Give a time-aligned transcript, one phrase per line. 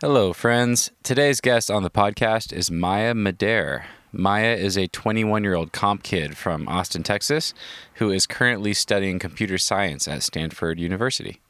[0.00, 0.92] Hello, friends.
[1.02, 3.82] Today's guest on the podcast is Maya Madere.
[4.12, 7.52] Maya is a 21 year old comp kid from Austin, Texas,
[7.94, 11.40] who is currently studying computer science at Stanford University.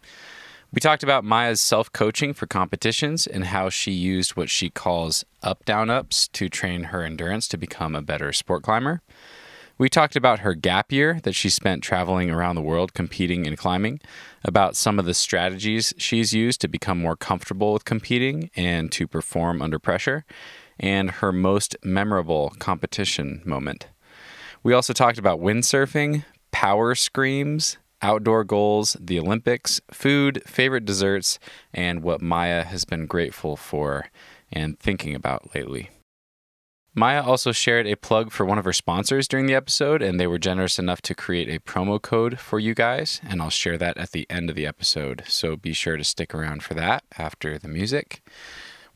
[0.72, 5.26] We talked about Maya's self coaching for competitions and how she used what she calls
[5.42, 9.02] up down ups to train her endurance to become a better sport climber.
[9.78, 13.56] We talked about her gap year that she spent traveling around the world competing and
[13.56, 14.00] climbing,
[14.44, 19.06] about some of the strategies she's used to become more comfortable with competing and to
[19.06, 20.24] perform under pressure,
[20.80, 23.86] and her most memorable competition moment.
[24.64, 31.38] We also talked about windsurfing, power screams, outdoor goals, the Olympics, food, favorite desserts,
[31.72, 34.06] and what Maya has been grateful for
[34.50, 35.90] and thinking about lately.
[36.98, 40.26] Maya also shared a plug for one of her sponsors during the episode, and they
[40.26, 43.96] were generous enough to create a promo code for you guys, and I'll share that
[43.96, 45.22] at the end of the episode.
[45.28, 48.20] So be sure to stick around for that after the music.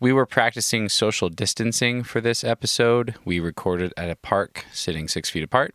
[0.01, 3.15] We were practicing social distancing for this episode.
[3.24, 5.73] We recorded at a park sitting six feet apart,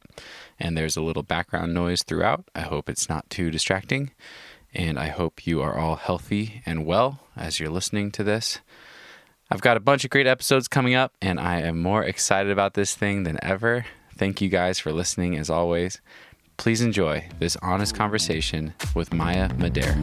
[0.59, 2.49] and there's a little background noise throughout.
[2.53, 4.11] I hope it's not too distracting,
[4.73, 8.59] and I hope you are all healthy and well as you're listening to this.
[9.49, 12.73] I've got a bunch of great episodes coming up, and I am more excited about
[12.73, 13.85] this thing than ever.
[14.17, 16.01] Thank you guys for listening as always.
[16.57, 19.95] Please enjoy this honest conversation with Maya Madere.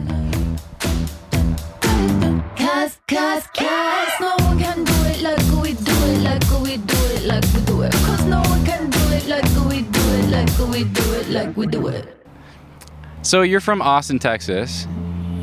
[2.57, 6.97] Cause, cause, cause no one can do it like we do it, like we do
[7.13, 7.91] it, like we do it.
[7.91, 11.55] Cause no one can do it like we do it, like we do it, like
[11.55, 12.25] we do it.
[13.21, 14.87] So, you're from Austin, Texas.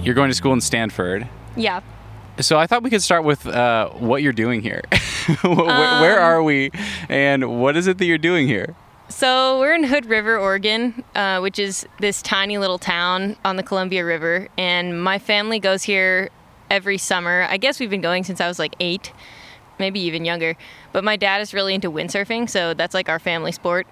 [0.03, 1.29] You're going to school in Stanford.
[1.57, 1.83] Yeah.
[2.41, 4.83] So, I thought we could start with uh, what you're doing here.
[5.43, 6.71] where, where Um, are we,
[7.09, 8.75] and what is it that you're doing here?
[9.09, 13.63] So we're in Hood River, Oregon, uh, which is this tiny little town on the
[13.63, 14.49] Columbia River.
[14.57, 16.31] And my family goes here
[16.71, 17.47] every summer.
[17.51, 19.13] I guess we've been going since I was like eight,
[19.79, 20.57] maybe even younger.
[20.93, 23.87] But my dad is really into windsurfing, so that's like our family sport.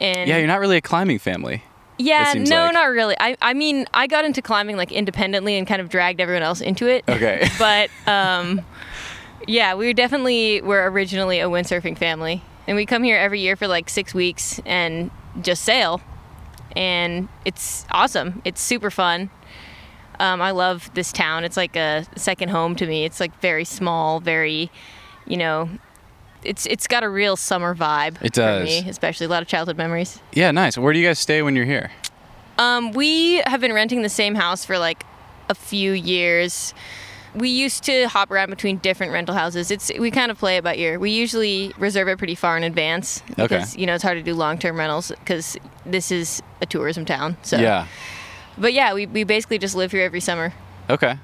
[0.00, 1.62] And Yeah, you're not really a climbing family.
[2.00, 2.74] Yeah, no, like.
[2.74, 3.16] not really.
[3.20, 6.60] I, I mean, I got into climbing like independently and kind of dragged everyone else
[6.60, 7.04] into it.
[7.08, 7.48] Okay.
[7.58, 8.60] but um,
[9.46, 13.66] yeah, we definitely were originally a windsurfing family, and we come here every year for
[13.66, 16.00] like six weeks and just sail,
[16.76, 18.42] and it's awesome.
[18.44, 19.30] It's super fun.
[20.18, 21.44] Um, I love this town.
[21.44, 23.04] It's like a second home to me.
[23.04, 24.70] It's like very small, very,
[25.26, 25.70] you know,
[26.44, 28.16] it's it's got a real summer vibe.
[28.22, 28.64] It For does.
[28.68, 30.20] me, especially a lot of childhood memories.
[30.32, 30.76] Yeah, nice.
[30.78, 31.90] Where do you guys stay when you're here?
[32.58, 35.04] Um, we have been renting the same house for like
[35.48, 36.74] a few years.
[37.34, 39.70] We used to hop around between different rental houses.
[39.70, 40.98] It's we kind of play it by ear.
[40.98, 43.62] We usually reserve it pretty far in advance Okay.
[43.76, 45.56] you know it's hard to do long-term rentals because
[45.86, 47.36] this is a tourism town.
[47.42, 47.86] So Yeah.
[48.58, 50.52] But yeah, we, we basically just live here every summer.
[50.90, 51.18] Okay.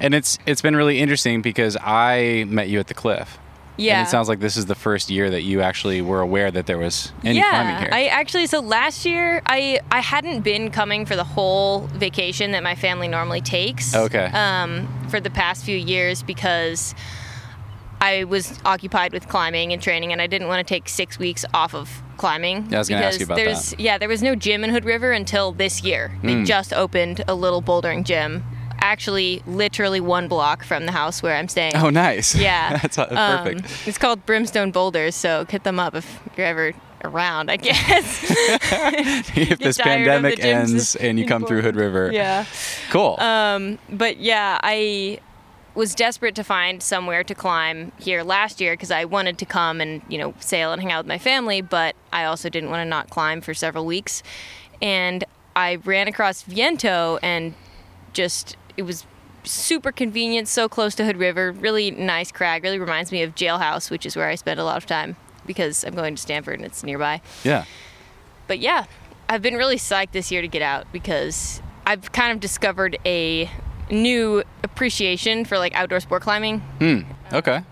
[0.00, 3.38] And it's it's been really interesting because I met you at the cliff.
[3.76, 3.98] Yeah.
[4.00, 6.66] And it sounds like this is the first year that you actually were aware that
[6.66, 7.88] there was any yeah, climbing here.
[7.92, 12.62] I actually so last year I I hadn't been coming for the whole vacation that
[12.62, 13.94] my family normally takes.
[13.94, 14.26] Okay.
[14.26, 16.94] Um, for the past few years because
[18.00, 21.44] I was occupied with climbing and training, and I didn't want to take six weeks
[21.54, 22.66] off of climbing.
[22.68, 23.78] Yeah, I was gonna ask you about there's, that.
[23.80, 26.10] Yeah, there was no gym in Hood River until this year.
[26.22, 26.44] They Hmm.
[26.44, 28.42] just opened a little bouldering gym,
[28.82, 31.76] actually, literally one block from the house where I'm staying.
[31.76, 32.34] oh, nice.
[32.42, 32.76] Yeah.
[32.82, 33.88] That's uh, Um, perfect.
[33.88, 36.72] it's called Brimstone Boulders, so hit them up if you're ever
[37.04, 38.24] around, I guess.
[39.36, 42.10] if this tired of the pandemic ends and you come through Hood River.
[42.12, 42.44] yeah.
[42.90, 43.16] Cool.
[43.20, 45.18] Um, but yeah, I
[45.74, 49.80] was desperate to find somewhere to climb here last year because I wanted to come
[49.80, 52.80] and you know sail and hang out with my family, but I also didn't want
[52.82, 54.22] to not climb for several weeks.
[54.82, 55.24] And
[55.56, 57.54] I ran across Viento and
[58.12, 59.06] just it was
[59.44, 62.62] super convenient, so close to Hood River, really nice crag.
[62.62, 65.16] Really reminds me of Jailhouse, which is where I spend a lot of time
[65.46, 67.64] because I'm going to Stanford and it's nearby yeah.
[68.46, 68.84] but yeah,
[69.28, 73.50] I've been really psyched this year to get out because I've kind of discovered a
[73.90, 76.60] new appreciation for like outdoor sport climbing.
[76.78, 77.00] Hmm.
[77.32, 77.62] Okay.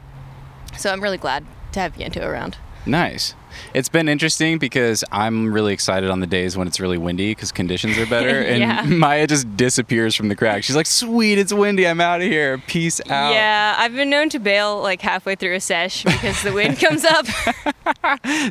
[0.76, 2.58] So I'm really glad to have Viento around.
[2.86, 3.34] Nice.
[3.74, 7.52] It's been interesting because I'm really excited on the days when it's really windy because
[7.52, 8.40] conditions are better.
[8.50, 8.82] And Yeah.
[8.88, 10.64] Maya just disappears from the crack.
[10.64, 11.86] She's like, sweet, it's windy.
[11.86, 12.58] I'm out of here.
[12.66, 13.32] Peace out.
[13.32, 17.04] Yeah, I've been known to bail like halfway through a sesh because the wind comes
[17.04, 17.26] up.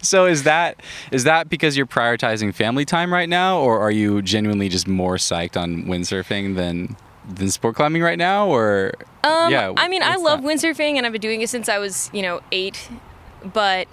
[0.02, 0.82] So is that
[1.12, 5.16] is that because you're prioritizing family time right now, or are you genuinely just more
[5.16, 6.96] psyched on windsurfing than
[7.28, 8.48] than sport climbing right now?
[8.48, 8.94] Or
[9.24, 10.48] Um, yeah, I mean, I love that?
[10.48, 12.90] windsurfing and I've been doing it since I was, you know, eight,
[13.54, 13.88] but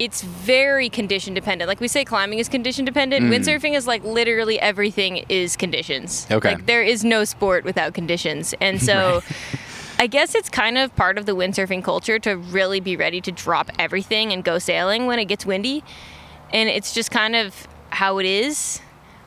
[0.00, 1.68] it's very condition dependent.
[1.68, 3.26] Like we say, climbing is condition dependent.
[3.26, 3.36] Mm.
[3.38, 6.26] Windsurfing is like literally everything is conditions.
[6.30, 6.54] Okay.
[6.54, 8.54] Like there is no sport without conditions.
[8.62, 9.22] And so
[9.98, 13.30] I guess it's kind of part of the windsurfing culture to really be ready to
[13.30, 15.84] drop everything and go sailing when it gets windy.
[16.50, 18.80] And it's just kind of how it is.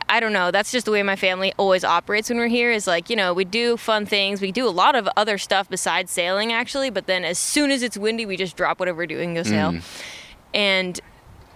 [0.10, 0.50] I don't know.
[0.50, 3.31] That's just the way my family always operates when we're here is like, you know,
[3.31, 4.42] we do fun things.
[4.42, 7.84] We do a lot of other stuff besides sailing actually, but then as soon as
[7.84, 9.74] it's windy, we just drop whatever we're doing and go sail.
[9.74, 9.84] Mm.
[10.54, 11.00] And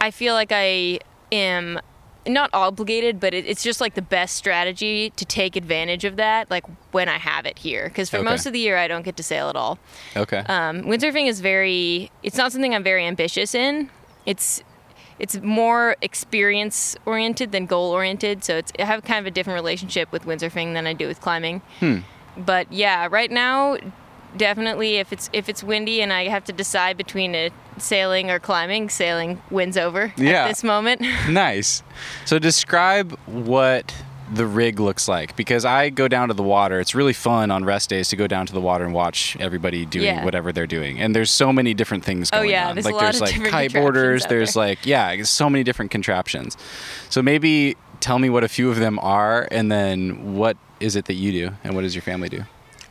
[0.02, 1.00] I feel like I
[1.32, 1.80] am
[2.28, 6.52] not obligated, but it, it's just like the best strategy to take advantage of that,
[6.52, 7.86] like when I have it here.
[7.88, 8.26] Because for Okay.
[8.26, 9.80] most of the year, I don't get to sail at all.
[10.16, 10.40] Okay.
[10.40, 13.90] Um, windsurfing is very, it's not something I'm very ambitious in.
[14.26, 14.62] It's,
[15.20, 18.44] it's more experience oriented than goal oriented.
[18.44, 21.22] So it's, I have kind of a different relationship with windsurfing than I do with
[21.22, 21.62] climbing.
[21.80, 22.00] Hmm.
[22.36, 23.78] But yeah, right now,
[24.38, 28.40] definitely if it's if it's windy and I have to decide between a sailing or
[28.40, 30.44] climbing, sailing wins over Yeah.
[30.46, 31.02] at this moment.
[31.30, 31.84] Nice.
[32.26, 33.94] So describe what
[34.34, 36.80] the rig looks like because I go down to the water.
[36.82, 39.86] It's really fun on rest days to go down to the water and watch everybody
[39.86, 40.26] doing Yeah.
[40.26, 41.00] whatever they're doing.
[41.00, 42.76] And there's so many different things Oh, yeah, on.
[42.76, 44.64] there's a like there's like kite boarders, there's there.
[44.68, 46.58] like yeah, so many different contraptions.
[47.10, 51.06] So maybe tell me what a few of them are and then what is it
[51.06, 52.44] that you do and what does your family do?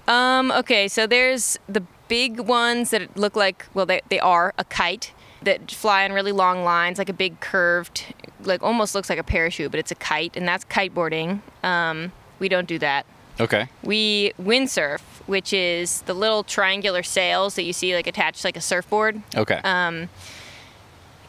[0.09, 4.65] Um, okay, so there's the big ones that look like, well, they, they are a
[4.65, 5.13] kite
[5.43, 9.25] that fly on really long lines, like a big curved, like almost looks like a
[9.25, 11.41] parachute, but it's a kite, and that's kiteboarding.
[11.63, 13.07] Um, we don't do that.
[13.39, 13.69] Okay.
[13.83, 18.57] We windsurf, which is the little triangular sails that you see like attached to like
[18.57, 19.23] a surfboard.
[19.35, 19.61] Okay.
[19.63, 20.09] Um,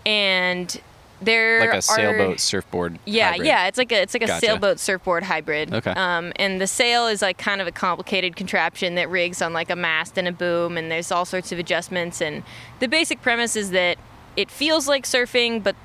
[0.06, 0.82] and
[1.22, 3.00] there like are a sailboat surfboard.
[3.06, 3.48] yeah, hybrid.
[3.48, 4.46] yeah, it's like a it's like a Gotcha.
[4.46, 5.74] sailboat surfboard hybrid.
[5.74, 5.92] Okay.
[5.92, 9.70] Um, and the sail is like kind of a complicated contraption that rigs on like
[9.70, 12.22] a mast and a boom, and there's all sorts of adjustments.
[12.22, 12.44] And
[12.80, 13.98] the basic premise is that
[14.36, 15.76] it feels like surfing, but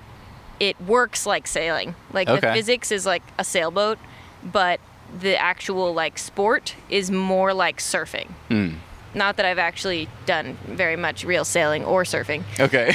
[0.60, 1.94] it works like sailing.
[2.12, 3.98] Like the physics is like a sailboat,
[4.44, 4.80] but
[5.18, 8.28] the actual like sport is more like surfing.
[8.48, 8.68] Hmm.
[9.14, 12.94] Not that I've actually done very much real sailing or surfing Okay.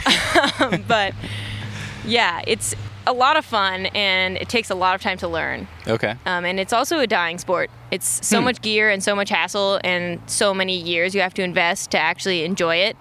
[0.88, 1.13] but
[2.07, 2.74] yeah, it's
[3.06, 5.68] a lot of fun and it takes a lot of time to learn.
[5.88, 6.15] okay.
[6.25, 7.69] Um, and it's also a dying sport.
[7.92, 8.45] It's so Hmm.
[8.45, 12.00] much gear and so much hassle and so many years you have to invest to
[12.00, 12.98] actually enjoy it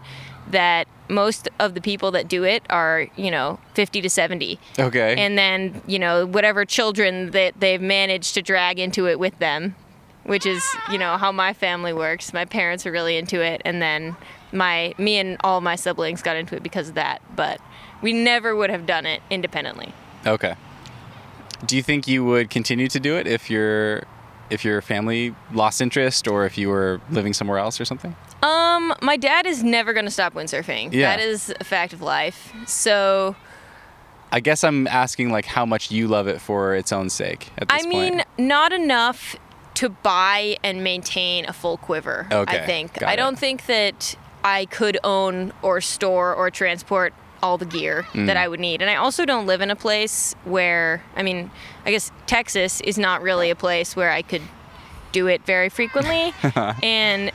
[0.51, 4.59] that most of the people that do it are, you know, 50 to 70.
[4.79, 5.15] Okay.
[5.19, 9.75] And then, you know, whatever children that they've managed to drag into it with them,
[10.25, 12.33] which is, you know, how my family works.
[12.33, 14.17] My parents are really into it and then
[14.53, 17.61] my me and all my siblings got into it because of that, but
[18.03, 19.93] we never would have done it independently.
[20.27, 20.57] Okay.
[21.65, 24.05] Do you think you would continue to do it if your
[24.51, 28.15] if your family lost interest or if you were living somewhere else or something?
[28.43, 30.93] Um, my dad is never going to stop windsurfing.
[30.93, 31.17] Yeah.
[31.17, 32.53] That is a fact of life.
[32.67, 33.35] So,
[34.31, 37.69] I guess I'm asking like how much you love it for its own sake at
[37.69, 37.87] this point.
[37.87, 38.29] I mean, point.
[38.39, 39.37] not enough
[39.75, 42.27] to buy and maintain a full quiver.
[42.31, 43.03] Okay, I think.
[43.03, 48.27] I don't think that I could own or store or transport all the gear Mm.
[48.27, 48.81] that I would need.
[48.83, 51.51] And I also don't live in a place where, I mean,
[51.85, 54.43] I guess Texas is not really a place where I could
[55.13, 56.33] do it very frequently.
[56.83, 57.31] and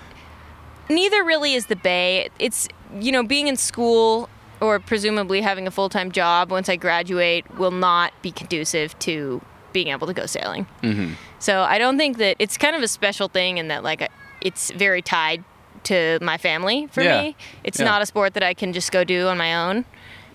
[0.89, 2.29] neither really is the Bay.
[2.39, 2.67] It's,
[2.99, 7.45] you know, being in school or presumably having a full time job once I graduate
[7.57, 9.41] will not be conducive to
[9.73, 10.67] being able to go sailing.
[10.83, 11.13] Mm-hmm.
[11.39, 14.09] So I don't think that it's kind of a special thing in that, like,
[14.41, 15.43] it's very tied
[15.85, 17.21] to my family for Yeah.
[17.21, 17.35] me.
[17.63, 17.85] It's Yeah.
[17.85, 19.85] not a sport that I can just go do on my own.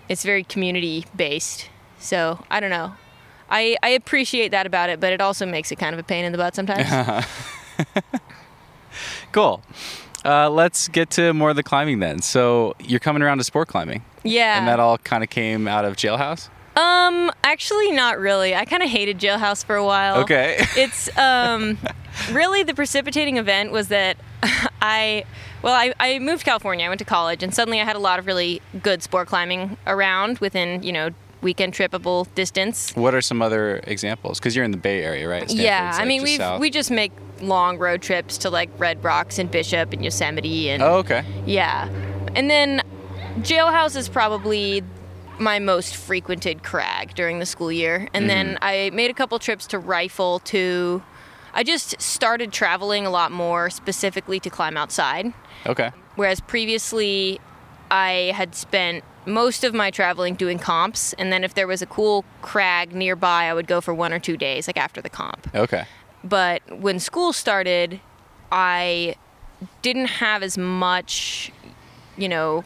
[0.09, 1.69] It's very community based.
[1.99, 2.93] So I don't know.
[3.49, 6.25] I, I appreciate that about it, but it also makes it kind of a pain
[6.25, 7.25] in the butt sometimes.
[9.31, 9.61] Cool.
[10.25, 12.21] Uh, let's get to more of the climbing then.
[12.21, 14.57] So you're coming around to sport climbing, yeah.
[14.57, 16.49] and that all kind of came out of Jailhouse.
[16.77, 18.55] Um, actually, not really.
[18.55, 20.17] I kind of hated Jailhouse for a while.
[20.21, 20.63] Okay.
[20.77, 21.77] It's um,
[22.31, 24.17] really the precipitating event was that
[24.81, 25.25] I,
[25.63, 26.85] well, I, I moved to California.
[26.85, 29.75] I went to college, and suddenly I had a lot of really good sport climbing
[29.87, 31.09] around within, you know,
[31.41, 32.91] weekend trippable distance.
[32.95, 34.37] What are some other examples?
[34.39, 35.51] Because you're in the Bay Area, right?
[35.51, 39.39] yeah, I like, mean, we we just make long road trips to like Red Rocks
[39.39, 41.23] and Bishop and Yosemite and Oh, okay.
[41.45, 41.89] yeah,
[42.35, 42.81] and then
[43.39, 44.83] Jailhouse is probably
[45.39, 48.07] my most frequented crag during the school year.
[48.13, 48.63] And then mm-hmm.
[48.63, 51.03] I made a couple trips to Rifle to.
[51.53, 55.33] I just started traveling a lot more specifically to climb outside.
[55.65, 55.91] Okay.
[56.15, 57.39] Whereas previously,
[57.89, 61.13] I had spent most of my traveling doing comps.
[61.13, 64.19] And then if there was a cool crag nearby, I would go for one or
[64.19, 65.53] two days, like after the comp.
[65.53, 65.85] Okay.
[66.23, 67.99] But when school started,
[68.51, 69.15] I
[69.81, 71.51] didn't have as much,
[72.17, 72.63] you know,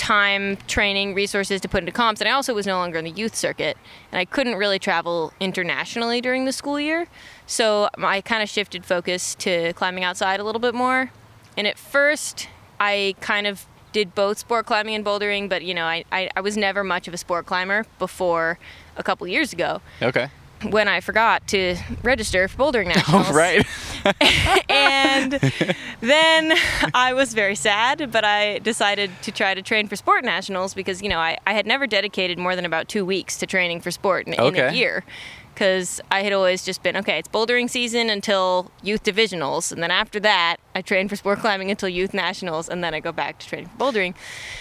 [0.00, 2.20] time, training, resources to put into comps.
[2.22, 3.76] And I also was no longer in the youth circuit.
[4.10, 7.06] And I couldn't really travel internationally during the school year.
[7.46, 11.10] So I kind of shifted focus to climbing outside a little bit more.
[11.56, 12.48] And at first,
[12.80, 16.40] I kind of did both sport climbing and bouldering, but you know, I, I, I
[16.40, 18.58] was never much of a sport climber before
[18.96, 20.28] a couple years ago Okay.
[20.62, 23.26] when I forgot to register for bouldering oh, nationals.
[23.28, 23.66] Oh, right.
[24.68, 25.32] and
[26.00, 26.58] then
[26.94, 31.02] I was very sad, but I decided to try to train for sport nationals because,
[31.02, 33.90] you know, I, I had never dedicated more than about two weeks to training for
[33.90, 35.04] sport in, in a year.
[35.54, 39.70] Because I had always just been, okay, it's bouldering season until youth divisionals.
[39.72, 42.68] And then after that, I train for sport climbing until youth nationals.
[42.68, 44.14] And then I go back to training for bouldering.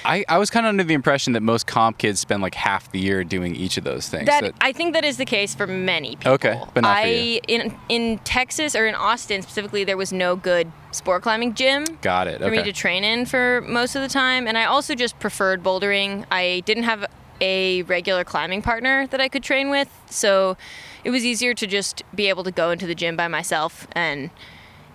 [0.03, 2.91] I, I was kind of under the impression that most comp kids spend like half
[2.91, 4.25] the year doing each of those things.
[4.25, 6.34] That That- I think that is the case for many people.
[6.34, 7.39] Okay, but not for I you.
[7.48, 11.86] in in Texas or in Austin specifically, there was no good sport climbing gym.
[12.01, 12.41] got it.
[12.41, 14.48] for me to train in for most of the time.
[14.48, 16.25] And I also just preferred bouldering.
[16.31, 17.05] I didn't have
[17.41, 20.58] a regular climbing partner that I could train with, so
[21.03, 24.29] it was easier to just be able to go into the gym by myself and,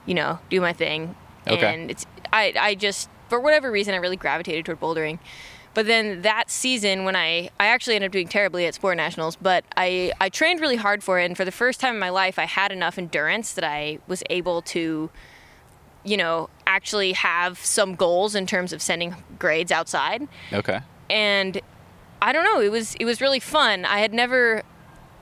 [0.06, 1.14] you know, do my thing.
[1.46, 1.74] Okay.
[1.74, 5.18] And it's I I just for whatever reason I really gravitated toward bouldering.
[5.72, 9.36] But then that season when I I actually ended up doing terribly at sport nationals,
[9.36, 12.10] but I I trained really hard for it and for the first time in my
[12.10, 15.10] life I had enough endurance that I was able to
[16.04, 20.28] you know, actually have some goals in terms of sending grades outside.
[20.52, 20.80] okay.
[21.10, 21.60] And
[22.24, 23.84] I don't know, it was it was really fun.
[23.84, 24.62] I had never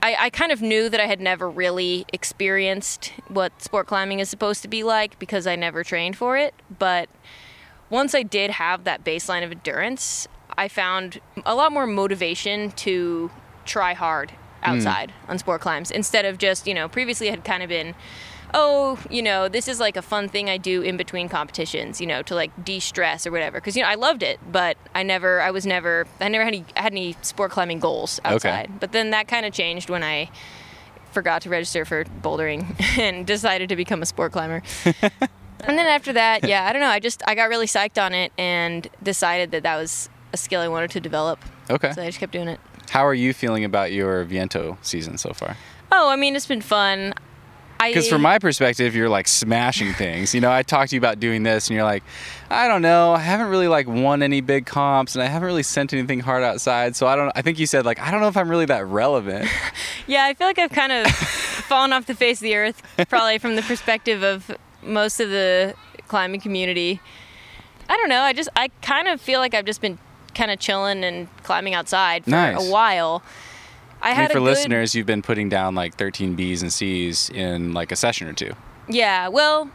[0.01, 4.29] I, I kind of knew that I had never really experienced what sport climbing is
[4.29, 6.53] supposed to be like because I never trained for it.
[6.79, 7.09] But
[7.89, 13.31] once I did have that baseline of endurance, I found a lot more motivation to
[13.65, 14.71] try hard hmm.
[14.71, 17.95] outside on sport climbs instead of just, you know, previously it had kind of been,
[18.53, 22.07] oh, you know, this is like a fun thing I do in between competitions, you
[22.07, 23.57] know, to like de-stress or whatever.
[23.57, 26.53] Because you know, I loved it, but I never, I was never, I never had
[26.53, 28.79] any, I had any sport climbing goals outside.
[28.79, 30.29] But then that kind of changed when I
[31.11, 34.61] forgot to register for bouldering and decided to become a sport climber.
[34.85, 36.87] and then after that, yeah, I don't know.
[36.89, 40.61] I just I got really psyched on it and decided that that was a skill
[40.61, 41.39] I wanted to develop.
[41.69, 41.91] Okay.
[41.93, 42.59] So I just kept doing it.
[42.89, 45.55] How are you feeling about your Viento season so far?
[45.91, 47.13] Oh, I mean, it's been fun.
[47.89, 50.33] Because from my perspective, you're like smashing things.
[50.35, 52.03] You know, I talked to you about doing this, and you're like,
[52.49, 55.63] I don't know, I haven't really like won any big comps, and I haven't really
[55.63, 56.95] sent anything hard outside.
[56.95, 57.31] So I don't.
[57.35, 59.49] I think you said like, I don't know if I'm really that relevant.
[60.07, 61.07] yeah, I feel like I've kind of
[61.67, 65.73] fallen off the face of the earth, probably from the perspective of most of the
[66.07, 66.99] climbing community.
[67.89, 68.21] I don't know.
[68.21, 69.97] I just I kind of feel like I've just been
[70.35, 72.67] kind of chilling and climbing outside for Nice.
[72.67, 73.21] a while.
[74.03, 76.71] I I mean, for a good, listeners, you've been putting down like 13 Bs and
[76.73, 78.51] Cs in like a session or two.
[78.89, 79.71] Yeah, well,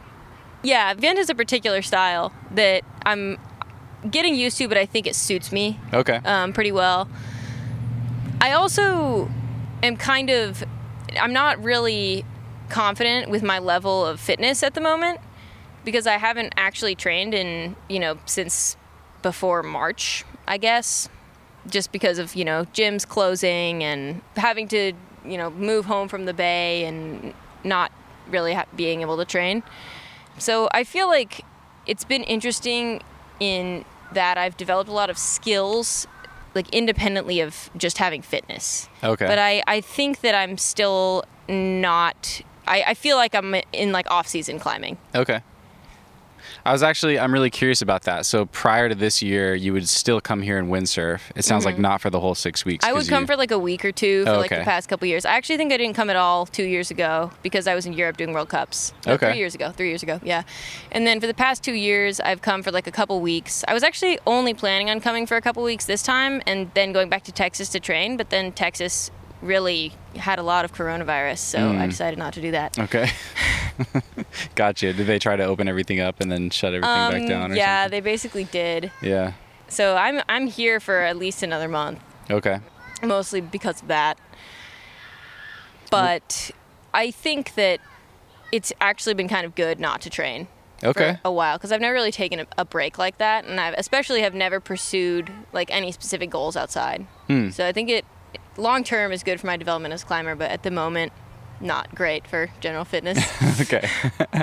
[0.63, 3.37] yeah, Vint is a particular style that I'm
[4.09, 6.17] getting used to, but I think it suits me Okay.
[6.25, 7.09] um, pretty well.
[8.39, 9.29] I also
[9.83, 10.63] am kind of,
[11.19, 12.23] I'm not really
[12.69, 15.19] confident with my level of fitness at the moment
[15.83, 18.77] because I haven't actually trained in, you know, since
[19.21, 21.09] before March, I guess,
[21.69, 24.93] just because of, you know, gyms closing and having to,
[25.25, 27.33] you know, move home from the bay and
[27.63, 27.91] not
[28.29, 29.63] really ha- being able to train.
[30.37, 31.45] So I feel like
[31.85, 33.01] it's been interesting
[33.39, 36.07] in that I've developed a lot of skills
[36.55, 38.89] like independently of just having fitness.
[39.03, 39.27] Okay.
[39.27, 44.09] But I, I think that I'm still not I, I feel like I'm in like
[44.09, 44.97] off season climbing.
[45.15, 45.41] Okay.
[46.65, 48.25] I was actually I'm really curious about that.
[48.25, 51.21] So prior to this year, you would still come here and windsurf.
[51.35, 52.85] It sounds like not for the whole six weeks.
[52.85, 52.95] Mm-hmm.
[52.95, 54.89] I would come you- for like a week or two for Oh, like the past
[54.89, 55.25] couple years.
[55.25, 57.93] I actually think I didn't come at all two years ago because I was in
[57.93, 58.93] Europe doing World Cups.
[59.05, 59.31] No, Okay.
[59.31, 59.71] Three years ago.
[59.71, 60.19] Three years ago.
[60.23, 60.43] Yeah.
[60.91, 63.63] And then for the past two years, I've come for like a couple weeks.
[63.67, 66.91] I was actually only planning on coming for a couple weeks this time and then
[66.93, 68.17] going back to Texas to train.
[68.17, 69.11] But then Texas
[69.41, 71.89] really had a lot of coronavirus, so I Mm.
[71.89, 72.77] decided not to do that.
[72.77, 73.09] Okay.
[74.55, 74.91] gotcha.
[74.93, 77.51] Did they try to open everything up and then shut everything back Um, down?
[77.51, 77.91] Or yeah, something?
[77.97, 78.91] they basically did.
[79.01, 79.33] Yeah.
[79.69, 81.99] So I'm I'm here for at least another month.
[82.29, 82.59] Okay.
[83.01, 84.17] mostly because of that.
[85.89, 86.51] But
[86.93, 87.79] I think that
[88.51, 90.47] it's actually been kind of good not to train
[90.83, 91.13] Okay.
[91.13, 93.73] for a while because I've never really taken a, a break like that, and I've
[93.77, 97.05] especially have never pursued like any specific goals outside.
[97.27, 97.49] Hmm.
[97.49, 98.05] So I think it
[98.57, 101.11] long term is good for my development as a climber, but at the moment,
[101.61, 103.19] not great for general fitness.
[103.61, 103.87] okay.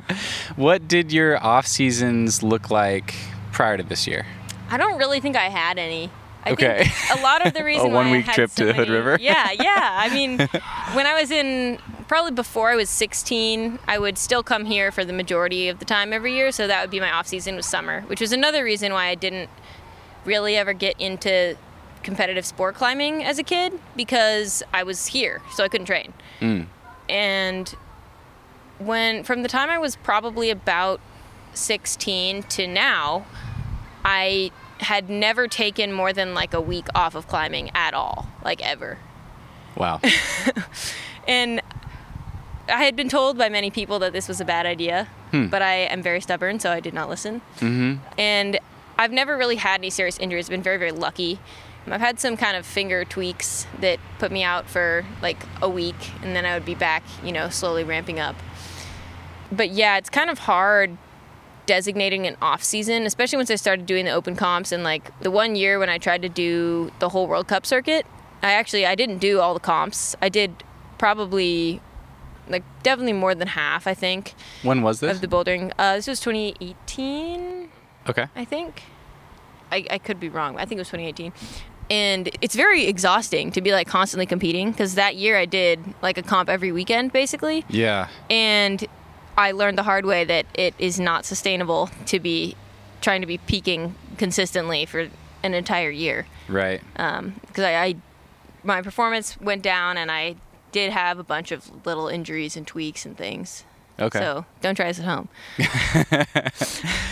[0.57, 3.15] what did your off seasons look like
[3.53, 4.27] prior to this year?
[4.71, 6.11] I don't really think I had any.
[6.45, 6.85] I Okay.
[6.85, 9.19] think a lot of the reason why I one-week trip so to Hood River?
[9.21, 9.97] Yeah, yeah.
[10.01, 10.39] I mean,
[10.93, 15.05] when I was in probably before I was 16, I would still come here for
[15.05, 16.53] the majority of the time every year.
[16.53, 19.15] So that would be my off season was summer, which was another reason why I
[19.17, 19.51] didn't
[20.25, 21.57] really ever get into
[22.07, 26.15] competitive sport climbing as a kid because I was here, so I couldn't train.
[26.41, 26.67] Mm.
[27.09, 27.75] And
[28.79, 31.01] when from the time I was probably about
[31.53, 33.27] 16 to now,
[34.05, 38.65] I had never taken more than like a week off of climbing at all, like
[38.65, 38.99] ever.
[39.77, 40.01] Wow.
[41.29, 41.61] And
[42.69, 45.75] I had been told by many people that this was a bad idea, but I
[45.75, 47.41] am very stubborn, so I did not listen.
[47.57, 47.97] mm-hmm.
[48.17, 48.59] And
[48.99, 50.49] I've never really had any serious injuries.
[50.49, 51.39] Been very, very lucky.
[51.93, 55.95] I've had some kind of finger tweaks that put me out for like a week,
[56.23, 58.35] and then I would be back, you know, slowly ramping up.
[59.53, 60.97] But yeah, it's kind of hard
[61.67, 64.73] designating an off season, especially once I started doing the open comps.
[64.73, 68.07] And like the one year when I tried to do the whole World Cup circuit,
[68.43, 70.17] I actually I didn't do all the comps.
[70.21, 70.63] I did
[70.99, 71.81] probably
[72.49, 75.17] like definitely more than half, I think, When was this?
[75.17, 75.73] of the bouldering.
[75.79, 77.69] Uh, this was 2018.
[78.09, 78.27] okay.
[78.37, 78.83] I think.
[79.73, 80.57] I, I could be wrong.
[80.57, 81.33] I think it was 2018.
[81.91, 86.19] And it's very exhausting to be like constantly competing because that year I did like
[86.19, 87.65] a comp every weekend basically.
[87.69, 88.09] Yeah.
[88.29, 88.85] And
[89.37, 92.57] I learned the hard way that it is not sustainable to be
[93.01, 95.09] trying to be peaking consistently for
[95.43, 96.27] an entire year.
[96.49, 96.83] Right.
[96.97, 97.97] Um, because I, I,
[98.65, 100.37] my performance went down and I
[100.73, 103.65] did have a bunch of little injuries and tweaks and things.
[103.99, 104.19] Okay.
[104.19, 105.29] So don't try this at home.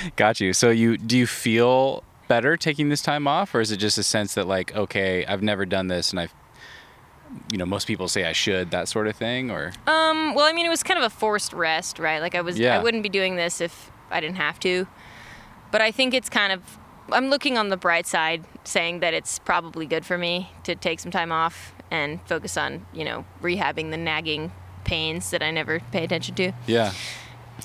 [0.16, 0.52] Got you.
[0.52, 4.02] So you do you feel better taking this time off, or is it just a
[4.02, 6.34] sense that like, okay, I've never done this, and I've,
[7.50, 10.52] you know, most people say I should, that sort of thing, or Um, well, I
[10.52, 12.20] mean, it was kind of a forced rest, right?
[12.20, 12.78] Like I was, Yeah.
[12.78, 14.86] I wouldn't be doing this if I didn't have to.
[15.70, 16.78] But I think it's kind of,
[17.10, 21.00] I'm looking on the bright side, saying that it's probably good for me to take
[21.00, 24.52] some time off and focus on, you know, rehabbing the nagging
[24.84, 26.52] pains that I never pay attention to.
[26.66, 26.92] yeah.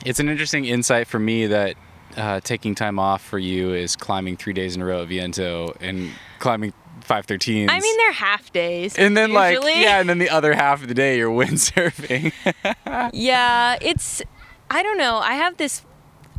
[0.05, 1.75] It's an interesting insight for me that
[2.19, 5.73] uh, taking time off for you is climbing three days in a row at Viento
[5.79, 7.67] and climbing 513s.
[7.69, 8.95] I mean, they're half days.
[8.97, 12.33] and then like yeah, and then the other half of the day you're windsurfing.
[13.13, 14.21] Yeah, it's
[14.69, 15.17] I don't know.
[15.17, 15.83] I have this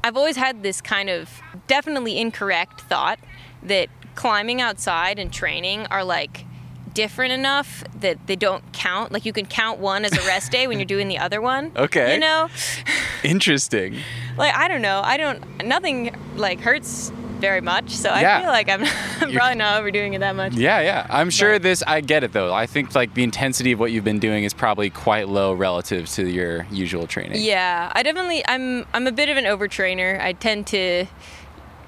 [0.04, 3.18] I've always had this kind of definitely incorrect thought
[3.62, 6.44] that climbing outside and training are like
[6.94, 9.12] different enough that they don't count.
[9.12, 11.72] Like you can count one as a rest day when you're doing the other one.
[11.76, 12.14] Okay.
[12.14, 12.48] You know?
[13.24, 13.96] Interesting.
[14.36, 15.00] Like I don't know.
[15.04, 18.82] I don't nothing like hurts very much, so I feel like I'm,
[19.22, 20.52] I'm probably not overdoing it that much.
[20.52, 21.06] Yeah, yeah.
[21.08, 21.82] I'm sure But- this.
[21.86, 22.52] I get it though.
[22.52, 26.06] I think like the intensity of what you've been doing is probably quite low relative
[26.10, 27.40] to your usual training.
[27.42, 30.20] Yeah, I definitely I'm I'm a bit of an overtrainer.
[30.20, 31.06] I tend to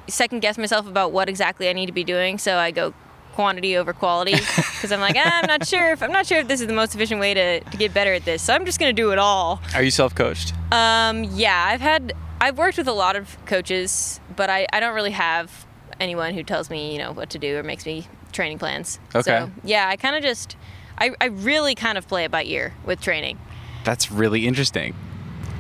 [0.09, 2.93] second guess myself about what exactly I need to be doing, so I go
[3.33, 6.49] quantity over quality because I'm like ah, I'm not sure if I'm not sure if
[6.49, 8.43] this is the most efficient way to, to get better at this.
[8.43, 9.61] So I'm just gonna do it all.
[9.75, 10.55] Are you self-coached?
[10.73, 14.95] Um, yeah, I've had I've worked with a lot of coaches, but I I don't
[14.95, 15.67] really have
[16.01, 18.99] anyone who tells me you know what to do or makes me training plans.
[19.15, 19.23] Okay.
[19.23, 20.57] So yeah, I kind of just
[20.99, 23.39] I, I really kind of play it by ear with training.
[23.85, 24.95] That's really interesting.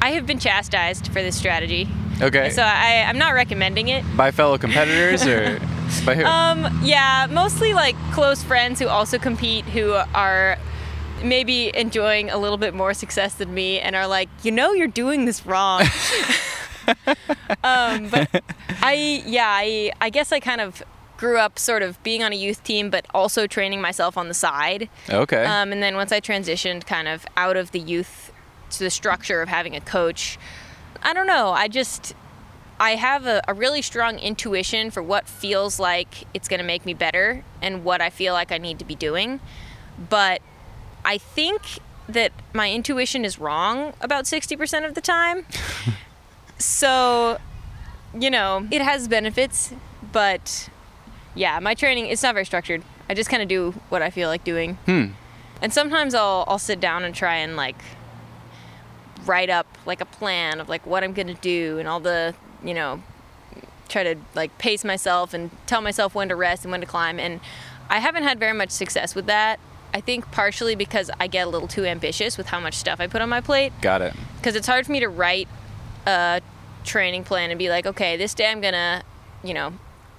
[0.02, 1.86] I have been chastised for this strategy.
[2.20, 2.50] Okay.
[2.50, 4.04] So I, I'm not recommending it.
[4.16, 5.60] by fellow competitors or
[6.04, 6.24] by who?
[6.24, 10.58] Um, yeah, mostly like close friends who also compete who are
[11.22, 14.88] maybe enjoying a little bit more success than me and are like, you know, you're
[14.88, 15.82] doing this wrong.
[17.62, 18.42] um, but
[18.82, 20.82] I, yeah, I, I guess I kind of
[21.16, 24.34] grew up sort of being on a youth team, but also training myself on the
[24.34, 24.88] side.
[25.08, 25.44] okay.
[25.44, 28.31] Um, and then once I transitioned kind of out of the youth
[28.72, 30.38] to the structure of having a coach,
[31.02, 31.50] I don't know.
[31.50, 32.14] I just,
[32.78, 36.86] I have a, a really strong intuition for what feels like it's going to make
[36.86, 39.40] me better and what I feel like I need to be doing.
[40.08, 40.42] But
[41.04, 41.62] I think
[42.08, 45.46] that my intuition is wrong about 60% of the time.
[46.58, 47.38] so,
[48.18, 49.72] you know, it has benefits,
[50.12, 50.68] but
[51.34, 52.82] yeah, my training, it's not very structured.
[53.08, 54.74] I just kind of do what I feel like doing.
[54.86, 55.06] hmm.
[55.60, 57.76] And sometimes I'll I'll sit down and try and like
[59.26, 62.74] write up like a plan of like what I'm gonna do and all the you
[62.74, 63.02] know
[63.88, 67.18] try to like pace myself and tell myself when to rest and when to climb
[67.20, 67.40] and
[67.90, 69.60] I haven't had very much success with that.
[69.92, 73.06] I think partially because I get a little too ambitious with how much stuff I
[73.06, 74.14] put on my plate Got it.
[74.36, 75.48] because it's hard for me to write
[76.06, 76.40] a
[76.84, 79.02] training plan and be like, okay, this day I'm gonna,
[79.44, 79.74] you know,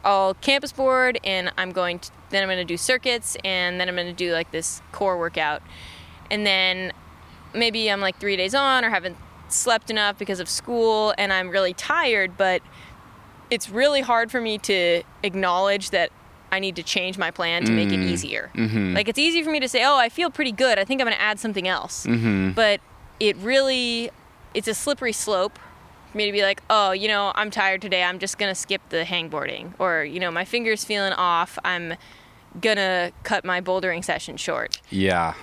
[0.06, 3.96] I'll campus board and I'm going to then I'm gonna do circuits and then I'm
[3.96, 5.64] gonna do like this core workout,
[6.30, 6.94] and then
[7.54, 9.18] maybe I'm like three days on or haven't
[9.50, 12.62] slept enough because of school and I'm really tired, but
[13.52, 16.10] it's really hard for me to acknowledge that
[16.52, 18.52] I need to change my plan to make it easier.
[18.54, 18.94] Mhm.
[18.96, 20.78] Like it's easy for me to say, "Oh, I feel pretty good.
[20.78, 22.54] I think I'm going to add something else." Mhm.
[22.54, 22.80] But
[23.20, 24.12] it really
[24.54, 25.58] it's a slippery slope
[26.12, 28.04] for me to be like, "Oh, you know, I'm tired today.
[28.04, 31.58] I'm just going to skip the hangboarding." Or, you know, my fingers feeling off.
[31.66, 31.96] I'm
[32.62, 34.80] going to cut my bouldering session short.
[34.92, 35.34] Yeah.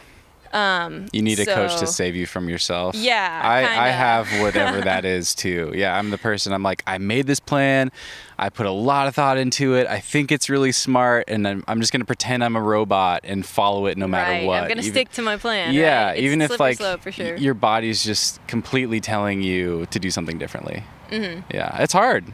[0.52, 2.94] You need a coach to save you from yourself.
[2.94, 5.72] Yeah, I, I have whatever that is too.
[5.74, 6.52] Yeah, I'm the person.
[6.52, 7.90] I'm like, I made this plan.
[8.38, 9.86] I put a lot of thought into it.
[9.86, 13.44] I think it's really smart, and I'm, I'm just gonna pretend I'm a robot and
[13.44, 14.46] follow it no matter right.
[14.46, 14.62] what.
[14.62, 15.74] I'm gonna stick to my plan.
[15.74, 16.18] Yeah, right?
[16.18, 16.80] Even if like
[17.12, 17.36] sure.
[17.36, 20.84] your body's just completely telling you to do something differently.
[21.10, 21.40] Mm-hmm.
[21.52, 22.24] Yeah, it's hard.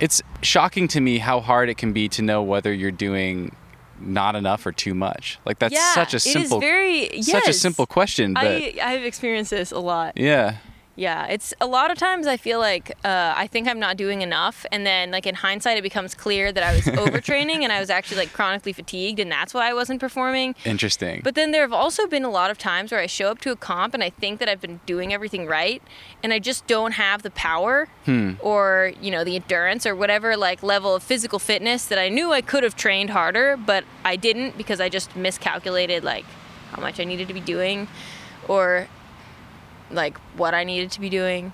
[0.00, 3.54] It's shocking to me how hard it can be to know whether you're doing
[4.00, 5.38] not enough or too much.
[5.44, 8.74] Like that's yeah, such a it is simple, very such a simple question, but I
[8.82, 10.16] I've experienced this a lot.
[10.16, 10.56] yeah,
[10.98, 14.20] Yeah, it's a lot of times I feel like uh, I think I'm not doing
[14.20, 17.78] enough, and then like in hindsight, it becomes clear that I was overtraining and I
[17.78, 20.56] was actually like chronically fatigued, and that's why I wasn't performing.
[20.64, 21.20] interesting.
[21.22, 23.52] But then there have also been a lot of times where I show up to
[23.52, 25.80] a comp and I think that I've been doing everything right,
[26.24, 27.86] and I just don't have the power
[28.40, 32.32] or you know the endurance or whatever like level of physical fitness that I knew
[32.32, 36.24] I could have trained harder, but I didn't because I just miscalculated like
[36.72, 37.86] how much I needed to be doing,
[38.48, 38.88] or
[39.90, 41.52] like what I needed to be doing.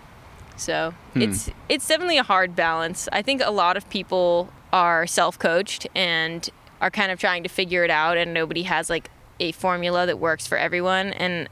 [0.57, 3.09] So it's it's definitely a hard balance.
[3.13, 6.49] I think a lot of people are self-coached and
[6.81, 10.19] are kind of trying to figure it out, and nobody has like a formula that
[10.19, 11.13] works for everyone.
[11.15, 11.49] And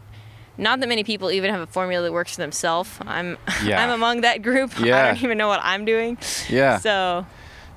[0.56, 2.90] not that many people even have a formula that works for themselves.
[3.00, 3.82] I'm Yeah.
[3.82, 4.72] I'm among that group.
[4.80, 6.16] I don't even know what I'm doing.
[6.48, 6.78] yeah.
[6.78, 7.26] So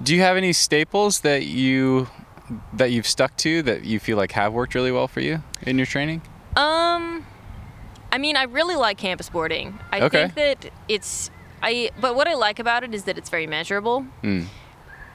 [0.04, 2.08] Do you have any staples that you
[2.74, 5.78] that you've stuck to that you feel like have worked really well for you in
[5.78, 6.22] your training?
[6.56, 7.26] Um,
[8.15, 9.78] I mean, I really like campus boarding.
[9.91, 10.30] I Okay.
[10.30, 11.30] think that it's
[11.62, 11.91] I.
[11.99, 14.06] But what I like about it is that it's very measurable.
[14.23, 14.45] Mm.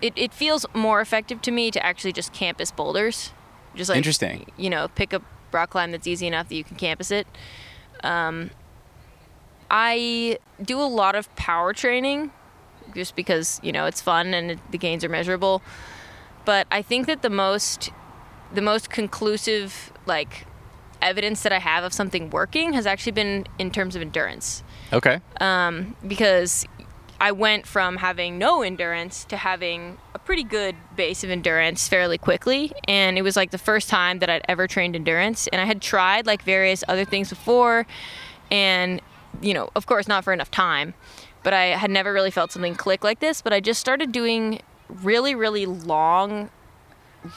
[0.03, 3.33] It it feels more effective to me to actually just campus boulders,
[3.75, 4.51] just like Interesting.
[4.59, 7.27] You know, pick a rock climb that's easy enough that you can campus it.
[8.05, 8.51] Um,
[9.71, 12.33] I do a lot of power training,
[12.95, 15.63] just because you know it's fun and it, the gains are measurable.
[16.45, 17.91] But I think that the most
[18.53, 20.47] the most conclusive like
[21.03, 25.21] evidence that I have of something working has actually been in terms of endurance Okay.
[25.41, 26.67] Um, because
[27.21, 32.19] I went from having no endurance to having a pretty good base of endurance fairly
[32.19, 32.73] quickly.
[32.89, 35.47] And it was like the first time that I'd ever trained endurance.
[35.49, 37.87] And I had tried like various other things before.
[38.51, 39.01] And,
[39.41, 40.95] you know, of course, not for enough time.
[41.43, 43.43] But I had never really felt something click like this.
[43.43, 46.51] But I just started doing really, really long,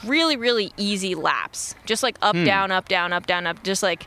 [0.04, 1.74] really, really easy laps.
[1.86, 3.62] Just like up, down, up, down, up, down, up.
[3.62, 4.06] Just like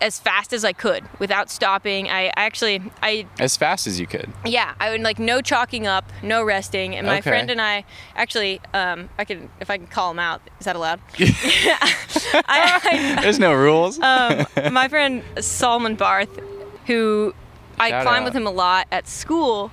[0.00, 2.08] as fast as I could without stopping.
[2.10, 4.30] I I actually, I As fast as you could.
[4.44, 7.30] yeah, I would like no chalking up, no resting, and my Okay.
[7.30, 7.84] friend and I
[8.16, 10.42] actually, um, I can if I can call him out.
[10.58, 11.00] Is that allowed?
[12.46, 13.98] I, There's no rules.
[14.00, 16.28] Um, my friend Solomon Barth,
[16.86, 17.34] who
[17.78, 18.26] I Shout climb out.
[18.26, 19.70] with him a lot at school,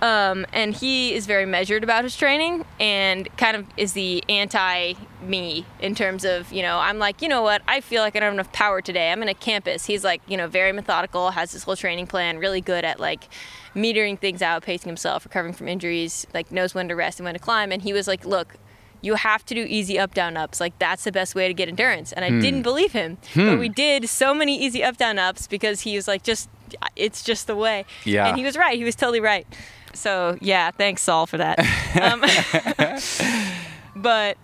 [0.00, 4.94] um, and he is very measured about his training and kind of is the anti
[5.22, 8.20] me in terms of you know I'm like you know what I feel like I
[8.20, 9.10] don't have enough power today.
[9.10, 9.86] I'm in a campus.
[9.86, 13.28] He's like you know very methodical, has this whole training plan, really good at like
[13.74, 17.34] metering things out, pacing himself, recovering from injuries, like knows when to rest and when
[17.34, 17.72] to climb.
[17.72, 18.54] And he was like, look.
[19.00, 20.58] You have to do easy up down ups.
[20.58, 22.10] Like that's the best way to get endurance.
[22.10, 23.18] And I didn't believe him.
[23.32, 26.50] But we did so many easy up down ups because he was like just
[26.96, 27.84] it's just the way.
[28.04, 28.26] Yeah.
[28.26, 28.76] And he was right.
[28.76, 29.46] He was totally right.
[29.98, 31.58] So yeah, thanks Saul for that.
[32.00, 32.22] um,
[33.96, 34.36] but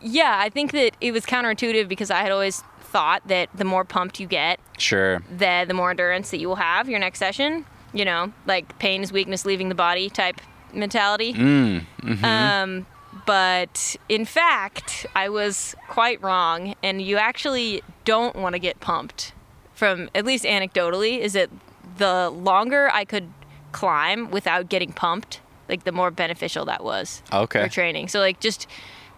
[0.00, 3.84] yeah, I think that it was counterintuitive because I had always thought that the more
[3.84, 5.22] pumped you get, sure.
[5.30, 7.66] the the more endurance that you will have your next session.
[7.92, 10.40] You know, like pain is weakness leaving the body type
[10.72, 11.32] mentality.
[11.34, 11.86] Mm.
[12.02, 12.24] mhm.
[12.24, 12.86] Um,
[13.26, 19.32] but in fact, I was quite wrong, and you actually don't want to get pumped.
[19.74, 21.50] From at least anecdotally, is that
[21.98, 23.30] the longer I could
[23.72, 27.62] climb without getting pumped, like the more beneficial that was Okay.
[27.64, 28.08] for training.
[28.08, 28.66] So like just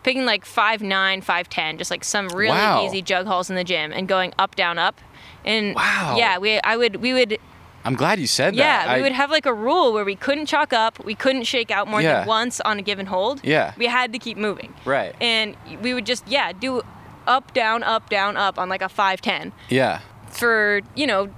[0.03, 2.85] picking like five nine, five ten, just like some really Wow.
[2.85, 5.01] easy jug holds in the gym, and going up down up.
[5.45, 6.17] And Wow.
[6.19, 7.39] yeah, we I would we would
[7.83, 8.87] I'm glad you said yeah, that.
[8.89, 11.45] Yeah, we I- would have like a rule where we couldn't chalk up, we couldn't
[11.45, 12.21] shake out more Yeah.
[12.21, 13.41] than once on a given hold.
[13.43, 13.73] Yeah.
[13.79, 14.75] We had to keep moving.
[14.85, 15.15] Right.
[15.21, 16.83] And we would just yeah, do
[17.27, 20.01] up down up down up on like a 510 yeah.
[20.29, 21.29] for, you know,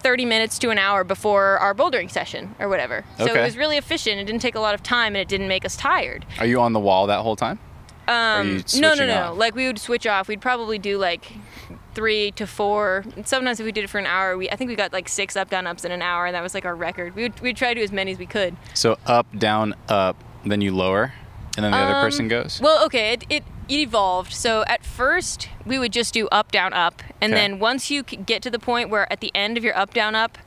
[0.00, 3.04] 30 minutes to an hour before our bouldering session or whatever.
[3.18, 3.40] So Okay.
[3.40, 4.20] it was really efficient.
[4.20, 6.24] It didn't take a lot of time and it didn't make us tired.
[6.38, 7.58] Are you on the wall that whole time?
[8.08, 9.22] Um, no, no, no.
[9.32, 9.38] off?
[9.38, 10.28] Like we would switch off.
[10.28, 11.32] We'd probably do like
[11.94, 13.04] three to four.
[13.24, 15.34] Sometimes if we did it for an hour, we I think we got like six
[15.36, 17.16] up down ups in an hour, and that was like our record.
[17.16, 18.54] We would we'd try to do as many as we could.
[18.74, 21.14] So up, down, up, then you lower,
[21.56, 22.60] and then the other Um, person goes.
[22.60, 24.32] Well, okay, it, it evolved.
[24.32, 27.40] So at first we would just do up down up, and Okay.
[27.42, 30.14] then once you get to the point where at the end of your up down
[30.14, 30.38] up,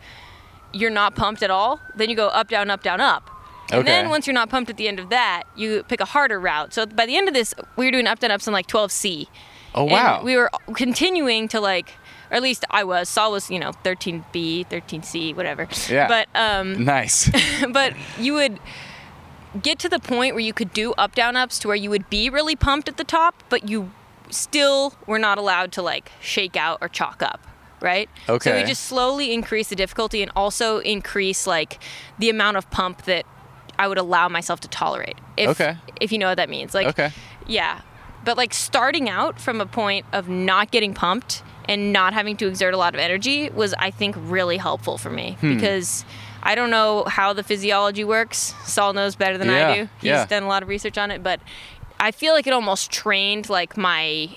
[0.71, 3.29] you're not pumped at all, then you go up down up down up.
[3.71, 3.91] And Okay.
[3.91, 6.73] then once you're not pumped at the end of that, you pick a harder route.
[6.73, 9.27] So by the end of this, we were doing up down ups on like 12C.
[9.75, 10.21] oh And wow.
[10.23, 11.93] we were continuing to like
[12.31, 13.09] or at least I was.
[13.09, 15.67] Saul was, you know, 13B, 13C, whatever.
[15.89, 16.07] Yeah.
[16.07, 17.29] But um, Nice.
[17.71, 18.59] but you would
[19.61, 22.09] get to the point where you could do up down ups to where you would
[22.09, 23.91] be really pumped at the top, but you
[24.29, 27.45] still were not allowed to like shake out or chalk up,
[27.81, 28.09] right?
[28.27, 28.49] Okay.
[28.51, 31.79] So we just slowly increase the difficulty and also increase like
[32.19, 33.25] the amount of pump that
[33.79, 35.17] I would allow myself to tolerate.
[35.37, 35.77] If, Okay.
[35.99, 36.73] If you know what that means.
[36.75, 37.11] Like Okay.
[37.47, 37.81] yeah.
[38.25, 42.47] But like starting out from a point of not getting pumped and not having to
[42.47, 45.55] exert a lot of energy was I think really helpful for me Hmm.
[45.55, 46.03] because
[46.43, 48.53] I don't know how the physiology works.
[48.65, 49.81] Saul knows better than Yeah, I do.
[49.99, 50.25] He's yeah.
[50.25, 51.39] done a lot of research on it, but
[51.99, 54.29] I feel like it almost trained like my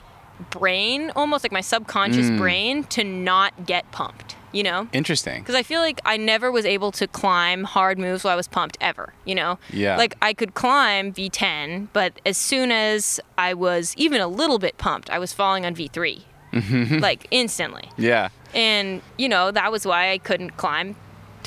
[0.51, 2.39] brain, almost like my subconscious Hmm.
[2.39, 4.89] brain to not get pumped, you know?
[4.93, 5.41] Interesting.
[5.43, 8.49] because I feel like I never was able to climb hard moves while I was
[8.49, 9.15] pumped ever.
[9.25, 9.97] You know, Yeah.
[9.97, 14.77] Like I could climb V10, but as soon as I was even a little bit
[14.79, 16.99] pumped, I was falling on V3, Mm-hmm.
[17.09, 17.89] like instantly.
[17.97, 18.29] Yeah.
[18.53, 20.97] And you know that was why I couldn't climb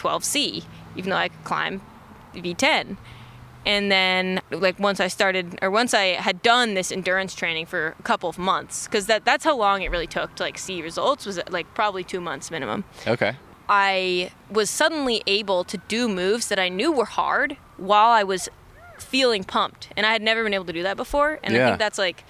[0.05, 0.63] 12C,
[0.95, 1.81] even though I could climb
[2.35, 2.97] V10.
[3.65, 7.95] And then, like once I started, or once I had done this endurance training for
[7.99, 10.83] a couple of months, because that, that's how long it really took to like see
[10.83, 12.83] results was like probably two months minimum.
[13.07, 13.35] Okay.
[13.67, 18.47] I was suddenly able to do moves that I knew were hard while I was
[18.99, 19.89] feeling pumped.
[19.97, 21.39] And I had never been able to do that before.
[21.43, 22.23] And I think that's like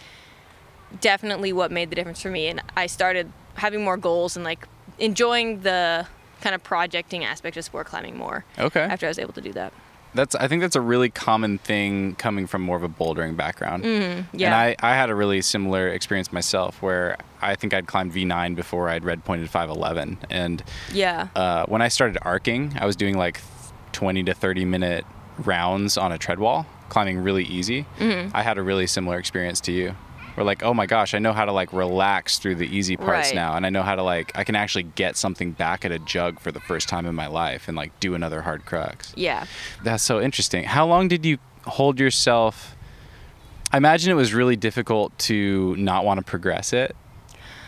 [1.01, 2.47] definitely what made the difference for me.
[2.47, 4.65] And I started having more goals and like
[4.97, 6.07] enjoying the
[6.45, 8.81] kind of projecting aspect of sport climbing more Okay.
[8.81, 9.73] after I was able to do that.
[10.13, 13.83] That's I think that's a really common thing coming from more of a bouldering background.
[13.83, 14.45] Mm, Yeah.
[14.47, 18.55] And I, I had a really similar experience myself where I think I'd climbed V9
[18.55, 20.19] before I'd red pointed 511.
[20.29, 21.27] And yeah.
[21.35, 23.41] uh, when I started arcing, I was doing like
[23.91, 25.03] 20 to 30 minute
[25.39, 27.85] rounds on a tread wall, climbing really easy.
[27.99, 28.29] Mm-hmm.
[28.37, 29.95] I had a really similar experience to you.
[30.35, 33.29] Where like, oh my gosh, I know how to like relax through the easy parts
[33.29, 33.35] Right.
[33.35, 35.99] now, and I know how to like I can actually get something back at a
[35.99, 39.13] jug for the first time in my life, and like do another hard crux.
[39.15, 39.45] yeah.
[39.83, 40.65] That's so interesting.
[40.65, 42.75] How long did you hold yourself?
[43.71, 46.95] I imagine it was really difficult to not want to progress it.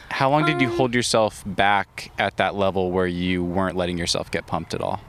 [0.10, 3.98] How long did you Um, hold yourself back at that level where you weren't letting
[3.98, 5.02] yourself get pumped at all?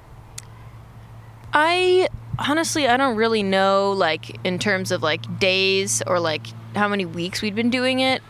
[1.52, 6.88] I honestly I don't really know like in terms of like days or like how
[6.88, 8.22] many weeks we'd been doing it.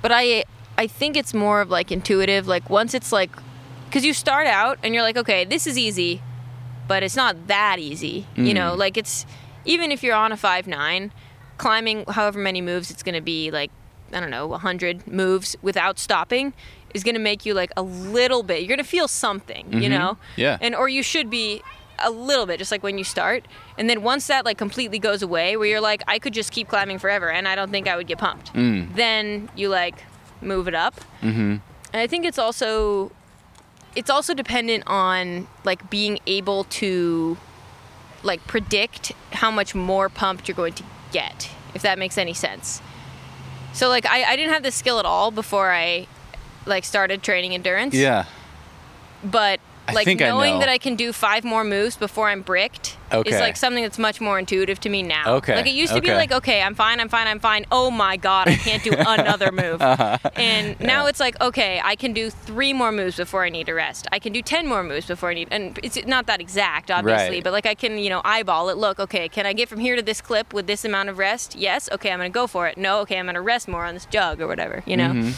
[0.00, 0.44] But I
[0.76, 3.30] I think it's more of like intuitive like once it's like
[3.90, 6.22] cuz you start out and you're like okay, this is easy,
[6.88, 8.26] but it's not that easy.
[8.36, 8.54] You mm.
[8.54, 9.26] know, like it's
[9.64, 11.10] even if you're on a 5-9,
[11.56, 13.70] climbing however many moves it's going to be like
[14.12, 16.52] I don't know, 100 moves without stopping
[16.94, 18.60] is going to make you like a little bit.
[18.60, 19.90] You're going to feel something, you mm-hmm.
[19.90, 20.18] know?
[20.36, 20.58] Yeah.
[20.60, 21.62] And or you should be
[22.02, 23.44] a little bit just like when you start.
[23.78, 26.68] And then once that like completely goes away where you're like I could just keep
[26.68, 28.52] climbing forever and I don't think I would get pumped.
[28.54, 30.04] Then you like
[30.40, 30.96] move it up.
[31.20, 31.38] Mm-hmm.
[31.92, 33.12] And I think it's also
[33.94, 37.36] it's also dependent on like being able to
[38.22, 42.80] like predict how much more pumped you're going to get if that makes any sense
[43.74, 46.06] so like I, I didn't have this skill at all before i
[46.64, 48.24] like started training endurance Yeah.
[49.24, 50.60] but I like knowing know.
[50.60, 53.30] that I can do five more moves before I'm bricked Okay.
[53.30, 55.34] is like something that's much more intuitive to me now.
[55.34, 57.66] Okay, Like it used to be like, okay, I'm fine, I'm fine, I'm fine.
[57.70, 59.82] Oh my god, I can't do another move.
[59.92, 60.16] Uh-huh.
[60.36, 63.74] And now it's like, okay, I can do three more moves before I need to
[63.74, 64.06] rest.
[64.12, 67.36] I can do ten more moves before I need and it's not that exact, obviously,
[67.36, 67.44] Right.
[67.44, 68.78] but like I can, you know, eyeball it.
[68.78, 71.54] Look, okay, can I get from here to this clip with this amount of rest?
[71.56, 72.78] Yes, okay, I'm gonna go for it.
[72.78, 75.10] No, okay, I'm gonna rest more on this jug or whatever, you know?
[75.10, 75.32] Mm-hmm.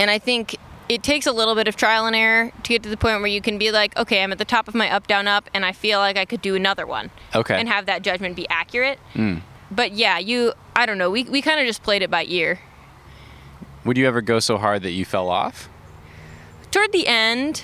[0.00, 0.56] And I think
[0.88, 3.28] it takes a little bit of trial and error to get to the point where
[3.28, 5.64] you can be like, okay, I'm at the top of my up, down, up, and
[5.64, 7.10] I feel like I could do another one.
[7.34, 7.58] Okay.
[7.58, 8.98] And have that judgment be accurate.
[9.12, 9.36] Hmm.
[9.70, 12.60] But yeah, you, I don't know, we, we kind of just played it by ear.
[13.84, 15.68] Would you ever go so hard that you fell off?
[16.70, 17.62] Toward the end,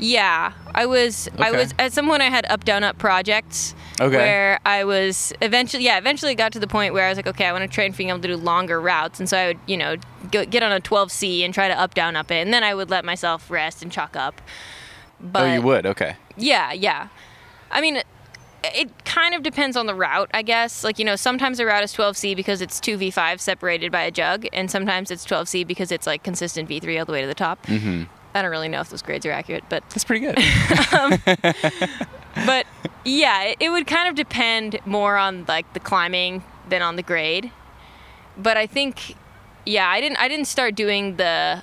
[0.00, 3.74] yeah, I was, I was, at some point I had up, down, up projects.
[4.00, 4.16] Okay.
[4.16, 7.26] Where I was eventually, yeah, eventually it got to the point where I was like,
[7.26, 9.20] okay, I want to train for being able to do longer routes.
[9.20, 9.96] And so I would, you know,
[10.30, 12.36] go, get on a 12C and try to up, down, up it.
[12.36, 14.40] And then I would let myself rest and chalk up.
[15.20, 15.84] But oh, you would.
[15.84, 16.16] Okay.
[16.38, 17.08] Yeah, yeah.
[17.70, 18.02] I mean,
[18.64, 20.82] it kind of depends on the route, I guess.
[20.82, 24.46] Like, you know, sometimes a route is 12C because it's 2V5 separated by a jug,
[24.52, 27.66] and sometimes it's 12C because it's like consistent V3 all the way to the top.
[27.66, 28.04] Mm-hmm.
[28.34, 30.38] I don't really know if those grades are accurate, but That's pretty good.
[30.92, 31.22] Um,
[32.46, 32.66] but
[33.04, 37.02] yeah, it, it would kind of depend more on like the climbing than on the
[37.02, 37.50] grade.
[38.36, 39.16] But I think
[39.66, 41.62] yeah, I didn't I didn't start doing the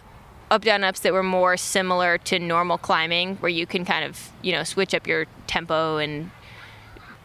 [0.50, 4.32] up down ups that were more similar to normal climbing where you can kind of,
[4.42, 6.32] you know, switch up your tempo and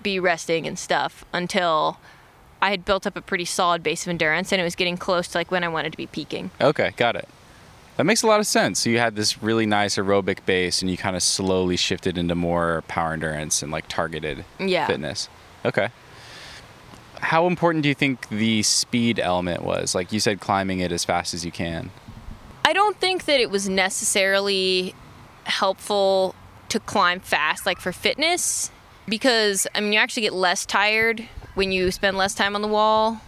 [0.02, 1.98] be resting and stuff until
[2.60, 5.28] I had built up a pretty solid base of endurance and it was getting close
[5.28, 6.50] to like when I wanted to be peaking.
[6.60, 7.28] okay, got it.
[7.96, 8.80] That makes a lot of sense.
[8.80, 12.34] So you had this really nice aerobic base and you kind of slowly shifted into
[12.34, 14.86] more power endurance and like targeted Yeah.
[14.86, 15.28] fitness.
[15.64, 15.90] Okay.
[17.20, 19.94] How important do you think the speed element was?
[19.94, 21.90] Like you said, climbing it as fast as you can.
[22.64, 24.94] I don't think that it was necessarily
[25.44, 26.34] helpful
[26.70, 28.70] to climb fast, like for fitness,
[29.06, 32.68] because I mean, you actually get less tired when you spend less time on the
[32.68, 33.20] wall.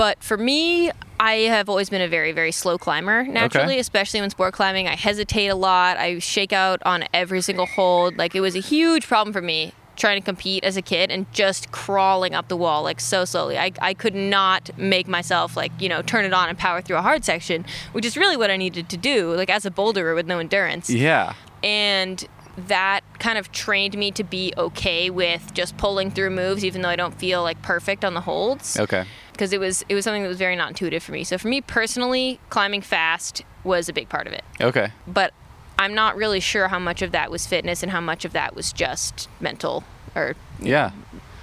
[0.00, 4.30] But for me, I have always been a very, very slow climber naturally, especially when
[4.30, 4.88] sport climbing.
[4.88, 5.98] I hesitate a lot.
[5.98, 8.16] I shake out on every single hold.
[8.16, 11.30] Like it was a huge problem for me trying to compete as a kid and
[11.34, 13.58] just crawling up the wall like so slowly.
[13.58, 16.96] I, I could not make myself like, you know, turn it on and power through
[16.96, 20.14] a hard section, which is really what I needed to do, like as a boulderer
[20.14, 21.34] with no endurance Yeah.
[21.62, 26.82] and that kind of trained me to be okay with just pulling through moves even
[26.82, 29.04] though I don't feel like perfect on the holds Okay.
[29.40, 31.24] Because it was it was something that was very not intuitive for me.
[31.24, 34.44] So for me personally, climbing fast was a big part of it.
[34.60, 34.92] Okay.
[35.06, 35.32] But
[35.78, 38.54] I'm not really sure how much of that was fitness and how much of that
[38.54, 39.82] was just mental
[40.14, 40.90] or Yeah.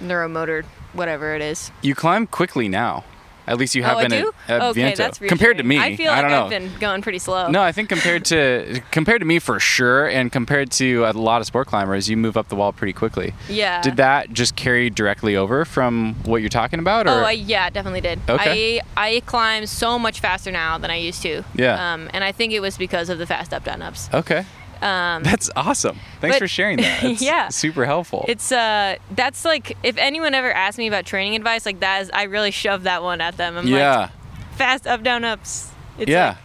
[0.00, 1.72] neuromotor whatever it is.
[1.82, 3.02] You climb quickly now.
[3.48, 4.32] At least you have oh, I been do?
[4.46, 4.96] at, at okay, Viento.
[4.96, 5.78] that's compared to me.
[5.78, 6.44] I feel I like don't know.
[6.44, 7.48] I've been going pretty slow.
[7.48, 11.40] No, I think compared to compared to me for sure, and compared to a lot
[11.40, 13.34] of sport climbers, you move up the wall pretty quickly.
[13.48, 13.80] Yeah.
[13.82, 17.70] Did that just carry directly over from what you're talking about, or Oh, I, yeah,
[17.70, 18.20] definitely did.
[18.28, 18.80] Okay.
[18.96, 21.42] I I climb so much faster now than I used to.
[21.54, 21.92] Yeah.
[21.94, 24.08] Um, and I think it was because of the fast up down ups.
[24.12, 24.44] okay?
[24.82, 25.98] Um, That's awesome.
[26.20, 27.02] Thanks but- for sharing that.
[27.04, 27.48] It's Yeah.
[27.48, 28.24] super helpful.
[28.28, 32.10] it's uh, that's like if anyone ever asked me about training advice, like that is,
[32.12, 33.56] I really shove that one at them.
[33.56, 34.10] I'm yeah, like,
[34.56, 35.70] fast up down ups.
[35.98, 36.36] It's yeah, like-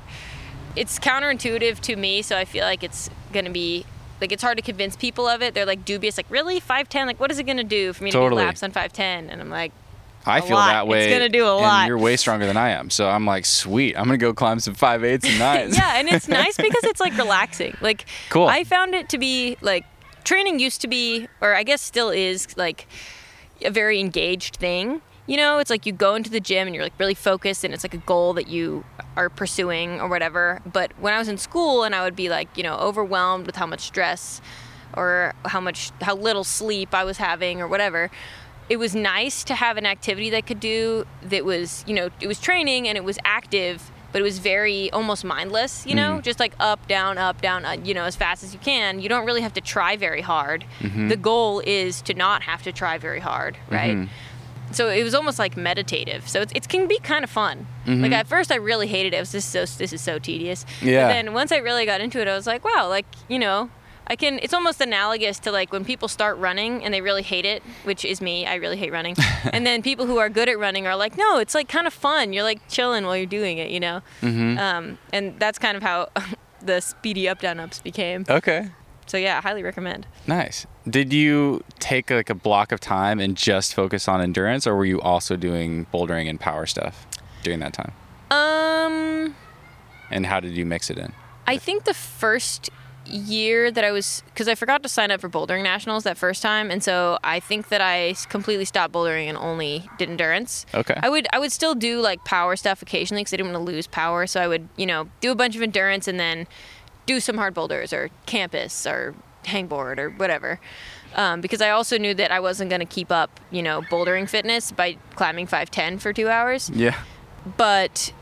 [0.75, 3.85] it's counterintuitive to me, so I feel like it's gonna be.
[4.21, 5.53] Like it's hard to convince people of it.
[5.53, 7.07] They're like dubious, like really five ten.
[7.07, 8.41] Like what is it gonna do for me to Totally.
[8.41, 9.29] do laps on five ten?
[9.29, 9.73] And I'm like,
[10.25, 10.67] I a feel lot.
[10.67, 11.05] that way.
[11.05, 11.87] It's gonna do a and lot.
[11.87, 13.97] you're way stronger than I am, so I'm like, sweet.
[13.97, 15.77] I'm gonna go climb some five eights and nines.
[15.77, 17.75] yeah, and it's nice because it's like relaxing.
[17.81, 18.47] Like Cool.
[18.47, 19.85] I found it to be like
[20.23, 22.87] training used to be, or I guess still is, like
[23.63, 25.01] a very engaged thing.
[25.25, 27.73] You know, it's like you go into the gym and you're like really focused, and
[27.73, 28.83] it's like a goal that you
[29.15, 30.61] are pursuing or whatever.
[30.65, 33.55] But when I was in school, and I would be like, you know, overwhelmed with
[33.55, 34.41] how much stress
[34.95, 38.11] or how much how little sleep I was having or whatever.
[38.69, 42.09] It was nice to have an activity that I could do that was, you know,
[42.21, 46.17] it was training and it was active, but it was very almost mindless, you know,
[46.19, 46.21] mm.
[46.21, 48.99] just like up, down, up, down, uh, you know, as fast as you can.
[48.99, 50.65] You don't really have to try very hard.
[50.79, 51.09] Mm-hmm.
[51.09, 53.97] The goal is to not have to try very hard, right?
[53.97, 54.73] Mm-hmm.
[54.73, 56.27] So it was almost like meditative.
[56.27, 57.67] So it's, it can be kind of fun.
[57.85, 58.01] Mm-hmm.
[58.01, 59.17] Like at first, I really hated it.
[59.17, 60.65] It was just so this is so tedious.
[60.81, 61.07] Yeah.
[61.07, 63.69] But then once I really got into it, I was like, wow, like you know,
[64.07, 64.39] I can.
[64.41, 68.03] It's almost analogous to like when people start running and they really hate it, which
[68.05, 68.45] is me.
[68.45, 69.15] I really hate running.
[69.51, 71.93] and then people who are good at running are like, no, it's like kind of
[71.93, 72.33] fun.
[72.33, 74.01] You're like chilling while you're doing it, you know.
[74.21, 74.57] Mm-hmm.
[74.57, 76.09] Um, and that's kind of how
[76.61, 78.25] the speedy up down ups became.
[78.29, 78.69] Okay.
[79.05, 80.07] So yeah, highly recommend.
[80.27, 80.65] Nice.
[80.89, 84.85] Did you take like a block of time and just focus on endurance, or were
[84.85, 87.05] you also doing bouldering and power stuff
[87.43, 87.93] during that time?
[88.31, 89.35] Um.
[90.09, 91.13] And how did you mix it in?
[91.47, 92.69] I think the first
[93.05, 96.41] year that I was, because I forgot to sign up for bouldering nationals that first
[96.41, 100.65] time, and so I think that I completely stopped bouldering and only did endurance.
[100.73, 100.97] Okay.
[101.01, 103.71] I would I would still do like power stuff occasionally because I didn't want to
[103.71, 106.47] lose power, so I would you know do a bunch of endurance and then
[107.05, 109.13] do some hard boulders or campus or
[109.45, 110.59] hangboard or whatever.
[111.15, 114.27] Um, because I also knew that I wasn't going to keep up, you know, bouldering
[114.27, 116.97] fitness by climbing 510 for two hours Yeah.
[117.57, 118.13] but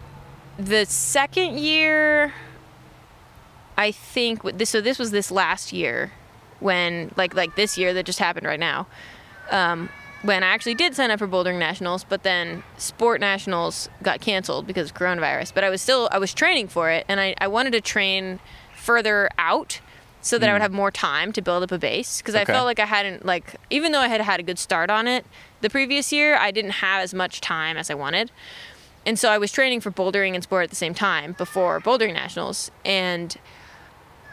[0.57, 2.33] the second year
[3.81, 6.11] i think this so this was this last year
[6.59, 8.87] when like like this year that just happened right now
[9.49, 9.89] um,
[10.21, 14.67] when i actually did sign up for bouldering nationals but then sport nationals got canceled
[14.67, 15.53] because of coronavirus.
[15.53, 18.39] But i was still i was training for it and i, I wanted to train
[18.75, 19.81] further out
[20.21, 22.65] so that i would have more time to build up a base because i felt
[22.65, 25.25] like i hadn't like even though i had had a good start on it
[25.61, 28.31] the previous year i didn't have as much time as i wanted.
[29.05, 32.13] And so I was training for bouldering and sport at the same time before bouldering
[32.13, 32.69] nationals.
[32.85, 33.35] And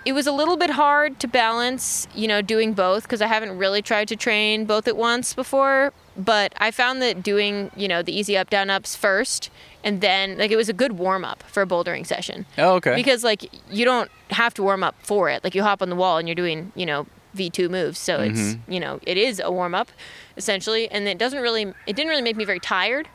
[0.09, 3.59] it was a little bit hard to balance, you know, doing both because I haven't
[3.59, 5.93] really tried to train both at once before.
[6.17, 9.51] But I found that doing, you know, the easy up, down, ups first,
[9.85, 12.47] and then, like, it was a good warm up for a bouldering session.
[12.57, 12.95] Oh, okay.
[12.95, 15.45] Because, like, you don't have to warm up for it.
[15.45, 17.07] Like, you hop on the wall and you're doing, you know,
[17.37, 17.99] V2 moves.
[17.99, 18.73] So it's, mm-hmm.
[18.73, 19.91] you know, it is a warm up
[20.39, 20.91] essentially.
[20.91, 23.09] And it doesn't really, it didn't really make me very tired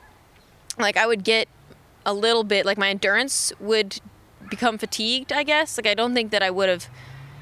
[0.78, 1.48] like I would get
[2.06, 4.00] a little bit like my endurance would
[4.56, 5.78] become fatigued, I guess.
[5.78, 6.88] Like I don't think that I would have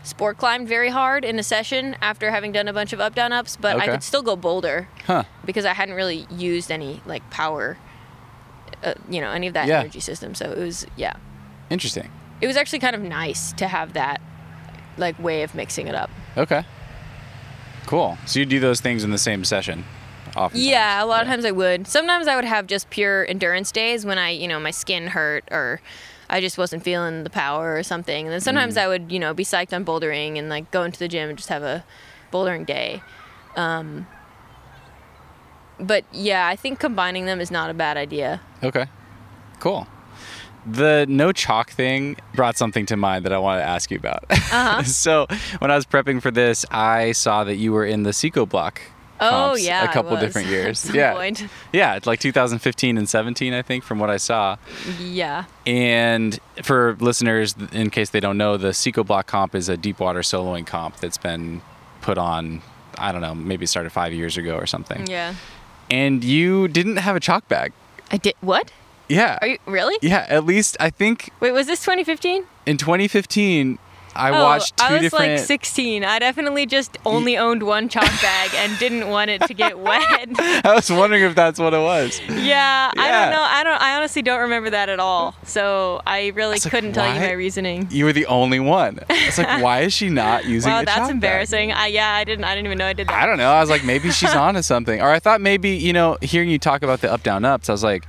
[0.03, 3.31] sport climbed very hard in a session after having done a bunch of up down
[3.31, 5.23] ups, but I could still go boulder huh.
[5.45, 7.77] because I hadn't really used any like power
[8.83, 9.79] uh, you know, any of that Yeah.
[9.79, 10.33] energy system.
[10.35, 11.13] So it was yeah.
[11.69, 12.09] Interesting.
[12.41, 14.19] it was actually kind of nice to have that
[14.97, 16.09] like way of mixing it up.
[16.35, 16.63] Okay.
[17.85, 18.17] Cool.
[18.25, 19.83] So you do those things in the same session?
[20.35, 20.61] Often.
[20.61, 21.87] Yeah, a lot of times I would.
[21.87, 25.43] Sometimes I would have just pure endurance days when I, you know, my skin hurt
[25.51, 25.81] or
[26.31, 28.25] I just wasn't feeling the power or something.
[28.25, 30.97] And then sometimes I would, you know, be psyched on bouldering and like go into
[30.97, 31.83] the gym and just have a
[32.31, 33.03] bouldering day.
[33.57, 34.07] Um,
[35.77, 38.39] but yeah, I think combining them is not a bad idea.
[38.63, 38.85] Okay.
[39.59, 39.87] Cool.
[40.65, 44.23] The no chalk thing brought something to mind that I wanted to ask you about.
[44.29, 44.83] Uh-huh.
[44.83, 45.27] so
[45.59, 48.77] when I was prepping for this, I saw that you were in the Psicobloc.
[49.21, 50.89] Oh comps yeah, a couple different years.
[50.93, 51.47] yeah, point.
[51.71, 54.57] yeah, it's like 2015 and 17, I think, from what I saw.
[54.99, 55.45] Yeah.
[55.65, 60.21] And for listeners, in case they don't know, the Psicobloc comp is a deep water
[60.21, 61.61] soloing comp that's been
[62.01, 62.61] put on.
[62.97, 65.07] I don't know, maybe started five years ago or something.
[65.07, 65.35] Yeah.
[65.89, 67.73] And you didn't have a chalk bag.
[68.11, 68.33] I did.
[68.41, 68.71] What?
[69.07, 69.37] Yeah.
[69.41, 69.95] Are you really?
[70.01, 72.43] yeah, at least I think Wait, was this 2015?
[72.65, 73.77] in 2015,
[74.15, 75.31] I oh, watched two I was different.
[75.37, 76.03] like 16.
[76.03, 80.01] I definitely just only owned one chalk bag and didn't want it to get wet.
[80.65, 82.19] I was wondering if that's what it was.
[82.29, 83.41] yeah, I don't know.
[83.41, 83.81] I don't.
[83.81, 85.35] I honestly don't remember that at all.
[85.43, 87.87] So I really like, couldn't tell you my reasoning.
[87.89, 88.99] You were the only one.
[89.09, 91.15] It's like, why is she not using Wow, a that's chalk bag?
[91.15, 91.71] embarrassing.
[91.71, 92.43] I, yeah, I didn't.
[92.45, 93.21] I didn't even know I did that.
[93.23, 93.51] I don't know.
[93.51, 95.01] I was like, maybe she's onto something.
[95.01, 97.71] Or I thought maybe, you know, hearing you talk about the up, down, ups, I
[97.71, 98.05] was like,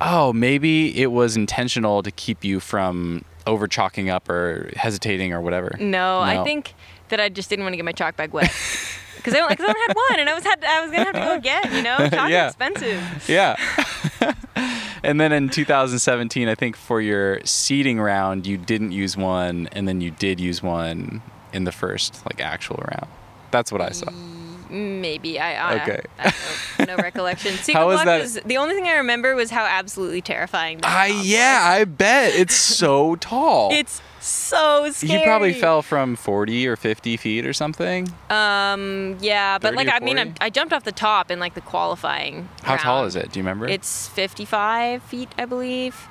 [0.00, 5.40] oh, maybe it was intentional to keep you from over chalking up or hesitating or
[5.40, 5.76] whatever.
[5.80, 6.74] No, I think
[7.08, 8.52] that I just didn't want to get my chalk bag wet.
[9.16, 11.20] Because I, I only had one, and I was had I was gonna have to
[11.20, 11.72] go again.
[11.76, 12.48] You know, chalk Yeah.
[12.48, 13.24] is expensive.
[13.28, 13.54] Yeah.
[15.04, 19.86] and then in 2017, I think for your seeding round, you didn't use one, and
[19.86, 21.22] then you did use one
[21.52, 23.06] in the first like actual round.
[23.52, 24.10] That's what I saw.
[24.72, 25.72] Maybe I.
[25.74, 26.00] I Okay.
[26.18, 27.52] I, have no, recollection.
[27.56, 30.78] Secret How was that- was the only thing I remember was how absolutely terrifying.
[30.78, 31.80] that I yeah, was.
[31.80, 33.70] I bet it's so tall.
[33.72, 35.18] It's so scary.
[35.20, 38.08] you probably fell from 40 or 50 feet or something.
[38.30, 39.18] Um.
[39.20, 40.38] Yeah, but like I mean, I, 40?
[40.40, 42.48] I jumped off the top in like the qualifying.
[42.62, 43.32] How tall is it?
[43.32, 43.66] Do you remember?
[43.68, 46.08] It's 55 feet, I believe.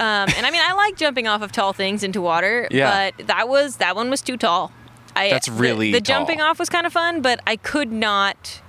[0.00, 3.10] Um, and I mean, I like jumping off of tall things into water, Yeah.
[3.16, 4.72] but that was that one was too tall.
[5.14, 6.18] I, That's really the, tall.
[6.20, 8.60] jumping off was kind of fun, but I could not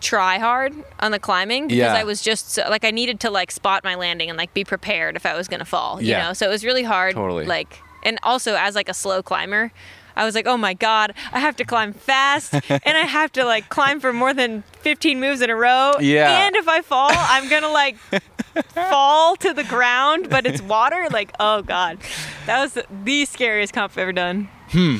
[0.00, 1.94] try hard on the climbing because Yeah.
[1.94, 4.62] I was just so, like I needed to like spot my landing and like be
[4.64, 6.00] prepared if I was gonna fall.
[6.00, 6.28] You Yeah.
[6.28, 7.14] know, so it was really hard.
[7.14, 7.44] Totally.
[7.46, 9.72] Like, and also as like a slow climber.
[10.18, 13.44] I was like, oh my God, I have to climb fast and I have to
[13.44, 15.92] like climb for more than 15 moves in a row.
[16.00, 16.46] Yeah.
[16.46, 17.96] And if I fall, I'm gonna like
[18.74, 21.06] fall to the ground, but it's water.
[21.10, 21.98] Like, oh God.
[22.46, 24.48] That was the scariest comp I've ever done.
[24.70, 24.96] Hmm.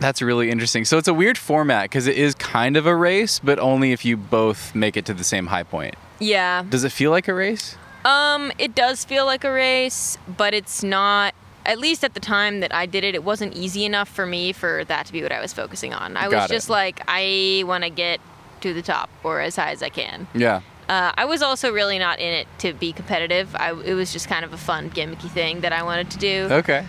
[0.00, 0.84] That's really interesting.
[0.84, 4.04] So it's a weird format because it is kind of a race, but only if
[4.04, 5.94] you both make it to the same high point.
[6.18, 6.64] Yeah.
[6.68, 7.76] Does it feel like a race?
[8.04, 11.34] Um, it does feel like a race, but it's not.
[11.64, 14.52] At least at the time that I did it, it wasn't easy enough for me
[14.52, 16.16] for that to be what I was focusing on.
[16.16, 16.54] I Got was it.
[16.54, 18.20] just like, I want to get
[18.60, 20.28] to the top or as high as I can.
[20.32, 20.60] Yeah.
[20.88, 23.56] Uh, I was also really not in it to be competitive.
[23.56, 26.48] I, it was just kind of a fun, gimmicky thing that I wanted to do.
[26.52, 26.86] Okay.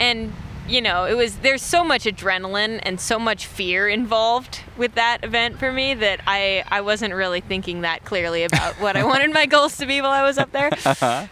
[0.00, 0.32] and
[0.66, 5.18] you know it was there's so much adrenaline and so much fear involved with that
[5.22, 9.30] event for me that i i wasn't really thinking that clearly about what i wanted
[9.32, 10.70] my goals to be while i was up there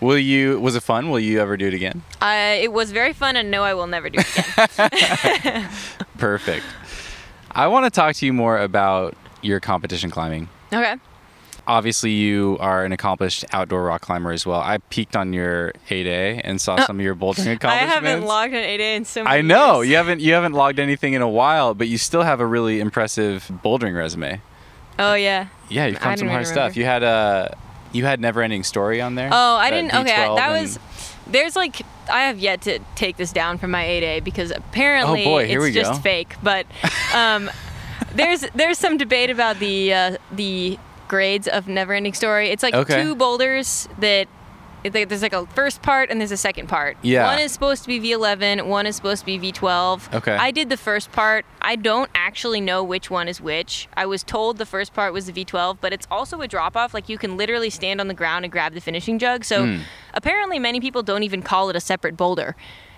[0.00, 0.60] Will you?
[0.60, 1.08] Was it fun?
[1.08, 2.02] Will you ever do it again?
[2.20, 5.70] uh, it was very fun and no i will never do it again
[6.18, 6.64] Perfect.
[7.50, 10.48] I want to talk to you more about your competition climbing.
[10.72, 10.96] okay
[11.66, 14.60] Obviously, you are an accomplished outdoor rock climber as well.
[14.60, 17.66] I peeked on your 8A and saw some of your bouldering accomplishments.
[17.70, 19.88] i haven't logged an 8a in so many I know years.
[19.90, 22.80] you haven't you haven't logged anything in a while, but you still have a really
[22.80, 24.40] impressive bouldering resume.
[24.98, 26.76] oh yeah Yeah, you've I come some hard even stuff.
[26.76, 27.56] You had a
[27.92, 29.30] you had Neverending Story on there.
[29.32, 29.94] Oh, I didn't.
[29.94, 30.78] Okay, V12 that was.
[31.28, 31.80] There's like
[32.12, 35.74] I have yet to take this down from my 8A because apparently Oh, boy, it's
[35.74, 35.98] just go.
[36.00, 36.34] fake.
[36.42, 36.66] But
[37.14, 37.50] um,
[38.14, 40.78] there's there's some debate about the uh, the
[41.14, 42.48] grades of Neverending Story.
[42.50, 43.00] It's like Okay.
[43.02, 44.26] two boulders that.
[44.92, 46.98] like- There's like a first part and there's a second part.
[47.00, 47.24] Yeah.
[47.24, 50.12] One is supposed to be V11, one is supposed to be V12.
[50.12, 50.36] Okay.
[50.36, 51.46] I did the first part.
[51.62, 53.88] I don't actually know which one is which.
[53.96, 56.92] I was told the first part was the V12, but it's also a drop off.
[56.92, 59.44] Like you can literally stand on the ground and grab the finishing jug.
[59.46, 59.78] So Hmm.
[60.12, 62.54] apparently, many people don't even call it a separate boulder.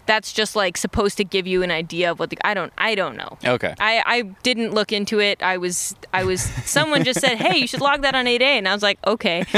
[0.07, 2.95] That's just like supposed to give you an idea of what the I don't I
[2.95, 3.39] don't know.
[3.45, 3.75] Okay.
[3.79, 5.43] I, I didn't look into it.
[5.43, 8.69] I was I was someone just said, "Hey, you should log that on 8A," and
[8.69, 9.45] I was like, "Okay."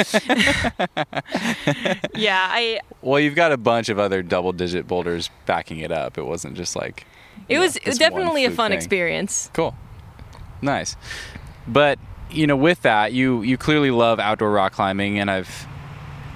[2.15, 6.19] yeah, I Well, you've got a bunch of other double digit boulders backing it up.
[6.19, 7.07] It wasn't just like
[7.49, 8.77] it know, was definitely a fun thing.
[8.79, 9.51] experience.
[9.53, 9.75] Cool.
[10.61, 10.97] Nice.
[11.67, 11.99] But,
[12.31, 15.67] you know, with that, you you clearly love outdoor rock climbing and I've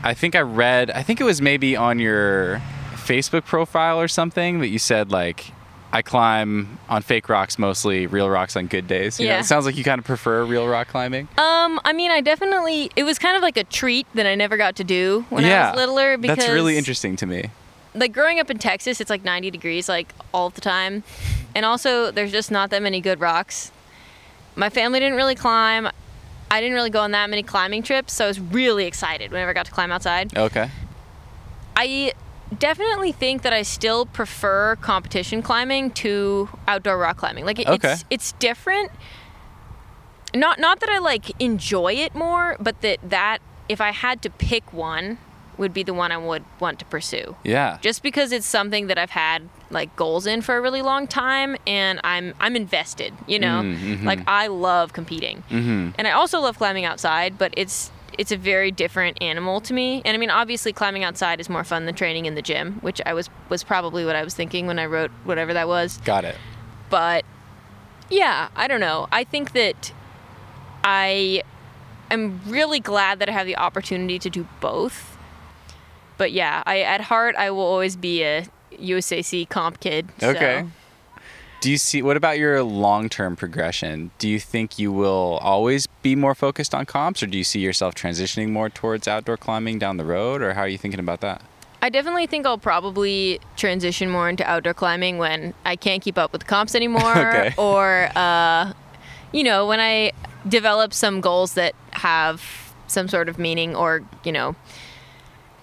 [0.02, 2.60] I think I read I think it was maybe on your
[3.02, 5.52] Facebook profile or something that you said like
[5.94, 9.20] I climb on fake rocks mostly, real rocks on good days.
[9.20, 9.40] You know, Yeah.
[9.40, 11.28] it sounds like you kind of prefer real rock climbing.
[11.36, 14.56] Um, I mean, I definitely it was kind of like a treat that I never
[14.56, 17.50] got to do when I was littler because that's really interesting to me.
[17.94, 21.02] like growing up in Texas, it's like 90 degrees like all the time.
[21.54, 23.70] And also there's just not that many good rocks.
[24.56, 25.88] My family didn't really climb.
[26.50, 29.50] I didn't really go on that many climbing trips, so I was really excited whenever
[29.50, 30.34] I got to climb outside.
[30.36, 30.70] Okay.
[31.76, 32.12] I
[32.58, 37.44] definitely think that I still prefer competition climbing to outdoor rock climbing.
[37.44, 37.92] Like it, Okay.
[37.92, 38.90] it's it's different.
[40.34, 43.38] Not not that I like enjoy it more, but that that
[43.68, 45.18] if I had to pick one
[45.58, 47.36] would be the one I would want to pursue.
[47.44, 47.76] Yeah.
[47.82, 51.56] Just because it's something that I've had like goals in for a really long time
[51.66, 53.60] and I'm I'm invested, you know?
[53.62, 54.04] Mm, mhm.
[54.04, 55.42] Like I love competing.
[55.50, 55.90] mm-hmm.
[55.98, 60.02] And I also love climbing outside, but it's it's a very different animal to me.
[60.04, 63.00] And I mean, obviously, climbing outside is more fun than training in the gym, which
[63.06, 65.98] I was was probably what I was thinking when I wrote whatever that was.
[65.98, 66.36] Got it.
[66.90, 67.24] But
[68.10, 69.08] yeah, I don't know.
[69.12, 69.92] I think that
[70.84, 71.42] I
[72.10, 75.16] am really glad that I have the opportunity to do both.
[76.18, 80.08] But yeah, I at heart I will always be a USAC comp kid.
[80.18, 80.64] so- Okay.
[81.62, 84.10] Do you see what about your long-term progression?
[84.18, 87.60] Do you think you will always be more focused on comps or do you see
[87.60, 91.20] yourself transitioning more towards outdoor climbing down the road or how are you thinking about
[91.20, 91.40] that?
[91.80, 96.32] I definitely think I'll probably transition more into outdoor climbing when I can't keep up
[96.32, 97.54] with comps anymore, Okay.
[97.56, 98.72] or uh,
[99.30, 100.10] you know, when I
[100.48, 104.56] develop some goals that have some sort of meaning, or you know,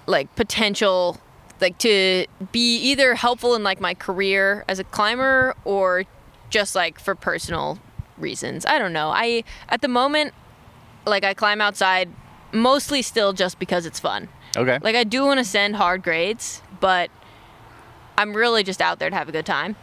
[0.08, 1.20] like potential,
[1.62, 6.04] like to be either helpful in like my career as a climber or
[6.50, 7.80] just like for personal
[8.18, 8.66] reasons.
[8.66, 9.10] I don't know.
[9.10, 10.34] I at the moment,
[11.06, 12.10] like I climb outside
[12.52, 14.30] mostly still just because it's fun.
[14.58, 14.80] Okay.
[14.82, 17.10] Like I do want to send hard grades, but
[18.18, 19.76] I'm really just out there to have a good time.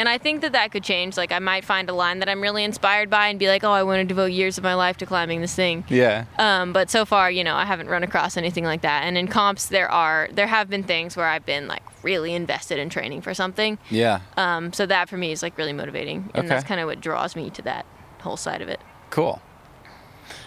[0.00, 1.18] And I think that that could change.
[1.18, 3.70] Like I might find a line that I'm really inspired by and be like, "Oh,
[3.70, 6.24] I want to devote years of my life to climbing this thing." yeah.
[6.38, 9.02] Um, but so far, you know, I haven't run across anything like that.
[9.04, 12.78] And in comps, there are there have been things where I've been like really invested
[12.78, 13.76] in training for something.
[13.90, 14.20] Yeah.
[14.38, 17.36] Um, so that for me is like really motivating, and that's kind of what draws
[17.36, 17.84] me to that
[18.20, 18.80] whole side of it.
[19.10, 19.42] Cool.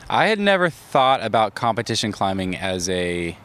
[0.10, 3.38] I had never thought about competition climbing as a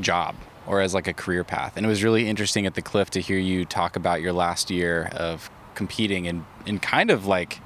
[0.00, 0.36] job
[0.70, 1.76] or as like a career path.
[1.76, 4.70] And it was really interesting at the cliff to hear you talk about your last
[4.70, 7.58] year of competing and, and kind of like,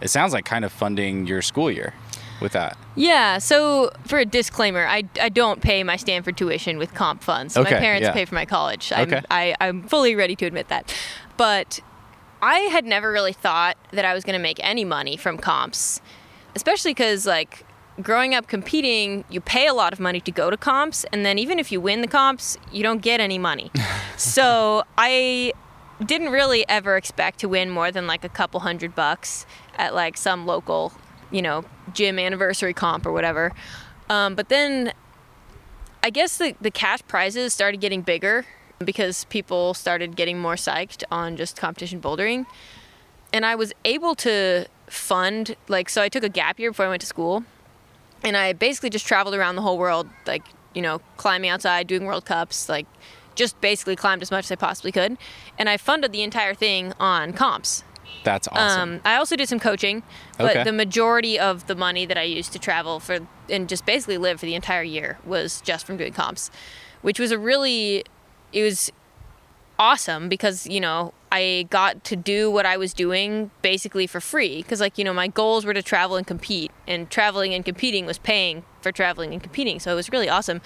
[0.00, 1.92] it sounds like kind of funding your school year
[2.40, 2.78] with that.
[2.94, 7.56] Yeah, so for a disclaimer, I, I don't pay my Stanford tuition with comp funds.
[7.56, 8.12] Okay, my parents yeah.
[8.12, 8.92] pay for my college.
[8.94, 9.22] I'm, Okay.
[9.28, 10.94] I, I'm fully ready to admit that.
[11.36, 11.80] But
[12.40, 16.00] I had never really thought that I was going to make any money from comps,
[16.54, 17.65] especially because, like,
[18.02, 21.38] growing up competing, you pay a lot of money to go to comps, and then
[21.38, 23.70] even if you win the comps, you don't get any money.
[24.16, 25.52] so I
[26.04, 30.16] didn't really ever expect to win more than like a couple hundred bucks at like
[30.16, 30.92] some local,
[31.30, 33.52] you know, gym anniversary comp or whatever.
[34.08, 34.92] Um, but then
[36.02, 38.46] I guess the, the cash prizes started getting bigger
[38.78, 42.46] because people started getting more psyched on just competition bouldering.
[43.32, 46.88] And I was able to fund, like, so I took a gap year before I
[46.90, 47.44] went to school.
[48.24, 50.42] And I basically just traveled around the whole world, like,
[50.74, 52.86] you know, climbing outside, doing World Cups, like,
[53.34, 55.18] just basically climbed as much as I possibly could.
[55.58, 57.84] And I funded the entire thing on comps.
[58.24, 58.94] That's awesome.
[58.94, 60.02] Um, I also did some coaching,
[60.38, 60.64] but Okay.
[60.64, 64.40] the majority of the money that I used to travel for and just basically live
[64.40, 66.50] for the entire year was just from doing comps,
[67.02, 68.04] which was a really,
[68.52, 68.90] it was
[69.78, 74.62] awesome because you know I got to do what I was doing basically for free
[74.62, 78.06] because like you know my goals were to travel and compete, and traveling and competing
[78.06, 80.60] was paying for traveling and competing, so it was really awesome.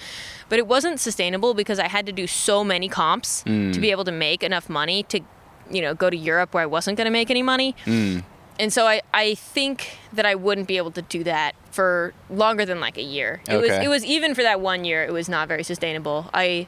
[0.49, 3.81] But it wasn't sustainable because I had to do so many comps to mm.
[3.81, 5.21] be able to make enough money to,
[5.69, 7.75] you know, go to Europe where I wasn't going to make any money.
[7.85, 8.23] Mm.
[8.59, 12.63] And so I, I think that I wouldn't be able to do that for longer
[12.63, 13.41] than like a year.
[13.47, 16.29] It was it was even for that one year, it was not very sustainable.
[16.33, 16.67] I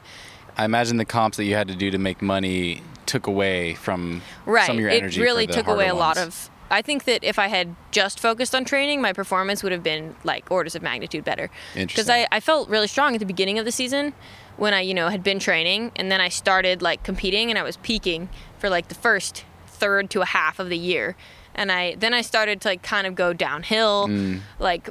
[0.56, 4.22] I imagine the comps that you had to do to make money took away from
[4.46, 4.66] right.
[4.66, 5.20] some of your it energy.
[5.20, 6.50] really for the took away a lot of.
[6.70, 10.16] I think that if I had just focused on training, my performance would have been
[10.24, 11.50] like orders of magnitude better.
[11.74, 12.26] Because Interesting.
[12.32, 14.14] I, I felt really strong at the beginning of the season
[14.56, 17.62] when I, you know, had been training and then I started like competing and I
[17.62, 18.28] was peaking
[18.58, 21.16] for like the first third to a half of the year.
[21.54, 24.08] And I then I started to like kind of go downhill.
[24.08, 24.40] Mm.
[24.58, 24.88] Like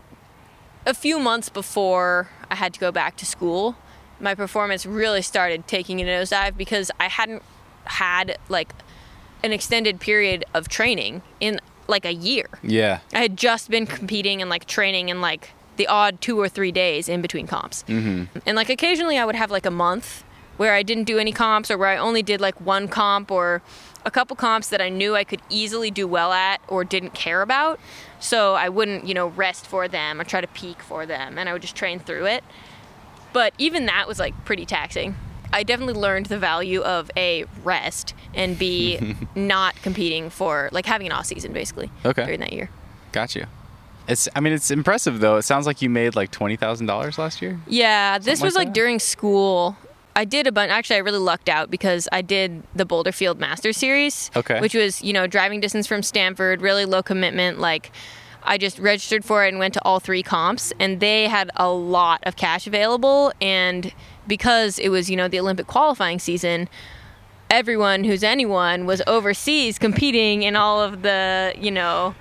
[0.85, 3.75] a few months before I had to go back to school,
[4.19, 7.43] my performance really started taking a nosedive because I hadn't
[7.85, 8.73] had like
[9.43, 12.47] an extended period of training in like a year.
[12.61, 12.99] Yeah.
[13.13, 16.71] I had just been competing and like training in like the odd two or three
[16.71, 17.83] days in between comps.
[17.87, 18.39] Mm-hmm.
[18.45, 20.23] And like occasionally I would have like a month
[20.57, 23.61] where I didn't do any comps or where I only did like one comp or
[24.05, 27.41] a couple comps that I knew I could easily do well at or didn't care
[27.41, 27.79] about.
[28.19, 31.49] So I wouldn't, you know, rest for them or try to peak for them and
[31.49, 32.43] I would just train through it.
[33.33, 35.15] But even that was like pretty taxing.
[35.51, 41.07] I definitely learned the value of a rest and b not competing for like having
[41.07, 42.23] an off season basically Okay.
[42.25, 42.69] during that year.
[43.11, 43.45] Got you.
[44.07, 44.27] It's.
[44.35, 45.37] I mean, it's impressive though.
[45.37, 47.59] It sounds like you made like twenty thousand dollars last year.
[47.67, 49.77] Yeah, this was like like during school.
[50.15, 50.69] I did a bunch.
[50.71, 54.29] Actually, I really lucked out because I did the Boulderfield Masters Series.
[54.35, 54.59] Okay.
[54.59, 57.59] Which was, you know, driving distance from Stanford, really low commitment.
[57.59, 57.91] Like,
[58.45, 61.69] I just registered for it and went to all three comps, and they had a
[61.69, 63.33] lot of cash available.
[63.41, 63.93] And
[64.27, 66.69] because it was, you know, the Olympic qualifying season,
[67.49, 72.15] everyone who's anyone was overseas competing in all of the, you know,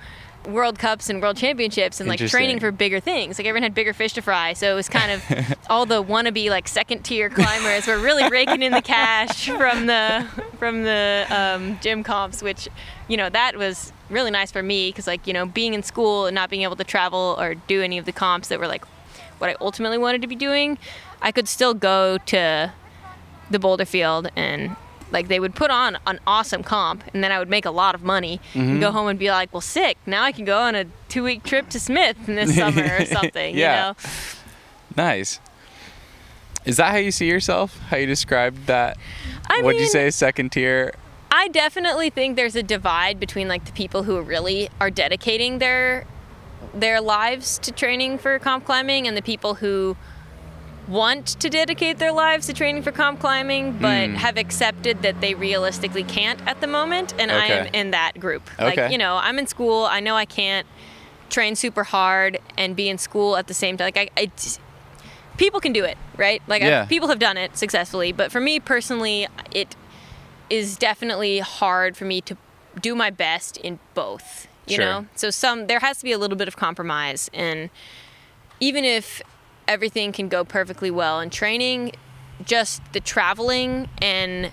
[0.47, 3.37] World Cups and World Championships and like training for bigger things.
[3.37, 6.49] Like everyone had bigger fish to fry, so it was kind of all the wannabe
[6.49, 11.79] like second tier climbers were really raking in the cash from the from the um,
[11.81, 12.67] gym comps, which
[13.07, 16.25] you know that was really nice for me because like you know being in school
[16.25, 18.85] and not being able to travel or do any of the comps that were like
[19.39, 20.77] what I ultimately wanted to be doing,
[21.21, 22.71] I could still go to
[23.51, 24.75] the Boulderfield and
[25.11, 27.93] like they would put on an awesome comp and then I would make a lot
[27.93, 28.79] of money and mm-hmm.
[28.79, 29.97] go home and be like, well, sick.
[30.05, 33.05] Now I can go on a two week trip to Smith in this summer or
[33.05, 33.89] something, Yeah.
[33.89, 33.95] you know?
[34.95, 35.39] Nice.
[36.65, 37.77] Is that how you see yourself?
[37.89, 38.97] How you described that?
[39.47, 40.09] I What'd you say?
[40.09, 40.93] Second tier.
[41.35, 46.05] I definitely think there's a divide between like the people who really are dedicating their
[46.75, 49.97] their lives to training for comp climbing and the people who
[50.87, 54.15] want to dedicate their lives to training for comp climbing but Mm.
[54.15, 58.47] have accepted that they realistically can't at the moment and I am in that group.
[58.59, 58.81] Okay.
[58.83, 60.67] Like, you know, I'm in school, I know I can't
[61.29, 63.85] train super hard and be in school at the same time.
[63.87, 64.31] Like I, I
[65.37, 66.43] people can do it, right?
[66.47, 69.75] Like I- people have done it successfully, but for me personally, it
[70.49, 72.37] is definitely hard for me to
[72.81, 74.47] do my best in both.
[74.65, 74.85] You Sure.
[74.85, 77.69] know, so some there has to be a little bit of compromise, and
[78.61, 79.21] even if
[79.67, 81.91] everything can go perfectly well in training,
[82.45, 84.51] just the traveling and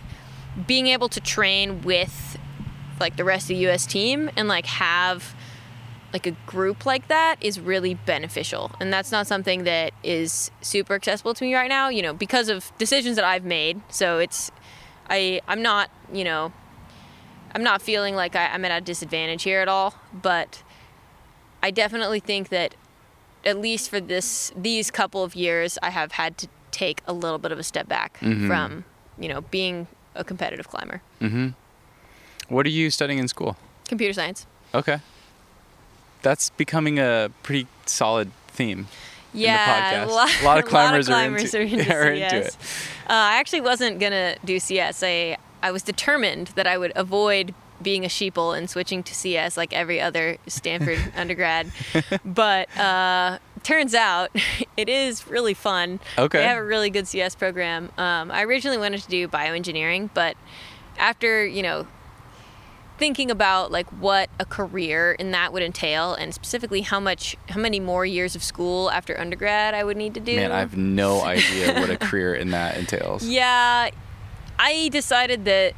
[0.66, 2.36] being able to train with
[2.98, 3.86] like the rest of the U.S.
[3.86, 5.34] team and like have
[6.12, 10.94] like a group like that is really beneficial and that's not something that is super
[10.94, 14.50] accessible to me right now you know because of decisions that i've made so it's
[15.10, 16.52] i i'm not you know
[17.54, 20.62] i'm not feeling like I, i'm at a disadvantage here at all but
[21.62, 22.74] i definitely think that
[23.44, 27.38] at least for this these couple of years i have had to take a little
[27.38, 28.46] bit of a step back mm-hmm.
[28.46, 28.84] from
[29.18, 31.48] you know being a competitive climber mm-hmm.
[32.48, 33.56] What are you studying in school?
[33.86, 35.00] computer science Okay.
[36.22, 38.88] That's becoming a pretty solid theme.
[39.32, 40.08] Yeah, podcast.
[40.08, 42.56] a lot, A lot of climbers are climbers into- are into, are into CS.
[43.08, 45.02] Uh, I actually wasn't gonna do CS.
[45.02, 49.56] I I was determined that I would avoid being a sheeple and switching to CS
[49.56, 51.72] like every other Stanford undergrad.
[52.24, 54.30] But uh, turns out
[54.76, 55.98] it is really fun.
[56.18, 56.38] Okay.
[56.38, 57.90] They have a really good CS program.
[57.96, 60.36] Um, I originally wanted to do bioengineering, but
[60.98, 61.86] after you know
[63.00, 67.58] thinking about like what a career in that would entail and specifically how much how
[67.58, 70.36] many more years of school after undergrad I would need to do.
[70.36, 73.24] Man, I have no idea what a career in that entails.
[73.26, 73.90] Yeah,
[74.58, 75.72] I decided that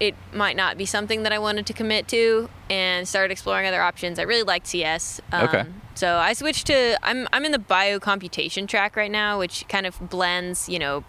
[0.00, 3.80] it might not be something that I wanted to commit to and started exploring other
[3.80, 4.18] options.
[4.18, 5.20] I really liked CS.
[5.32, 5.64] Um, Okay.
[5.94, 9.98] So I switched to I'm I'm in the biocomputation track right now, which kind of
[10.10, 11.04] blends, you know,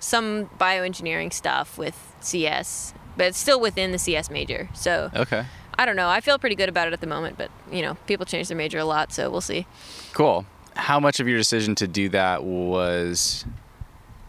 [0.00, 4.68] some bioengineering stuff with CS, but it's still within the CS major.
[4.74, 5.44] So Okay.
[5.78, 6.08] I don't know.
[6.08, 8.56] I feel pretty good about it at the moment, but you know, people change their
[8.56, 9.66] major a lot, so we'll see.
[10.12, 10.44] Cool.
[10.76, 13.44] How much of your decision to do that was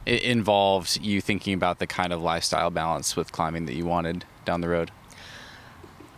[0.05, 4.25] it involved you thinking about the kind of lifestyle balance with climbing that you wanted
[4.45, 4.91] down the road?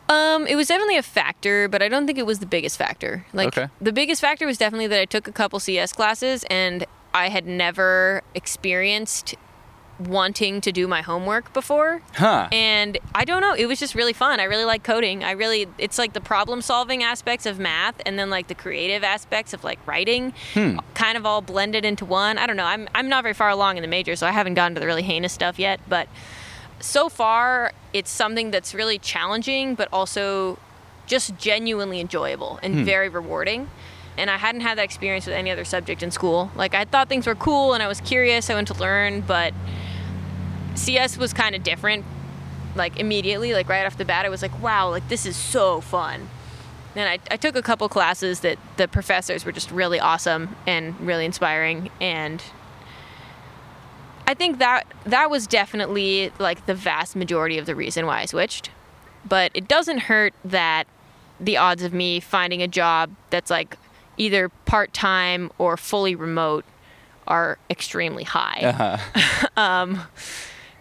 [0.07, 3.25] Um, it was definitely a factor, but I don't think it was the biggest factor.
[3.33, 3.67] Like Okay.
[3.81, 7.47] the biggest factor was definitely that I took a couple CS classes and I had
[7.47, 9.33] never experienced
[9.99, 12.01] wanting to do my homework before.
[12.13, 12.49] Huh.
[12.51, 14.39] And I don't know, it was just really fun.
[14.39, 15.23] I really like coding.
[15.23, 19.03] I really it's like the problem solving aspects of math and then like the creative
[19.03, 20.79] aspects of like writing hmm.
[20.93, 22.37] kind of all blended into one.
[22.37, 22.65] I don't know.
[22.65, 24.87] I'm I'm not very far along in the major, so I haven't gotten to the
[24.87, 26.07] really heinous stuff yet, but
[26.79, 30.57] so far it's something that's really challenging but also
[31.07, 32.83] just genuinely enjoyable and hmm.
[32.83, 33.69] very rewarding
[34.17, 37.07] and i hadn't had that experience with any other subject in school like i thought
[37.07, 39.53] things were cool and i was curious i went to learn but
[40.75, 42.05] cs was kind of different
[42.75, 45.81] like immediately like right off the bat i was like wow like this is so
[45.81, 46.27] fun
[46.97, 50.97] and I, I took a couple classes that the professors were just really awesome and
[51.01, 52.41] really inspiring and
[54.27, 58.25] I think that that was definitely like the vast majority of the reason why I
[58.25, 58.71] switched.
[59.27, 60.87] But it doesn't hurt that
[61.39, 63.77] the odds of me finding a job that's like
[64.17, 66.65] either part time or fully remote
[67.27, 68.61] are extremely high.
[68.63, 69.47] Uh-huh.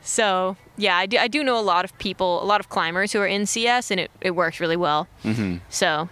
[0.05, 3.13] So yeah, I do, I do know a lot of people, a lot of climbers
[3.13, 5.09] who are in CS, and it, it works really well.
[5.25, 5.57] Mm-hmm.
[5.71, 6.09] So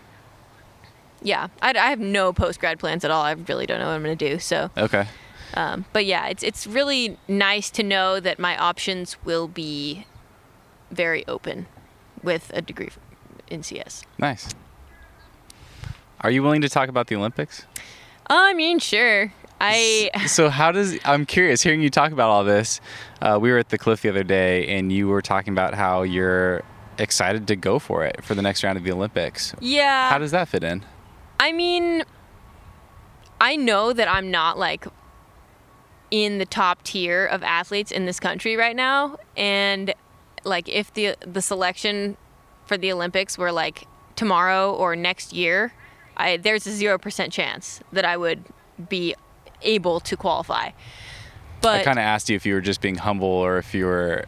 [1.22, 3.22] yeah, I, I have no post grad plans at all.
[3.22, 4.38] I really don't know what I'm gonna do.
[4.38, 5.06] So, Okay.
[5.54, 10.06] um, but yeah, it's it's really nice to know that my options will be
[10.90, 11.66] very open
[12.22, 12.90] with a degree
[13.48, 14.02] in CS.
[14.18, 14.48] Nice.
[16.22, 17.66] Are you willing to talk about the Olympics?
[18.28, 19.32] I mean, sure.
[19.62, 22.80] I so how does I'm curious hearing you talk about all this.
[23.20, 26.02] Uh, we were at the cliff the other day, and you were talking about how
[26.02, 26.64] you're
[26.98, 29.54] excited to go for it for the next round of the Olympics.
[29.60, 30.10] yeah.
[30.10, 30.84] How does that fit in?
[31.40, 32.02] I mean,
[33.40, 34.86] I know that I'm not like
[36.10, 39.94] in the top tier of athletes in this country right now, and
[40.44, 42.16] like if the the selection
[42.66, 43.86] for the Olympics were like
[44.16, 45.72] tomorrow or next year,
[46.16, 48.44] I there's a zero percent chance that I would
[48.88, 49.14] be
[49.64, 50.70] able to qualify.
[51.60, 53.86] But I kind of asked you if you were just being humble or if you
[53.86, 54.24] were.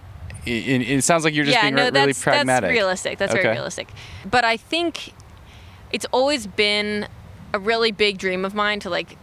[0.46, 2.68] It, it sounds like you're just yeah, being no, re- really that's pragmatic.
[2.68, 3.18] that's realistic.
[3.18, 3.42] That's Okay.
[3.42, 3.88] very realistic.
[4.30, 5.14] But I think
[5.90, 7.08] it's always been
[7.54, 9.16] a really big dream of mine to like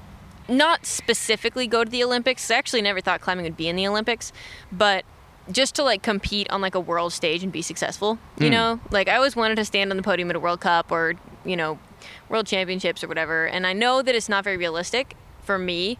[0.49, 2.49] not specifically go to the Olympics.
[2.49, 4.34] I actually never thought climbing would be in the Olympics,
[4.72, 5.05] but
[5.51, 8.18] just to like compete on like a world stage and be successful.
[8.39, 8.53] You Hmm.
[8.53, 11.14] know, like I always wanted to stand on the podium at a World Cup or
[11.45, 11.78] you know,
[12.30, 13.45] World Championships or whatever.
[13.45, 15.97] And I know that it's not very realistic for me,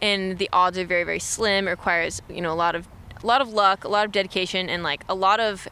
[0.00, 1.66] and the odds are very very slim.
[1.66, 2.88] It requires you know a lot of
[3.22, 5.68] a lot of luck, a lot of dedication, and like a lot of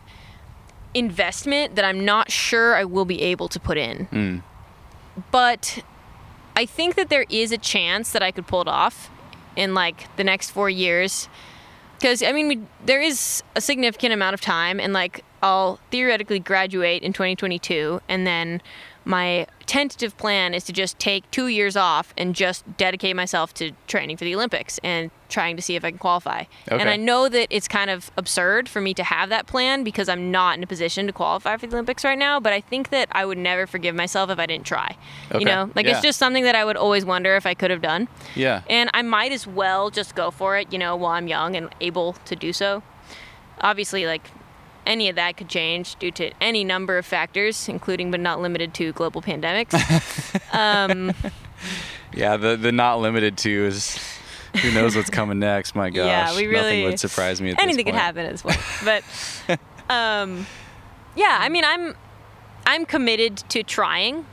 [0.94, 4.06] investment that I'm not sure I will be able to put in.
[4.06, 4.42] Mm.
[5.30, 5.84] But
[6.56, 9.10] I think that there is a chance that I could pull it off
[9.56, 11.28] in like the next four years.
[11.98, 16.38] Because I mean, we, there is a significant amount of time, and like I'll theoretically
[16.38, 18.62] graduate in 2022, and then
[19.04, 23.72] my tentative plan is to just take two years off and just dedicate myself to
[23.86, 26.44] training for the Olympics and trying to see if I can qualify.
[26.70, 26.80] Okay.
[26.80, 30.08] And I know that it's kind of absurd for me to have that plan because
[30.08, 32.90] I'm not in a position to qualify for the Olympics right now, but I think
[32.90, 34.96] that I would never forgive myself if I didn't try.
[35.30, 35.40] Okay.
[35.40, 35.92] You know, like Yeah.
[35.92, 38.08] it's just something that I would always wonder if I could have done.
[38.34, 38.62] Yeah.
[38.70, 41.68] And I might as well just go for it, you know, while I'm young and
[41.80, 42.82] able to do so.
[43.60, 44.30] Obviously, like
[44.86, 48.74] any of that could change due to any number of factors, including but not limited
[48.74, 49.74] to global pandemics.
[50.54, 51.12] um,
[52.12, 52.36] Yeah.
[52.36, 53.98] The the not limited to is
[54.62, 55.74] who knows what's coming next.
[55.74, 56.06] My gosh.
[56.06, 58.56] Yeah, we really- Nothing would surprise me at anything could happen as well.
[58.84, 59.02] But
[59.90, 60.46] um,
[61.16, 61.94] yeah, I mean, I'm
[62.66, 64.26] I'm committed to trying.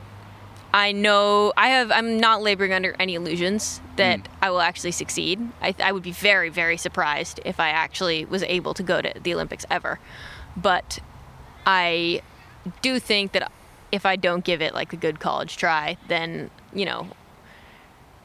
[0.74, 1.90] I know I have.
[1.92, 4.32] I'm not laboring under any illusions that Hmm.
[4.40, 5.38] I will actually succeed.
[5.60, 9.12] I, I would be very, very surprised if I actually was able to go to
[9.22, 9.98] the Olympics ever.
[10.56, 10.98] But
[11.66, 12.22] I
[12.80, 13.50] do think that
[13.90, 17.08] if I don't give it like a good college try, then you know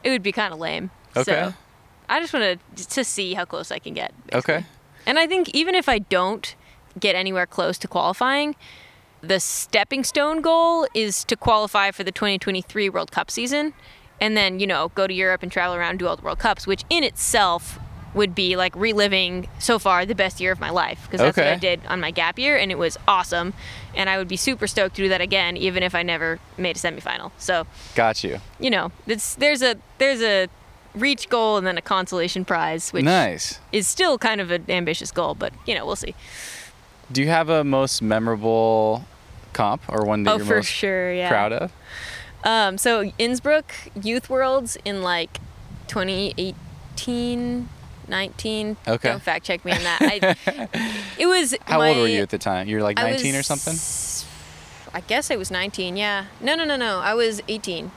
[0.02, 0.90] it would be kind of lame.
[1.16, 1.24] Okay.
[1.24, 1.54] So
[2.08, 4.12] I just want to to see how close I can get.
[4.26, 4.54] basically.
[4.54, 4.66] Okay.
[5.06, 6.54] And I think even if I don't
[6.98, 8.56] get anywhere close to qualifying,
[9.20, 13.72] the stepping stone goal is to qualify for the 2023 World Cup season
[14.20, 16.38] and then, you know, go to Europe and travel around and do all the World
[16.38, 17.78] Cups, which in itself
[18.14, 21.46] would be like reliving so far the best year of my life because that's what
[21.46, 23.52] I did on my gap year and it was awesome
[23.94, 26.76] and I would be super stoked to do that again even if I never made
[26.76, 27.30] a semifinal.
[27.38, 28.38] So, Got you.
[28.58, 30.48] you know, it's there's a there's a
[30.94, 33.60] reach goal and then a consolation prize which nice.
[33.72, 36.14] is still kind of an ambitious goal, but you know, we'll see.
[37.12, 39.04] Do you have a most memorable
[39.52, 41.28] comp or one that Oh, you're for most sure, yeah.
[41.28, 41.72] proud of?
[42.44, 45.38] Um, so Innsbruck Youth Worlds in like
[45.88, 47.68] 2018,
[48.08, 48.76] 19.
[48.86, 49.08] Okay.
[49.08, 49.98] Don't fact check me on that.
[50.00, 51.54] I, it was.
[51.66, 52.68] How my, old were you at the time?
[52.68, 53.74] You were like I 19 or something?
[54.94, 55.96] I guess I was 19.
[55.96, 56.26] Yeah.
[56.40, 56.98] No, no, no, no.
[56.98, 57.90] I was 18.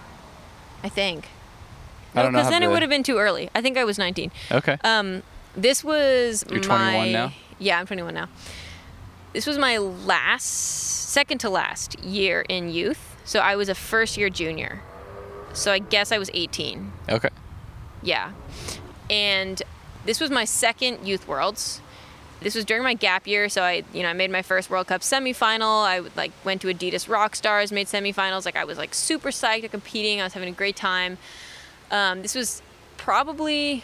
[0.83, 1.27] I think.
[2.13, 3.49] I don't know Because then it would have been too early.
[3.55, 4.31] I think I was 19.
[4.51, 4.77] Okay.
[4.83, 5.23] Um,
[5.55, 7.33] this was You're my 21 now?
[7.59, 8.27] Yeah, I'm 21 now.
[9.33, 13.15] This was my last, second to last year in youth.
[13.23, 14.81] So I was a first year junior.
[15.53, 16.91] So I guess I was 18.
[17.09, 17.29] okay.
[18.01, 18.31] Yeah.
[19.09, 19.61] And
[20.05, 21.81] this was my second Youth Worlds.
[22.41, 24.87] This was during my gap year, so I, you know, I made my first World
[24.87, 25.85] Cup semifinal.
[25.85, 28.45] I like went to Adidas Rockstars, made semifinals.
[28.45, 30.19] Like I was like super psyched at competing.
[30.21, 31.19] I was having a great time.
[31.91, 32.61] Um, this was
[32.97, 33.83] probably.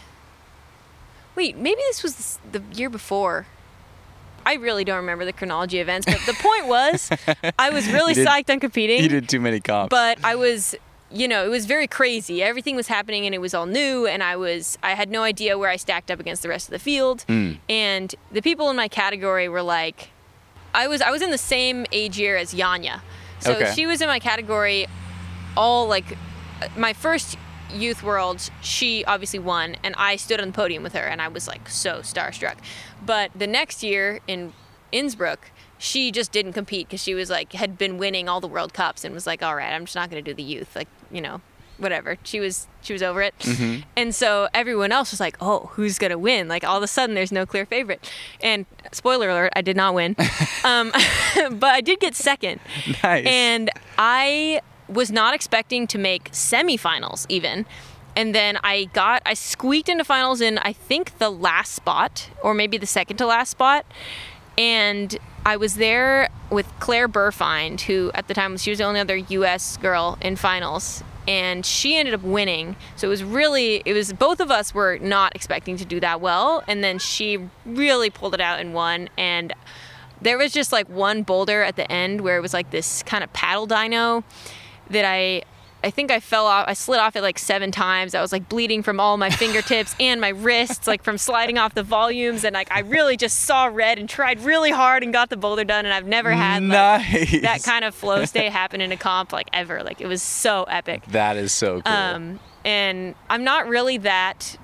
[1.35, 3.45] Wait, maybe this was the year before.
[4.43, 7.11] I really don't remember the chronology of events, but the point was,
[7.59, 9.91] I was really psyched on competing You did too many comps.
[9.91, 10.73] but I was
[11.11, 12.43] you know, it was very crazy.
[12.43, 15.57] Everything was happening and it was all new and I was I had no idea
[15.57, 17.21] where I stacked up against the rest of the field.
[17.23, 17.53] Hmm.
[17.69, 20.09] And the people in my category were like
[20.73, 23.01] I was I was in the same age year as Janja.
[23.39, 23.73] So Okay.
[23.73, 24.87] she was in my category
[25.55, 26.17] all like
[26.75, 27.37] my first
[27.73, 31.27] youth worlds she obviously won and i stood on the podium with her and i
[31.27, 32.55] was like so starstruck
[33.05, 34.53] but the next year in
[34.93, 38.73] innsbruck she just didn't compete because she was like had been winning all the world
[38.73, 40.87] cups and was like all right i'm just not going to do the youth like
[41.11, 41.41] you know
[41.77, 42.17] whatever.
[42.23, 43.33] She was she was over it.
[43.95, 46.47] And so everyone else was like oh who's going to win?
[46.47, 48.11] Like all of a sudden there's no clear favorite.
[48.41, 50.15] And spoiler alert i did not win.
[50.63, 50.91] Um,
[51.51, 52.59] but i did get second.
[53.03, 53.25] Nice.
[53.25, 57.65] and I was not expecting to make semifinals even.
[58.15, 62.55] And then I got, I squeaked into finals in, I think, the last spot, or
[62.55, 63.85] maybe the second to last spot.
[64.57, 65.15] And
[65.47, 69.15] I was there with Claire Buhrfeind, who at the time she was the only other
[69.15, 71.05] US girl in finals.
[71.25, 72.75] And she ended up winning.
[72.97, 76.19] So it was really, it was both of us were not expecting to do that
[76.19, 76.65] well.
[76.67, 79.07] And then she really pulled it out and won.
[79.17, 79.53] And
[80.21, 83.23] there was just like one boulder at the end where it was like this kind
[83.23, 84.25] of paddle dino
[84.89, 85.43] that I
[85.83, 88.15] I think I fell off I slid off it like seven times.
[88.15, 91.75] I was like bleeding from all my fingertips and my wrists like from sliding off
[91.75, 95.29] the volumes and like I really just saw red and tried really hard and got
[95.29, 97.41] the boulder done and I've never had like nice.
[97.41, 99.83] that kind of flow state happen in a comp like ever.
[99.83, 101.05] Like it was so epic.
[101.07, 101.93] That is so cool.
[101.93, 104.57] Um, and I'm not really that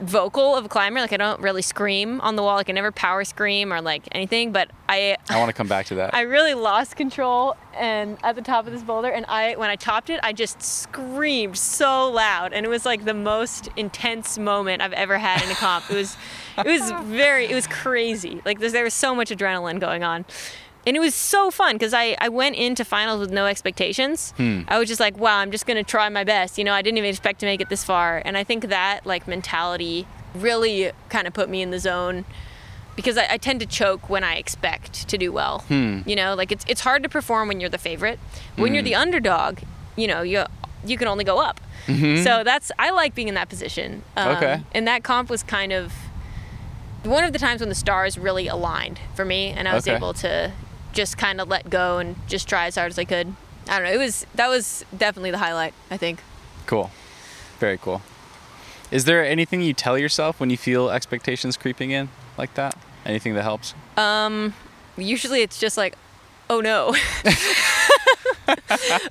[0.00, 1.00] vocal of a climber.
[1.00, 2.56] Like I don't really scream on the wall.
[2.56, 4.52] Like I never power scream or like anything.
[4.52, 6.14] But I I want to come back to that.
[6.14, 9.08] I really lost control and at the top of this boulder.
[9.08, 13.04] And I when I topped it, I just screamed so loud, and it was like
[13.04, 15.90] the most intense moment I've ever had in a comp.
[15.90, 16.16] It was
[16.58, 18.42] it was very it was crazy.
[18.44, 20.24] Like there was so much adrenaline going on.
[20.86, 24.32] And it was so fun because I, I went into finals with no expectations.
[24.36, 24.62] Hmm.
[24.68, 26.56] I was just like, wow, I'm just going to try my best.
[26.56, 28.22] You know, I didn't even expect to make it this far.
[28.24, 32.24] And I think that like mentality really kind of put me in the zone
[32.96, 35.60] because I, I tend to choke when I expect to do well.
[35.68, 36.00] Hmm.
[36.06, 38.18] You know, like it's it's hard to perform when you're the favorite.
[38.56, 38.86] When you're hmm.
[38.86, 39.58] the underdog,
[39.96, 40.44] you know, you
[40.86, 41.60] you can only go up.
[41.86, 42.22] Mm-hmm.
[42.22, 44.02] So that's I like being in that position.
[44.16, 44.62] Um, Okay.
[44.72, 45.92] And that comp was kind of
[47.04, 49.96] one of the times when the stars really aligned for me, and I was Okay.
[49.96, 50.52] able to
[50.98, 53.32] just kind of let go and just try as hard as I could.
[53.68, 53.92] I don't know.
[53.92, 55.72] It was that was definitely the highlight.
[55.92, 56.20] I think.
[56.66, 56.90] Cool.
[57.60, 58.02] Very cool.
[58.90, 62.76] Is there anything you tell yourself when you feel expectations creeping in like that?
[63.06, 63.74] Anything that helps?
[63.96, 64.54] Um,
[64.96, 65.94] usually it's just like,
[66.50, 66.88] oh no.
[68.48, 68.56] uh,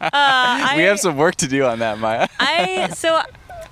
[0.01, 2.27] I, we have some work to do on that, Maya.
[2.37, 3.21] I so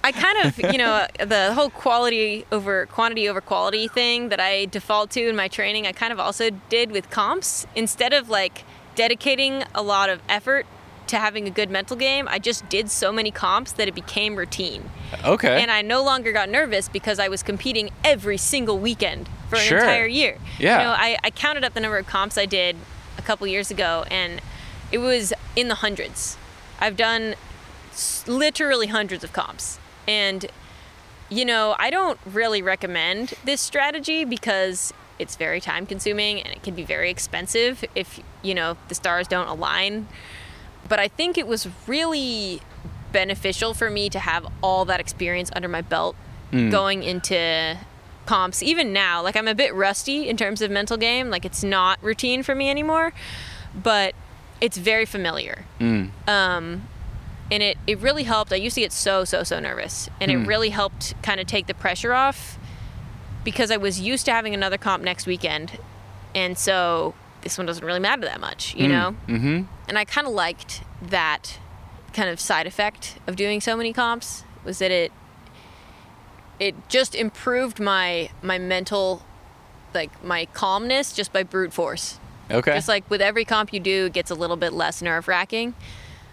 [0.06, 4.66] I kind of you know the whole quality over quantity over quality thing that I
[4.66, 5.88] default to in my training.
[5.88, 10.66] I kind of also did with comps instead of like dedicating a lot of effort
[11.08, 12.28] to having a good mental game.
[12.30, 14.90] I just did so many comps that it became routine.
[15.24, 15.62] okay.
[15.62, 19.62] And I no longer got nervous because I was competing every single weekend for an
[19.64, 19.80] Sure.
[19.80, 20.38] entire year.
[20.60, 20.80] Yeah.
[20.80, 22.76] You know, I, I counted up the number of comps I did
[23.18, 24.42] a couple years ago, and
[24.92, 26.38] it was in the hundreds.
[26.80, 27.36] I've done
[28.28, 29.80] literally hundreds of comps.
[30.08, 30.46] And,
[31.30, 36.62] you know, I don't really recommend this strategy because it's very time consuming and it
[36.62, 40.08] can be very expensive if, you know, the stars don't align
[40.88, 42.62] but I think it was really
[43.12, 46.16] beneficial for me to have all that experience under my belt
[46.70, 47.78] going into
[48.26, 48.64] comps.
[48.64, 51.30] Even now, like I'm a bit rusty in terms of mental game.
[51.30, 53.12] Like it's not routine for me anymore,
[53.76, 54.16] but
[54.62, 55.66] it's very familiar.
[56.28, 56.84] Um,
[57.52, 58.52] and it, it really helped.
[58.52, 60.10] I used to get so, so, so nervous.
[60.20, 62.58] And it really helped kind of take the pressure off
[63.44, 65.78] because I was used to having another comp next weekend.
[66.34, 69.16] And so this one doesn't really matter that much, you know?
[69.28, 69.64] mm-hmm.
[69.88, 71.60] and I kind of liked that
[72.14, 75.12] kind of side effect of doing so many comps was that it
[76.60, 79.22] it just improved my my mental
[79.94, 82.20] like my calmness just by brute force.
[82.50, 82.74] Okay.
[82.74, 85.74] Just like with every comp you do, it gets a little bit less nerve wracking.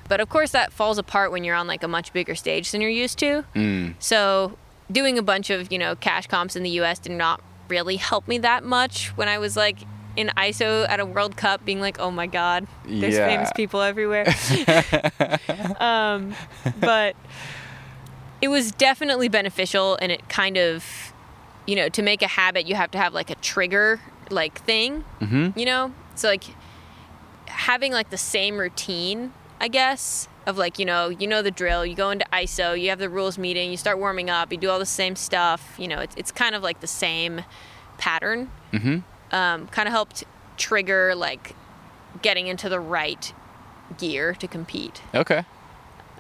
[0.08, 2.80] But of course, that falls apart when you're on like a much bigger stage than
[2.80, 3.44] you're used to.
[3.54, 3.94] Mm.
[3.98, 4.56] So
[4.90, 6.98] doing a bunch of you know cash comps in the U.S.
[6.98, 9.78] did not really help me that much when I was like
[10.14, 13.26] in ISO at a World Cup, being like, oh my god, there's Yeah.
[13.26, 14.26] famous people everywhere.
[15.80, 16.34] um,
[16.80, 17.16] but
[18.42, 20.84] it was definitely beneficial, and it kind of,
[21.66, 24.00] you know, to make a habit, you have to have like a trigger
[24.30, 25.58] like thing, Mm-hmm.
[25.58, 25.92] you know.
[26.14, 26.44] So like
[27.46, 29.32] having like the same routine,
[29.62, 31.86] I guess, of like you know you know the drill.
[31.86, 34.68] You go into ISO, you have the rules meeting, you start warming up, you do
[34.68, 35.76] all the same stuff.
[35.78, 37.42] You know, it's it's kind of like the same
[37.96, 38.50] pattern.
[38.72, 38.98] Mm-hmm.
[39.34, 40.24] Um, kind of helped
[40.56, 41.54] trigger like
[42.22, 43.32] getting into the right
[43.96, 45.00] gear to compete.
[45.14, 45.44] Okay.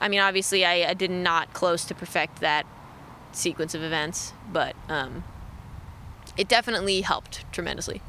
[0.00, 2.64] I mean, obviously, I, I did not close to perfect that
[3.32, 5.24] sequence of events, but um,
[6.36, 8.02] it definitely helped tremendously.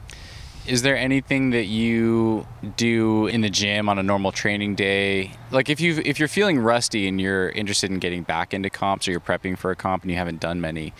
[0.65, 2.47] Is there anything that you
[2.77, 5.31] do in the gym on a normal training day?
[5.51, 9.07] Like if you if you're feeling rusty and you're interested in getting back into comps
[9.07, 10.93] or you're prepping for a comp and you haven't done many,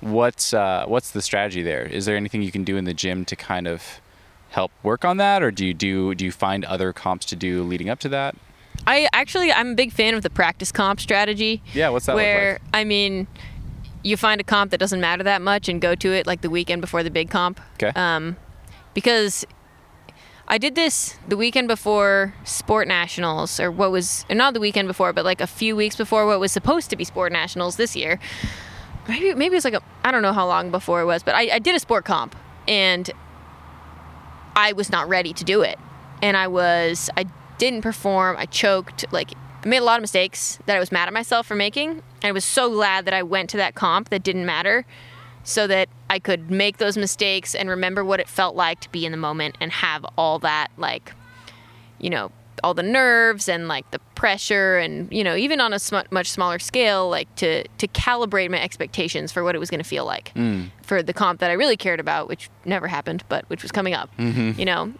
[0.00, 1.82] what's uh, what's the strategy there?
[1.82, 4.00] Is there anything you can do in the gym to kind of
[4.50, 7.62] help work on that, or do you do do you find other comps to do
[7.62, 8.34] leading up to that?
[8.86, 11.62] I actually I'm a big fan of the practice comp strategy.
[11.74, 12.62] Yeah, what's that Where like?
[12.72, 13.26] I mean,
[14.02, 16.50] you find a comp that doesn't matter that much and go to it like the
[16.50, 17.60] weekend before the big comp.
[17.74, 17.92] Okay.
[17.94, 18.36] Um,
[18.94, 19.46] because
[20.48, 25.12] I did this the weekend before Sport Nationals, or what was not the weekend before,
[25.12, 28.18] but like a few weeks before what was supposed to be Sport Nationals this year.
[29.08, 31.34] Maybe maybe it was like a I don't know how long before it was, but
[31.34, 32.36] I, I did a sport comp
[32.68, 33.10] and
[34.54, 35.78] I was not ready to do it,
[36.20, 37.26] and I was I
[37.58, 38.36] didn't perform.
[38.38, 39.04] I choked.
[39.12, 39.32] Like
[39.64, 42.24] I made a lot of mistakes that I was mad at myself for making, and
[42.24, 44.84] I was so glad that I went to that comp that didn't matter
[45.44, 49.06] so that I could make those mistakes and remember what it felt like to be
[49.06, 51.14] in the moment and have all that like
[51.98, 52.30] you know
[52.62, 56.30] all the nerves and like the pressure and you know even on a sm- much
[56.30, 60.04] smaller scale like to to calibrate my expectations for what it was going to feel
[60.04, 60.70] like mm.
[60.82, 63.94] for the comp that I really cared about which never happened but which was coming
[63.94, 64.60] up mm-hmm.
[64.60, 64.92] you know?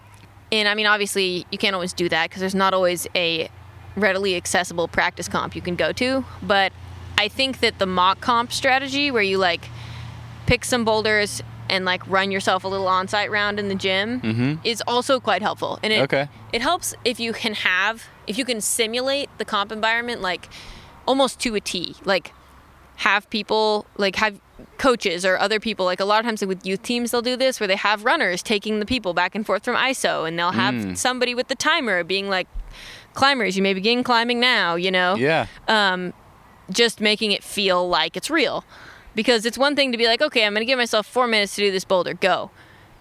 [0.51, 3.51] And I mean obviously you can't always do that because there's not always a
[3.97, 6.73] readily accessible practice comp you can go to but
[7.19, 9.69] I think that the mock comp strategy where you like
[10.47, 14.83] pick some boulders and like run yourself a little on-site round in the gym is
[14.87, 15.79] also quite helpful.
[15.83, 16.29] And it Okay.
[16.53, 20.49] it helps if you can have if you can simulate the comp environment like
[21.07, 21.97] almost to a T.
[22.05, 22.33] Like
[22.97, 24.39] have people like have
[24.79, 27.59] coaches or other people like a lot of times with youth teams they'll do this
[27.59, 30.97] where they have runners taking the people back and forth from ISO and they'll have
[30.97, 32.47] somebody with the timer being like
[33.15, 35.47] climbers you may begin climbing now you know Yeah.
[35.69, 36.13] Um
[36.71, 38.65] just making it feel like it's real.
[39.15, 41.55] Because it's one thing to be like, okay, I'm going to give myself four minutes
[41.57, 42.51] to do this boulder, go.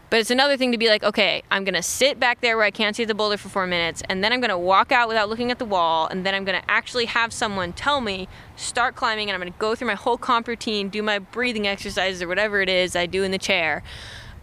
[0.10, 2.66] But it's another thing to be like, okay, I'm going to sit back there where
[2.66, 5.08] I can't see the boulder for four minutes, and then I'm going to walk out
[5.08, 8.28] without looking at the wall, and then I'm going to actually have someone tell me,
[8.58, 11.66] start climbing, and I'm going to go through my whole comp routine, do my breathing
[11.66, 13.84] exercises or whatever it is I do in the chair,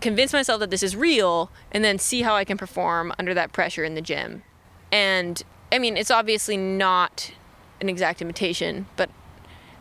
[0.01, 3.53] convince myself that this is real, and then see how I can perform under that
[3.53, 4.45] pressure in the gym.
[4.91, 7.33] And I mean, it's obviously not
[7.83, 9.11] an exact imitation, but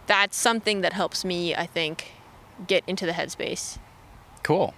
[0.08, 2.12] that's something that helps me, I think,
[2.66, 3.78] get into the headspace.
[4.44, 4.74] Cool.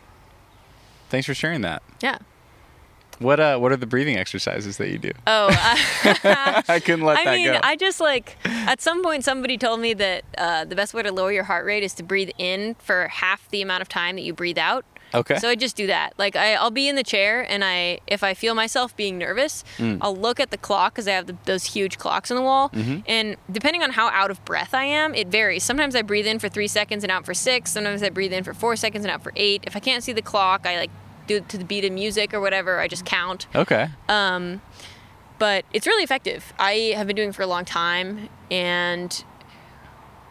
[1.10, 1.82] Thanks for sharing that.
[2.02, 2.18] Yeah.
[3.20, 5.12] What uh what are the breathing exercises that you do?
[5.28, 7.60] Oh, I, I couldn't let I that mean, go.
[7.62, 11.12] I just like at some point somebody told me that uh, the best way to
[11.12, 14.22] lower your heart rate is to breathe in for half the amount of time that
[14.22, 14.86] you breathe out.
[15.14, 15.38] Okay.
[15.39, 16.14] So I just do that.
[16.18, 19.64] Like I, I'll be in the chair, and I, if I feel myself being nervous,
[19.78, 19.97] Mm.
[20.01, 22.70] I'll look at the clock because I have the, those huge clocks on the wall.
[22.70, 22.99] Mm-hmm.
[23.07, 25.64] And depending on how out of breath I am, it varies.
[25.64, 27.72] Sometimes I breathe in for three seconds and out for six.
[27.72, 29.64] Sometimes I breathe in for four seconds and out for eight.
[29.68, 30.91] If I can't see the clock, I like
[31.28, 32.80] do it to the beat of music or whatever.
[32.80, 33.47] I just count.
[33.55, 33.89] okay.
[34.07, 34.62] Um,
[35.38, 36.51] But it's really effective.
[36.60, 39.24] I have been doing it for a long time, and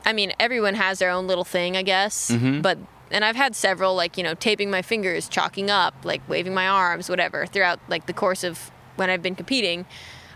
[0.04, 2.30] I mean, everyone has their own little thing, I guess.
[2.60, 2.76] But
[3.10, 6.68] and I've had several, like you know, taping my fingers, chalking up, like waving my
[6.68, 9.86] arms, whatever, throughout like the course of when I've been competing.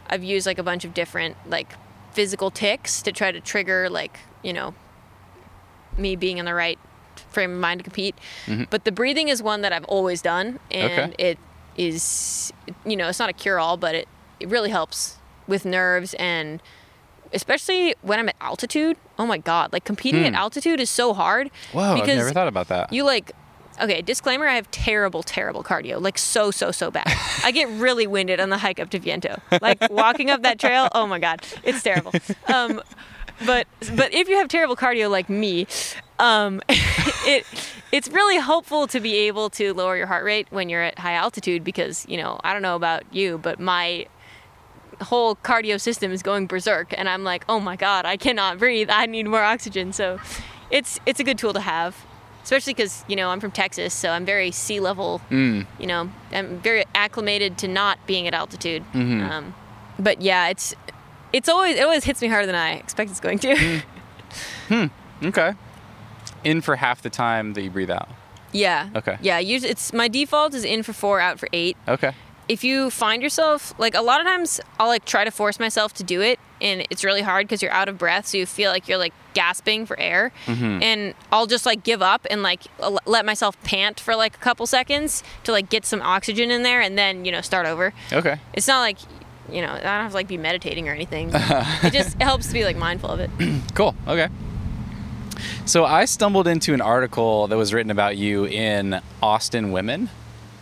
[0.08, 1.74] I've used like a bunch of different like
[2.12, 4.74] physical ticks to try to trigger like you know
[5.96, 6.78] me being in the right
[7.30, 8.16] frame of mind to compete.
[8.46, 8.64] Mm-hmm.
[8.70, 11.30] But the breathing is one that I've always done, and Okay.
[11.30, 11.38] it
[11.76, 12.52] is
[12.84, 14.08] you know it's not a cure all, but it
[14.40, 15.16] it really helps
[15.46, 16.62] with nerves and
[17.32, 18.96] especially when I'm at altitude.
[19.18, 21.50] Oh my god, like competing at altitude is so hard.
[21.72, 22.92] Whoa, I've never thought about that.
[22.92, 23.32] you like
[23.80, 27.06] okay disclaimer i have terrible terrible cardio like so so so bad
[27.42, 30.90] i get really winded on the hike up to viento like walking up that trail
[30.94, 32.12] oh my god it's terrible
[32.52, 32.82] um,
[33.46, 33.66] but
[33.96, 35.66] but if you have terrible cardio like me
[36.18, 37.46] um, it
[37.92, 41.14] it's really helpful to be able to lower your heart rate when you're at high
[41.14, 44.06] altitude because you know i don't know about you but my
[45.04, 48.88] whole cardio system is going berserk and i'm like oh my god i cannot breathe
[48.90, 50.18] i need more oxygen so
[50.70, 51.96] it's it's a good tool to have
[52.42, 55.66] especially because you know i'm from texas so i'm very sea level Mm.
[55.78, 59.30] you know i'm very acclimated to not being at altitude Mm-hmm.
[59.30, 59.54] um,
[59.98, 60.74] but yeah it's
[61.32, 63.82] it's always it always hits me harder than i expect it's going to
[64.68, 64.90] Mm.
[65.24, 65.52] Okay.
[66.42, 68.08] In for half the time that you breathe out.
[68.52, 69.16] yeah Okay.
[69.20, 72.12] yeah usually it's my default is in for four out for eight Okay.
[72.52, 75.94] If you find yourself like a lot of times I'll like try to force myself
[75.94, 78.70] to do it and it's really hard because you're out of breath so you feel
[78.70, 80.82] like you're like gasping for air mm-hmm.
[80.82, 82.64] and I'll just like give up and like
[83.06, 86.82] let myself pant for like a couple seconds to like get some oxygen in there
[86.82, 88.36] and then you know start over Okay.
[88.52, 88.98] it's not like
[89.50, 91.30] you know, I don't have to like be meditating or anything.
[91.34, 93.30] it just helps to be like mindful of it.
[93.74, 93.94] Cool.
[94.06, 94.28] Okay.
[95.66, 100.08] So I stumbled into an article that was written about you in Austin Women.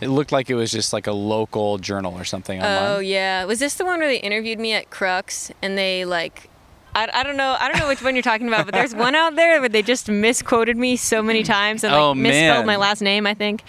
[0.01, 2.91] It looked like it was just like a local journal or something oh, online.
[2.95, 6.49] Oh yeah, was this the one where they interviewed me at Crux and they like,
[6.95, 9.13] I, I don't know, I don't know which one you're talking about, but there's one
[9.15, 12.75] out there where they just misquoted me so many times and like Oh, misspelled my
[12.77, 13.27] last name.
[13.27, 13.63] I think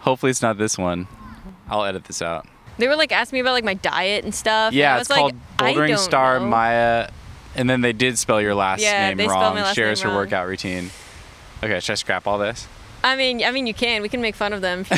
[0.00, 1.06] Hopefully it's not this one.
[1.68, 2.46] I'll edit this out.
[2.78, 4.68] they were like asking me about like my diet and stuff.
[4.68, 6.46] and Yeah, was it's called like, I Bouldering Star know.
[6.46, 7.10] Maya,
[7.56, 9.54] and then they did spell your last Yeah, name they spelled wrong.
[9.56, 10.24] my last Shares name her wrong.
[10.26, 10.90] workout routine.
[11.62, 12.66] Okay, should I scrap all this?
[13.02, 14.02] I mean, I mean, you can.
[14.02, 14.96] We can make fun of them if you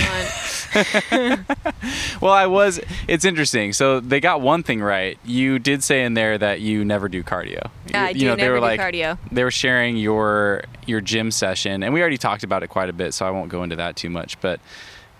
[1.21, 1.41] want.
[2.21, 2.81] Well, I was.
[3.09, 3.73] It's interesting.
[3.73, 5.19] So they got one thing right.
[5.25, 7.69] You did say in there that you never do cardio.
[7.89, 9.19] Yeah, I you do know, they never were do like, cardio.
[9.33, 12.93] They were sharing your your gym session, and we already talked about it quite a
[12.93, 14.41] bit, so I won't go into that too much.
[14.41, 14.61] But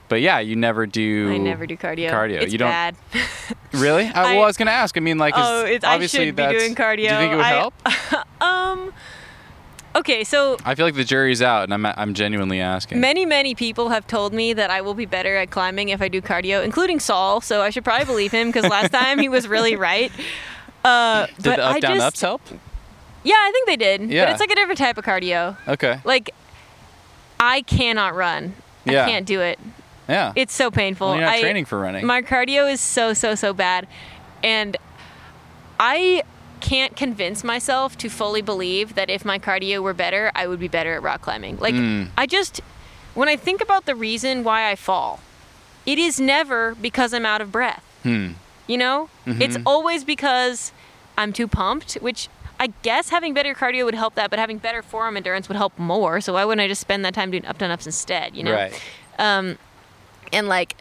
[0.09, 1.33] but yeah, you never do.
[1.33, 2.11] I never do cardio.
[2.11, 2.43] Cardio.
[2.43, 2.97] It's you don't bad.
[3.73, 4.05] really?
[4.07, 4.97] I, I- well, I was gonna ask.
[4.97, 6.97] I mean, like, Oh, it's- I obviously should be doing cardio.
[6.97, 7.75] Do you think it would I- help?
[8.41, 8.93] um.
[9.95, 13.01] Okay, so I feel like the jury's out, and I'm I'm genuinely asking.
[13.01, 16.09] Many, many people have told me that I will be better at climbing if I
[16.09, 17.41] do cardio, including Saul.
[17.41, 20.11] So I should probably believe him because last time he was really right.
[20.85, 22.43] Uh, did but the up I down just, ups help?
[23.23, 24.11] Yeah, I think they did.
[24.11, 24.25] Yeah.
[24.25, 25.57] But it's like a different type of cardio.
[25.69, 26.01] Okay.
[26.05, 26.31] Like,
[27.39, 28.55] I cannot run.
[28.85, 29.05] Yeah.
[29.05, 29.61] I can't do it.
[30.09, 30.33] Yeah.
[30.35, 31.09] It's so painful.
[31.09, 32.05] well, you're not I, training for running.
[32.05, 33.87] My cardio is so, so, so bad.
[34.43, 34.77] And
[35.79, 36.25] I
[36.63, 40.69] can't convince myself to fully believe that if my cardio were better, I would be
[40.69, 41.59] better at rock climbing.
[41.59, 42.09] Like, Mm.
[42.17, 42.61] I just,
[43.15, 45.21] when I think about the reason why I fall,
[45.85, 47.85] it is never because I'm out of breath.
[48.05, 48.29] hmm.
[48.69, 49.09] You know?
[49.27, 50.73] It's always because
[51.19, 52.29] I'm too pumped, which
[52.61, 55.77] I guess having better cardio would help that, but having better forearm endurance would help
[55.79, 56.21] more.
[56.21, 58.55] So why wouldn't I just spend that time doing up down ups instead, you know?
[58.55, 58.73] Right.
[59.19, 60.77] and like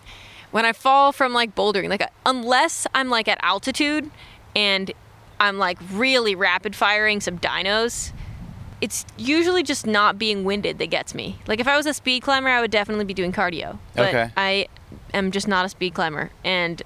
[0.51, 4.09] when I fall from like bouldering, like unless I'm like at altitude
[4.55, 4.91] and
[5.41, 8.13] I'm like really rapid firing some dinos,
[8.79, 11.39] it's usually just not being winded that gets me.
[11.47, 13.77] Like if I was a speed climber, I would definitely be doing cardio.
[13.95, 14.31] But Okay.
[14.37, 14.67] I
[15.13, 16.81] am just not a speed climber, and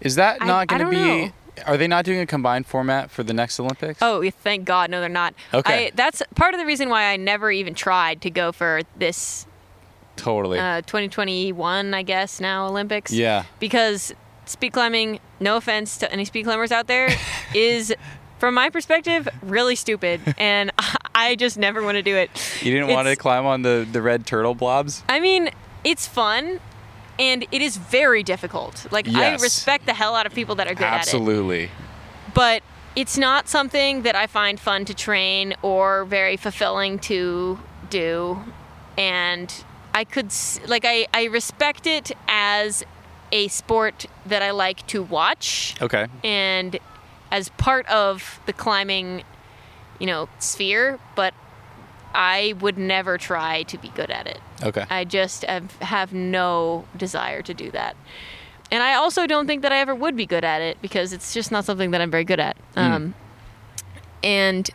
[0.00, 0.96] Is that not going to be?
[0.96, 1.32] know.
[1.66, 3.98] Are they not doing a combined format for the next Olympics?
[4.00, 5.34] oh, thank God, no, they're not.
[5.52, 5.86] Okay.
[5.88, 9.44] I, that's part of the reason why I never even tried to go for this
[10.14, 10.58] totally.
[10.60, 13.12] uh, 2021, I guess now Olympics.
[13.12, 13.44] yeah.
[13.58, 14.14] because
[14.48, 17.08] speed climbing, no offense to any speed climbers out there,
[17.54, 17.94] is
[18.38, 20.70] from my perspective really stupid and
[21.14, 22.30] I just never want to do it.
[22.62, 25.02] You didn't want to climb on the the red turtle blobs?
[25.08, 25.50] I mean,
[25.84, 26.60] it's fun
[27.18, 28.86] and it is very difficult.
[28.92, 29.40] Like Yes.
[29.40, 31.00] I respect the hell out of people that are good at it.
[31.00, 31.70] Absolutely.
[32.34, 32.62] But
[32.94, 37.58] it's not something that I find fun to train or very fulfilling to
[37.90, 38.38] do.
[38.96, 39.52] And
[39.94, 40.32] I could,
[40.66, 42.84] like, I, I respect it as
[43.32, 46.06] a sport that I like to watch Okay.
[46.24, 46.78] and
[47.30, 49.22] as part of the climbing,
[49.98, 51.34] you know, sphere, but
[52.14, 54.40] I would never try to be good at it.
[54.62, 54.84] Okay.
[54.88, 57.96] I just have, have no desire to do that.
[58.70, 61.32] And I also don't think that I ever would be good at it because it's
[61.34, 62.56] just not something that I'm very good at.
[62.76, 63.14] Um,
[64.22, 64.68] and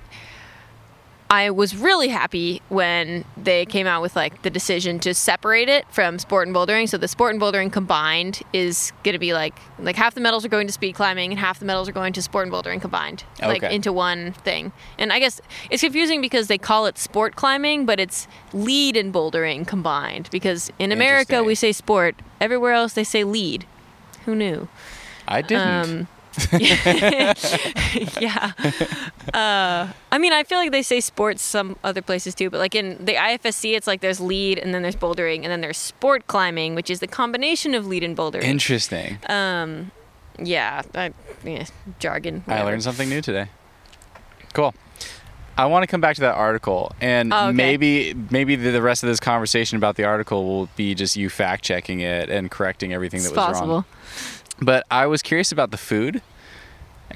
[1.33, 5.83] I was really happy when they came out with like the decision to separate it
[5.89, 6.87] from sport and bouldering.
[6.87, 10.45] So the sport and bouldering combined is going to be like like half the medals
[10.45, 12.79] are going to speed climbing and half the medals are going to sport and bouldering
[12.79, 14.73] combined, like into one thing.
[14.99, 19.11] And I guess it's confusing because they call it sport climbing, but it's lead and
[19.11, 20.29] bouldering combined.
[20.31, 23.65] Because in America we say sport, everywhere else they say lead.
[24.25, 24.67] Who knew?
[25.27, 25.67] I didn't.
[25.67, 26.07] Um,
[28.19, 28.51] yeah.
[29.33, 32.75] Uh, I mean, I feel like they say sports some other places too, but like
[32.75, 36.27] in the IFSC, it's like there's lead and then there's bouldering and then there's sport
[36.27, 38.43] climbing, which is the combination of lead and bouldering.
[38.43, 39.17] Interesting.
[39.29, 39.91] um,
[40.39, 41.65] yeah, I, yeah,
[41.99, 42.43] jargon.
[42.47, 43.47] I learned something new today.
[44.53, 44.73] Cool.
[45.55, 47.51] I want to come back to that article, and Oh, okay.
[47.55, 51.29] maybe maybe the, the rest of this conversation about the article will be just you
[51.29, 53.73] fact checking it and correcting everything It's that was possible.
[53.75, 53.85] wrong.
[54.61, 56.21] But I was curious about the food.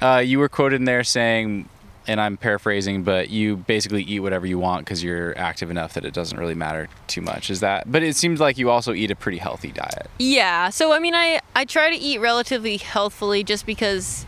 [0.00, 1.68] Uh, you were quoted in there saying,
[2.06, 6.04] and I'm paraphrasing, but you basically eat whatever you want because you're active enough that
[6.04, 7.50] it doesn't really matter too much.
[7.50, 7.90] Is that?
[7.90, 10.08] But it seems like you also eat a pretty healthy diet.
[10.18, 10.70] Yeah.
[10.70, 14.24] So I mean, I I try to eat relatively healthfully just because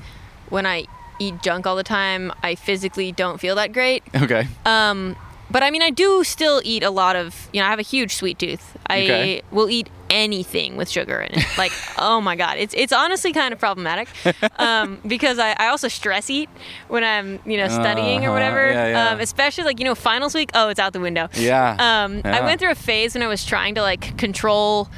[0.49, 0.85] when I
[1.19, 4.03] eat junk all the time, I physically don't feel that great.
[4.15, 4.49] Okay.
[4.67, 5.17] Um,
[5.51, 7.49] but I mean, I do still eat a lot of.
[7.53, 8.77] You know, I have a huge sweet tooth.
[8.89, 9.43] I Okay.
[9.51, 11.45] will eat anything with sugar in it.
[11.57, 14.09] Like, oh my god, it's it's honestly kind of problematic.
[14.59, 16.51] Um, because I, I also stress eat
[16.89, 18.71] when I'm you know studying Uh-huh, or whatever.
[18.71, 19.09] yeah, yeah.
[19.11, 20.51] Um, especially like you know finals week.
[20.55, 21.29] Oh, it's out the window.
[21.35, 21.77] Yeah.
[21.79, 24.91] Um, I went through a phase when I was trying to like control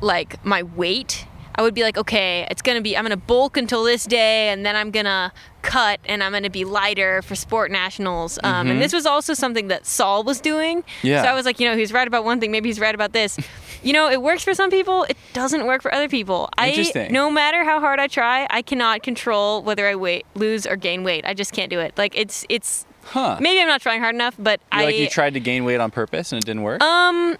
[0.00, 1.26] like my weight
[1.56, 4.66] I would be like, okay, it's gonna be I'm gonna bulk until this day, and
[4.66, 5.32] then I'm gonna
[5.62, 8.40] cut, and I'm gonna be lighter for sport nationals.
[8.42, 10.82] Um, And this was also something that Saul was doing.
[10.82, 11.06] Mm-hmm.
[11.06, 11.22] Yeah.
[11.22, 13.12] So I was like, you know, he's right about one thing, maybe he's right about
[13.12, 13.38] this.
[13.84, 15.04] You know, it works for some people.
[15.04, 16.48] It doesn't work for other people.
[16.58, 16.72] I
[17.10, 21.04] no matter how hard I try, I cannot control whether I weight lose or gain
[21.04, 21.24] weight.
[21.24, 21.96] I just can't do it.
[21.96, 23.36] Like it's it's Huh.
[23.38, 25.78] maybe I'm not trying hard enough, but You- I like you tried to gain weight
[25.80, 26.82] on purpose and it didn't work.
[26.82, 27.36] um,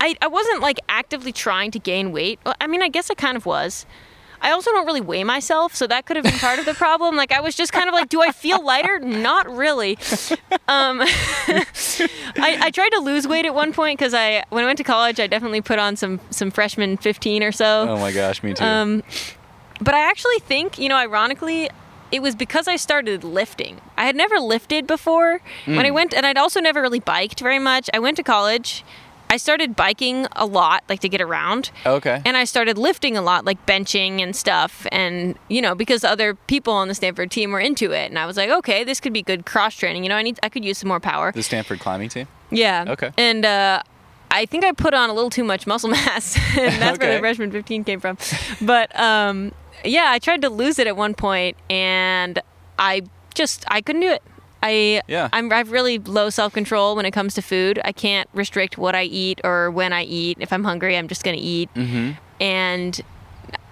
[0.00, 2.38] I, I wasn't like actively trying to gain weight.
[2.60, 3.84] I mean, I guess I kind of was.
[4.40, 7.16] I also don't really weigh myself, so that could have been part of the problem.
[7.16, 8.98] Like, I was just kind of like, do I feel lighter?
[9.00, 9.98] Not really.
[10.68, 11.00] Um,
[12.36, 14.84] I, I tried to lose weight at one point because I, when I went to
[14.84, 17.86] college, I definitely put on some some freshman 15 or so.
[17.88, 18.64] oh my gosh, me too.
[18.64, 19.02] Um,
[19.80, 21.70] but I actually think, you know, ironically,
[22.10, 23.80] it was because I started lifting.
[23.96, 25.40] I had never lifted before.
[25.66, 27.90] When I went, and I'd also never really biked very much.
[27.92, 28.82] I went to college.
[29.30, 31.70] I started biking a lot, like to get around.
[31.84, 32.22] okay.
[32.24, 34.86] And I started lifting a lot, like benching and stuff.
[34.90, 38.08] And, you know, because other people on the Stanford team were into it.
[38.08, 40.02] And I was like, okay, this could be good cross training.
[40.02, 41.32] You know, I need, I could use some more power.
[41.32, 42.26] the Stanford climbing team.
[42.50, 42.86] Yeah.
[42.88, 43.10] Okay.
[43.18, 43.82] And uh,
[44.30, 47.18] I think I put on a little too much muscle mass, and that's where the
[47.18, 48.16] freshman 15 came from.
[48.60, 49.52] But um,
[49.84, 52.40] yeah, I tried to lose it at one point, and
[52.78, 53.02] I
[53.34, 54.22] just I couldn't do it.
[54.62, 55.28] I Yeah.
[55.32, 57.80] I'm I have really low self control when it comes to food.
[57.84, 60.38] I can't restrict what I eat or when I eat.
[60.40, 61.72] If I'm hungry, I'm just gonna eat.
[61.74, 62.12] Mm-hmm.
[62.40, 63.00] And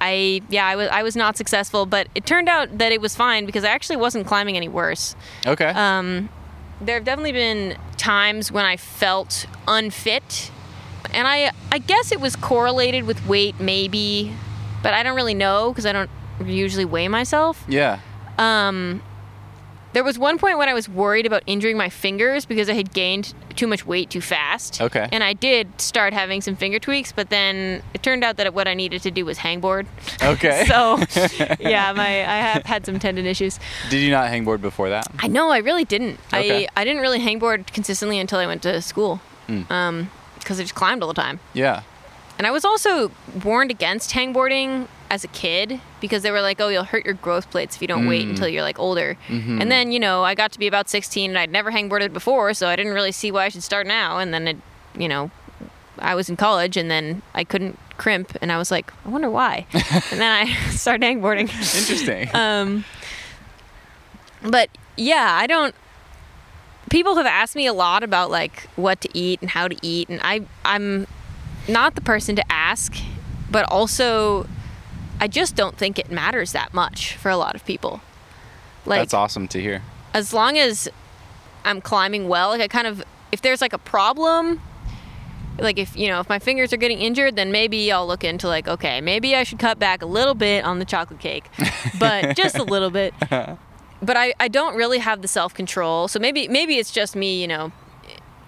[0.01, 3.17] I yeah I was I was not successful, but it turned out that it was
[3.17, 5.67] fine because I actually wasn't climbing any worse Okay.
[5.69, 6.29] um,
[6.81, 10.51] there have definitely been times when I felt unfit,
[11.15, 14.35] and I I guess it was correlated with weight, maybe,
[14.83, 16.11] but I don't really know because I don't
[16.45, 17.65] usually weigh myself.
[17.67, 17.99] yeah.
[18.39, 19.01] Um,
[19.97, 22.93] there was one point when I was worried about injuring my fingers because I had
[22.93, 24.83] gained too much weight too fast.
[24.83, 25.09] Okay.
[25.11, 28.69] And I did start having some finger tweaks, but then it turned out that what
[28.69, 29.87] I needed to do was hangboard.
[30.23, 30.65] Okay.
[30.67, 30.99] so,
[31.61, 33.59] yeah, my I have had some tendon issues.
[33.89, 35.07] Did you not hangboard before that?
[35.19, 36.21] I know, I really didn't.
[36.29, 36.67] Okay.
[36.67, 39.23] I, I didn't really hangboard consistently until I went to school.
[39.49, 39.71] Mm.
[39.71, 41.41] Um, because I just climbed all the time.
[41.55, 41.85] Yeah.
[42.37, 43.13] And I was also
[43.43, 47.51] warned against hangboarding as a kid because they were like, oh, you'll hurt your growth
[47.51, 48.31] plates if you don't wait Mm.
[48.31, 49.17] until you're like older.
[49.29, 49.61] Mhm.
[49.63, 52.53] And then, you know, I got to be about 16 and I'd never hangboarded before,
[52.55, 54.19] so I didn't really see why I should start now.
[54.19, 54.57] And then it,
[54.99, 55.31] you know,
[55.99, 59.31] I was in college and then I couldn't crimp and I was like, I wonder
[59.31, 59.67] why.
[59.73, 61.43] and then I started hangboarding.
[61.49, 62.29] Interesting.
[62.35, 62.85] Um,
[64.43, 65.75] but yeah, I don't.
[66.91, 70.09] People have asked me a lot about like what to eat and how to eat,
[70.09, 71.07] and I I'm
[71.69, 72.95] not the person to ask,
[73.51, 74.47] but also
[75.21, 78.01] I just don't think it matters that much for a lot of people.
[78.85, 79.83] Like That's awesome to hear.
[80.15, 80.89] as long as
[81.65, 83.03] I'm climbing well, like I kind of
[83.33, 84.61] if there's like a problem,
[85.59, 88.47] like if you know if my fingers are getting injured, then maybe I'll look into
[88.47, 91.47] like okay, maybe I should cut back a little bit on the chocolate cake,
[91.99, 93.15] but just a little bit.
[94.03, 97.41] But I I don't really have the self control, so maybe maybe it's just me,
[97.41, 97.73] you know,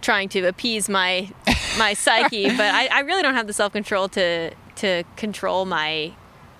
[0.02, 1.30] trying to appease my
[1.78, 6.12] my psyche, but I, I really don't have the self control to to control my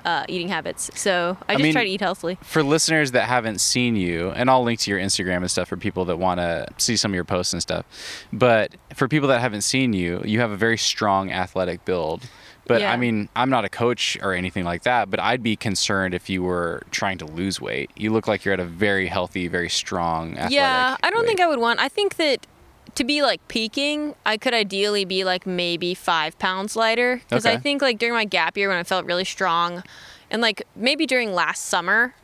[0.05, 0.91] uh, eating habits.
[0.95, 2.39] So I just mean- try to eat healthily.
[2.43, 5.77] For listeners that haven't seen you, and I'll link to your Instagram and stuff for
[5.77, 7.85] people that want to see some of your posts and stuff.
[8.33, 12.23] But for people that haven't seen you, you have a very strong athletic build.
[12.67, 12.93] But Yeah.
[12.93, 16.29] I mean, I'm not a coach or anything like that, but I'd be concerned if
[16.29, 17.91] you were trying to lose weight.
[17.97, 21.29] You look like you're at a very healthy, very strong athletic Yeah, I don't weight.
[21.29, 21.81] think I would want.
[21.81, 22.47] I think that
[22.95, 27.23] to be like peaking, I could ideally be like maybe five pounds lighter.
[27.29, 29.83] Because I think like during my gap year when I felt really strong,
[30.31, 32.15] and like maybe during last summer,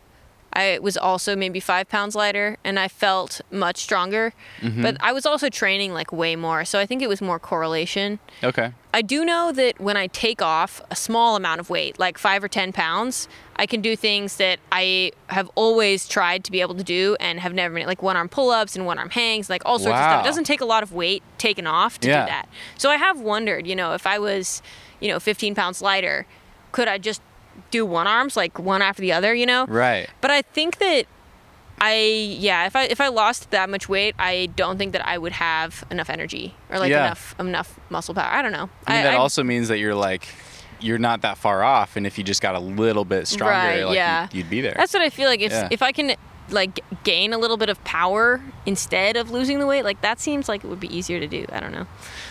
[0.57, 4.33] I was also maybe five pounds lighter and I felt much stronger.
[4.61, 4.83] Mm-hmm.
[4.83, 6.65] But I was also training like way more.
[6.65, 8.21] So I think it was more correlation.
[8.43, 8.73] Okay.
[8.93, 12.45] I do know that when I take off a small amount of weight, like five
[12.45, 13.27] or 10 pounds,
[13.57, 17.41] I can do things that I have always tried to be able to do and
[17.41, 19.99] have never been, like one arm pull ups and one arm hangs, like all sorts
[19.99, 20.25] of stuff.
[20.25, 22.25] It doesn't take a lot of weight taken off to Yeah.
[22.27, 22.49] do that.
[22.79, 24.63] So I have wondered, you know, if I was,
[25.01, 26.27] you know, 15 pounds lighter,
[26.71, 27.21] could I just
[27.79, 29.67] do one arms, like one after the other, you know?
[29.67, 30.09] Right.
[30.21, 31.05] But I think that
[31.81, 31.95] I
[32.39, 35.33] yeah, if I if I lost that much weight, I don't think that I would
[35.33, 37.07] have enough energy or like Yeah.
[37.07, 38.31] enough enough muscle power.
[38.33, 38.71] I don't know.
[38.87, 40.29] I mean, that I- also means that you're like,
[40.81, 43.83] you're not that far off, and if you just got a little bit stronger, Right,
[43.85, 44.29] like yeah.
[44.31, 44.75] you'd, you'd be there.
[44.77, 45.41] That's what I feel like.
[45.41, 45.69] If Yeah.
[45.71, 46.15] if I can
[46.51, 50.47] like gain a little bit of power instead of losing the weight, like that seems
[50.49, 51.45] like it would be easier to do.
[51.51, 51.87] I don't know.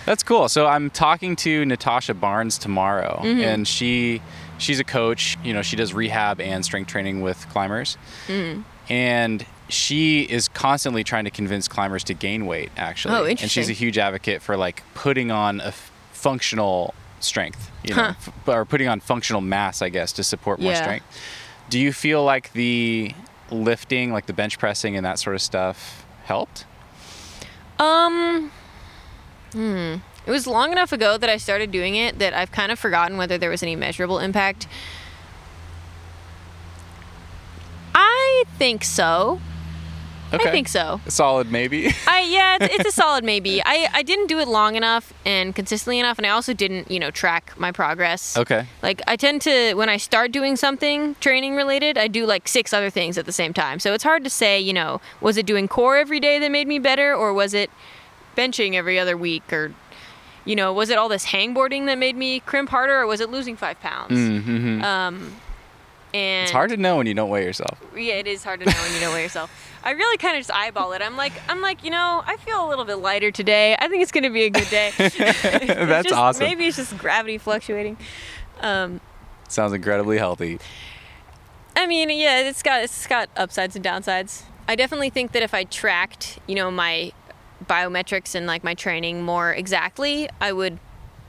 [0.06, 0.48] That's cool.
[0.50, 3.42] So I'm talking to Natasha Barnes tomorrow, Mm-hmm.
[3.42, 4.22] and she
[4.64, 5.38] she's a coach.
[5.44, 8.62] You know, she does rehab and strength training with climbers, Mm-hmm.
[8.92, 12.70] and she is constantly trying to convince climbers to gain weight.
[12.78, 17.72] Actually, Oh, And she's a huge advocate for like putting on a f- functional strength,
[17.84, 18.14] you know, Huh.
[18.20, 20.82] f- or putting on functional mass, I guess, to support more Yeah.
[20.82, 21.06] strength.
[21.70, 23.14] Do you feel like the
[23.50, 26.66] lifting, like the bench pressing and that sort of stuff, helped?
[27.80, 28.52] Um,
[29.54, 29.96] hmm.
[30.26, 33.18] It was long enough ago that I started doing it that I've kind of forgotten
[33.18, 34.68] whether there was any measurable impact.
[37.94, 39.40] I think so.
[40.34, 40.50] Okay.
[40.50, 41.00] I think so.
[41.08, 41.88] Solid, maybe.
[42.08, 43.62] I yeah, it's, it's a solid maybe.
[43.64, 47.00] I I didn't do it long enough and consistently enough, and I also didn't you
[47.00, 48.36] know track my progress.
[48.36, 48.66] okay.
[48.82, 52.74] Like I tend to when I start doing something training related, I do like six
[52.74, 53.80] other things at the same time.
[53.80, 56.68] So it's hard to say, you know, was it doing core every day that made
[56.68, 57.70] me better or was it
[58.36, 59.74] benching every other week or
[60.46, 63.30] you know, was it all this hangboarding that made me crimp harder or was it
[63.30, 64.12] losing 5 pounds?
[64.14, 64.84] Mm-hmm.
[64.84, 65.36] Um
[66.14, 67.80] and it's hard to know when you don't weigh yourself.
[67.96, 69.50] yeah, it is hard to know when you don't weigh yourself.
[69.84, 71.02] I really kind of just eyeball it.
[71.02, 73.76] I'm like, I'm like, you know, I feel a little bit lighter today.
[73.80, 74.92] I think it's gonna be a good day.
[74.98, 76.46] That's just- awesome.
[76.46, 77.98] Maybe it's just gravity fluctuating.
[78.62, 79.02] Um,
[79.50, 80.60] Sounds incredibly healthy.
[81.76, 84.44] I mean, yeah, it's got it's got upsides and downsides.
[84.68, 87.12] I definitely think that if I tracked, you know, my
[87.68, 90.80] biometrics and like my training more exactly, I would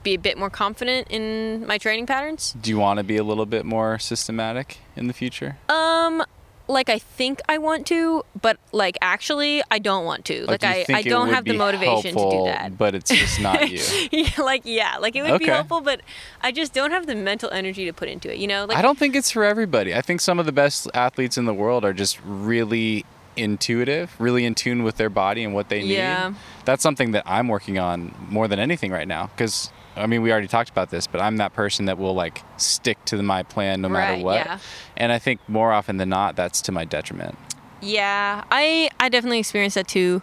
[0.02, 2.54] be a bit more confident in my training patterns.
[2.60, 5.56] Do you want to be a little bit more systematic in the future?
[5.68, 6.22] Um
[6.66, 10.46] like I think I want to, but like actually I don't want to.
[10.46, 12.78] Like, you I, I don't have the motivation to do helpful, that.
[12.78, 13.80] But it's just not you.
[14.10, 16.00] yeah, like yeah, like it would be helpful, but
[16.40, 18.38] I just don't have the mental energy to put into it.
[18.38, 19.94] You know, like I don't think it's for everybody.
[19.94, 23.04] I think some of the best athletes in the world are just really
[23.36, 25.94] intuitive, really in tune with their body and what they need.
[25.94, 26.34] Yeah.
[26.64, 30.32] That's something that I'm working on more than anything right now because I mean, we
[30.32, 33.80] already talked about this, but I'm that person that will like stick to my plan
[33.80, 34.36] no matter Right, what.
[34.44, 34.58] yeah.
[34.96, 37.38] And I think more often than not, that's to my detriment.
[37.80, 40.22] Yeah, I I definitely experienced that too.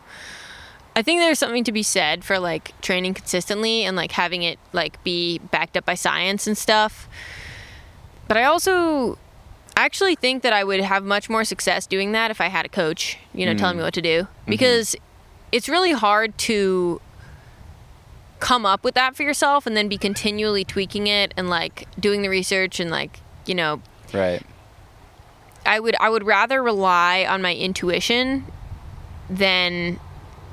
[0.93, 4.59] I think there's something to be said for like training consistently and like having it
[4.73, 7.07] like be backed up by science and stuff.
[8.27, 9.17] But I also
[9.75, 12.69] actually think that I would have much more success doing that if I had a
[12.69, 13.85] coach, you know, telling me mm.
[13.85, 14.49] what to do mm-hmm.
[14.49, 14.95] because
[15.51, 17.01] it's really hard to
[18.39, 22.21] come up with that for yourself and then be continually tweaking it and like doing
[22.21, 23.81] the research and like, you know,
[24.13, 24.41] Right.
[25.65, 28.45] I would I would rather rely on my intuition
[29.29, 29.99] than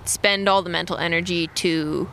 [0.05, 2.09] spend all the mental energy to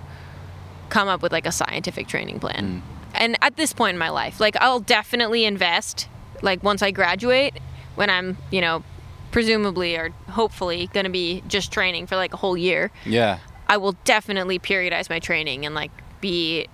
[0.90, 2.82] come up with like a scientific training plan.
[2.82, 2.82] Mm.
[3.14, 6.08] And at this point in my life, like I'll definitely invest
[6.42, 7.60] like once I graduate
[7.96, 8.84] when I'm, you know,
[9.32, 12.92] presumably or hopefully going to be just training for like a whole year.
[13.06, 13.40] Yeah.
[13.68, 15.92] I will definitely periodize my training and like
[16.22, 16.68] be,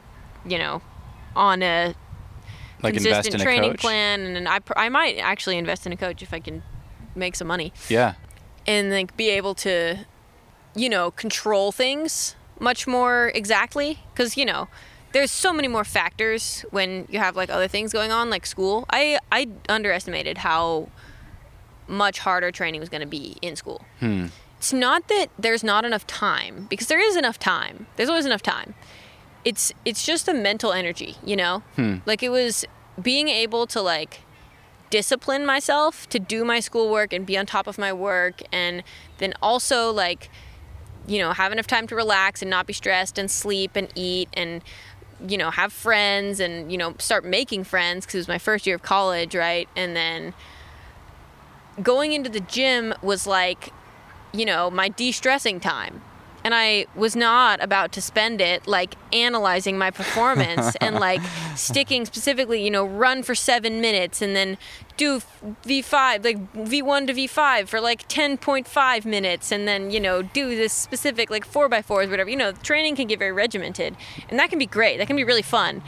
[0.45, 0.81] you know,
[1.35, 1.95] on a
[2.83, 3.79] Like invest consistent in a training coach.
[3.81, 6.61] plan and I, pr- I might actually invest in a coach if i can
[7.15, 8.15] make some money Yeah.
[8.67, 10.05] and like be able to
[10.75, 14.67] you know control things much more exactly because you know
[15.11, 18.85] there's so many more factors when you have like other things going on like school.
[18.89, 20.89] I i underestimated how
[21.87, 23.85] much harder training was going to be in school.
[23.99, 24.27] Hmm.
[24.57, 27.87] it's not that there's not enough time because there is enough time.
[27.95, 28.73] There's always enough time.
[29.43, 31.63] It's it's just the mental energy you know?
[31.75, 31.97] Hmm.
[32.05, 32.65] like it was
[33.01, 34.21] being able to like
[34.89, 38.83] discipline myself to do my schoolwork and be on top of my work and
[39.19, 40.29] then also like
[41.07, 44.29] you know have enough time to relax and not be stressed and sleep and eat
[44.33, 44.61] and
[45.27, 48.65] you know have friends and you know start making friends because it was my first
[48.65, 49.67] year of college right?
[49.75, 50.33] And then
[51.81, 53.71] going into the gym was like
[54.33, 56.01] you know my de-stressing time
[56.43, 61.21] and i was not about to spend it like analyzing my performance and like
[61.55, 64.57] sticking specifically you know run for seven minutes and then
[64.97, 65.19] do
[65.65, 70.73] v5 like v1 to v5 for like 10.5 minutes and then you know do this
[70.73, 72.29] specific like 4x4s whatever.
[72.29, 73.95] You know training can get very regimented
[74.29, 74.97] and that can be great.
[74.97, 75.81] That can be really fun.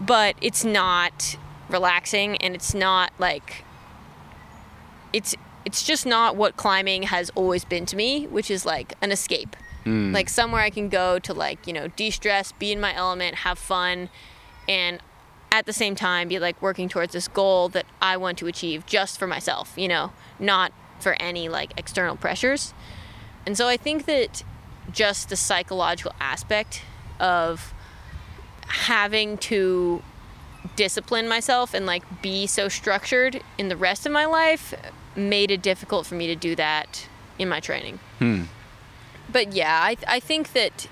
[0.00, 1.36] But it's not
[1.68, 3.64] relaxing and it's not like
[5.12, 5.34] it's
[5.64, 9.56] it's just not what climbing has always been to me, which is like an escape.
[10.12, 13.58] Like somewhere I can go to like, you know, de-stress, be in my element, have
[13.58, 14.08] fun
[14.68, 15.00] and
[15.50, 18.86] at the same time be like working towards this goal that I want to achieve
[18.86, 22.72] just for myself, you know, not for any like external pressures.
[23.44, 24.42] And so I think that
[24.90, 26.82] just the psychological aspect
[27.20, 27.74] of
[28.66, 30.02] having to
[30.76, 34.74] discipline myself and like be so structured in the rest of my life
[35.16, 37.06] made it difficult for me to do that
[37.38, 37.98] in my training.
[38.18, 38.44] Hmm.
[39.32, 40.88] But yeah, I, I think that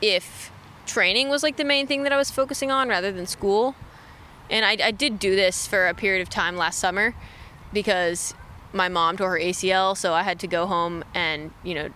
[0.00, 0.50] if
[0.86, 3.74] training was like the main thing that I was focusing on rather than school,
[4.50, 7.14] and I, I did do this for a period of time last summer
[7.72, 8.34] because
[8.72, 11.88] my mom tore her ACL, so I had to go home and, you know,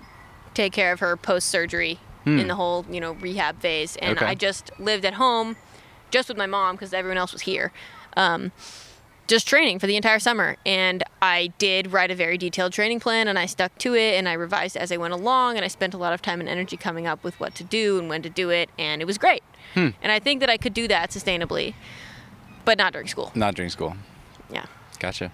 [0.55, 3.95] take care of her post surgery in the whole, you know, rehab phase.
[3.99, 4.27] And Okay.
[4.27, 5.55] I just lived at home
[6.11, 7.71] just with my mom because everyone else was here.
[8.17, 8.51] Um,
[9.27, 10.57] just training for the entire summer.
[10.65, 14.29] And I did write a very detailed training plan and I stuck to it and
[14.29, 16.77] I revised as I went along and I spent a lot of time and energy
[16.77, 18.71] coming up with what to do and when to do it.
[18.79, 19.43] And it was great.
[19.75, 19.91] Hmm.
[20.03, 21.75] And I think that I could do that sustainably,
[22.65, 23.33] but not during school.
[23.35, 23.97] Not during school.
[24.51, 24.67] Yeah.
[24.99, 25.33] Gotcha.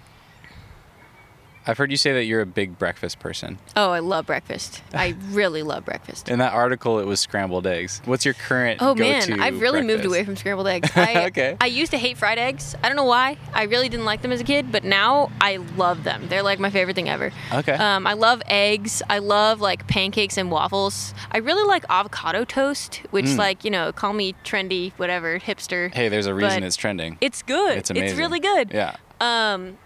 [1.66, 3.59] I've heard you say that you're a big breakfast person.
[3.76, 4.82] Oh, I love breakfast.
[4.93, 6.28] I really love breakfast.
[6.28, 8.02] In that article, it was scrambled eggs.
[8.05, 8.82] What's your current?
[8.82, 10.90] Oh man, I've really moved away from scrambled eggs.
[10.97, 11.56] I, Okay.
[11.60, 12.74] I used to hate fried eggs.
[12.82, 13.36] I don't know why.
[13.55, 16.26] I really didn't like them as a kid, but now I love them.
[16.28, 17.30] They're like my favorite thing ever.
[17.52, 17.72] Okay.
[17.74, 19.02] Um, I love eggs.
[19.09, 21.14] I love like pancakes and waffles.
[21.30, 23.39] I really like avocado toast, which Mm.
[23.39, 25.94] like you know, call me trendy, whatever, hipster.
[25.94, 27.18] Hey, there's a reason it's trending.
[27.20, 27.78] It's good.
[27.78, 28.09] It's amazing.
[28.09, 28.72] It's really good.
[28.72, 28.97] Yeah.
[29.20, 29.78] Um,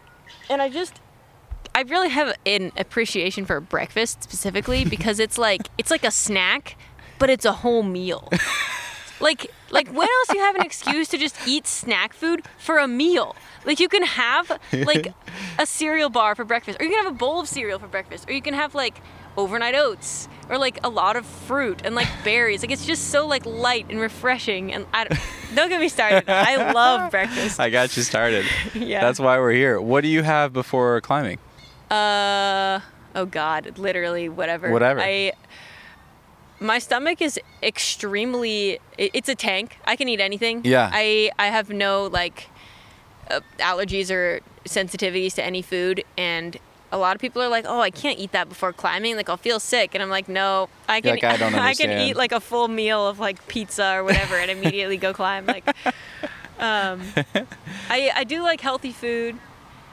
[0.49, 1.01] and I just,
[1.77, 6.79] I really have an appreciation for breakfast specifically because it's like it's like a snack,
[7.19, 8.31] but it's a whole meal.
[9.21, 12.79] like, like when else do you have an excuse to just eat snack food for
[12.79, 13.37] a meal?
[13.67, 15.13] Like you can have like
[15.59, 18.27] a cereal bar for breakfast, or you can have a bowl of cereal for breakfast,
[18.27, 19.03] or you can have like
[19.37, 22.63] overnight oats, or like a lot of fruit and like berries.
[22.63, 24.73] Like it's just so like light and refreshing.
[24.73, 25.21] And I don't,
[25.55, 26.25] don't get me started.
[26.27, 27.61] I love breakfast.
[27.61, 28.47] I got you started.
[28.75, 29.03] Yeah.
[29.03, 29.79] That's why we're here.
[29.79, 31.39] What do you have before climbing?
[31.91, 32.81] Uh
[33.15, 34.71] oh god, literally whatever.
[34.71, 35.01] Whatever.
[35.01, 35.33] I
[36.59, 39.79] my stomach is extremely it's a tank.
[39.85, 40.63] I can eat anything.
[40.65, 40.91] Yeah.
[40.93, 42.49] I I have no like
[43.31, 46.59] uh, allergies or sensitivities to any food and
[46.93, 49.17] a lot of people are like, "Oh, I can't eat that before climbing.
[49.17, 51.13] Like, I'll feel sick." And I'm like, "No, I can.
[51.13, 54.51] like, I don't can eat like a full meal of like pizza or whatever, and
[54.51, 55.67] immediately go climb." Like,
[56.59, 57.03] um,
[57.91, 59.37] I I do like healthy food.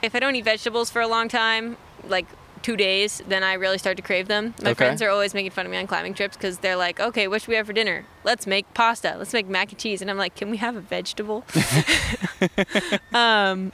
[0.02, 1.76] If I don't eat vegetables for a long time,
[2.08, 2.26] like
[2.62, 4.54] two days, then I really start to crave them.
[4.62, 4.74] My Okay.
[4.74, 7.42] friends are always making fun of me on climbing trips because they're like, "Okay, what
[7.42, 8.06] should we have for dinner?
[8.24, 9.16] Let's make pasta.
[9.18, 11.44] Let's make mac and cheese." And I'm like, "Can we have a vegetable?"
[13.12, 13.72] um,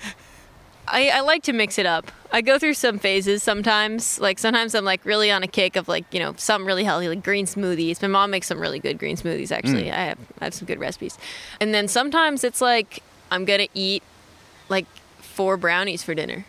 [0.89, 2.11] I, I like to mix it up.
[2.33, 4.19] I go through some phases sometimes.
[4.19, 7.09] Like sometimes I'm like really on a kick of like you know something really healthy,
[7.09, 8.03] like green smoothies.
[8.03, 9.53] My mom makes some really good green smoothies.
[9.53, 9.93] Actually, Mm.
[9.95, 11.17] I have I have some good recipes.
[11.61, 14.03] And then sometimes it's like I'm gonna eat
[14.69, 14.87] like
[15.21, 16.45] four brownies for dinner.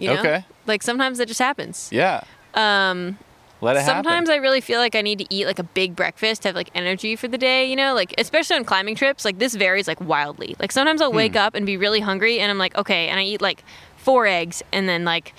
[0.00, 0.20] You know?
[0.20, 0.44] Okay.
[0.66, 1.88] Like sometimes that just happens.
[1.92, 2.22] Yeah.
[2.54, 3.18] Um,
[3.60, 4.40] Let it sometimes happen.
[4.40, 6.70] I really feel like I need to eat like a big breakfast to have like
[6.74, 7.94] energy for the day, you know?
[7.94, 10.56] Like especially on climbing trips, like this varies like wildly.
[10.58, 11.16] Like sometimes I'll Hmm.
[11.16, 13.62] wake up and be really hungry and I'm like, okay, and I eat like
[13.96, 15.34] four eggs and then like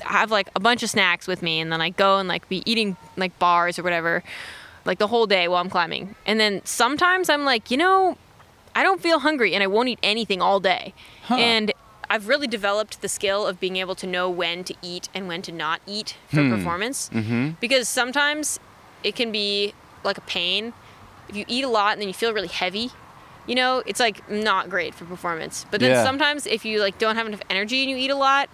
[0.00, 2.62] have like a bunch of snacks with me and then I go and like be
[2.70, 4.22] eating like bars or whatever
[4.84, 6.14] like the whole day while I'm climbing.
[6.24, 8.16] And then sometimes I'm like, you know,
[8.74, 10.94] I don't feel hungry and I won't eat anything all day.
[11.24, 11.34] Huh.
[11.34, 11.72] And
[12.10, 15.42] I've really developed the skill of being able to know when to eat and when
[15.42, 16.50] to not eat for Hmm.
[16.54, 17.10] performance.
[17.12, 17.50] Mm-hmm.
[17.60, 18.58] Because sometimes
[19.04, 19.74] it can be
[20.04, 20.72] like a pain.
[21.28, 22.90] If you eat a lot and then you feel really heavy,
[23.46, 25.66] you know, it's like not great for performance.
[25.70, 26.02] But then Yeah.
[26.04, 28.48] sometimes if you like don't have enough energy and you eat a lot,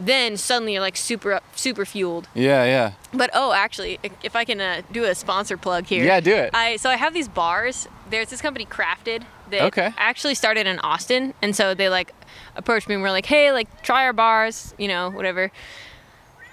[0.00, 2.26] then suddenly you're like super super fueled.
[2.34, 2.92] Yeah, yeah.
[3.14, 6.04] But oh, actually, if I can uh, do a sponsor plug here.
[6.04, 6.50] Yeah, do it.
[6.54, 7.86] I so I have these bars.
[8.10, 9.92] There's this company Crafted that Okay.
[9.96, 12.12] actually started in Austin, and so they like
[12.56, 15.50] approached me and were like, "Hey, like try our bars, you know, whatever."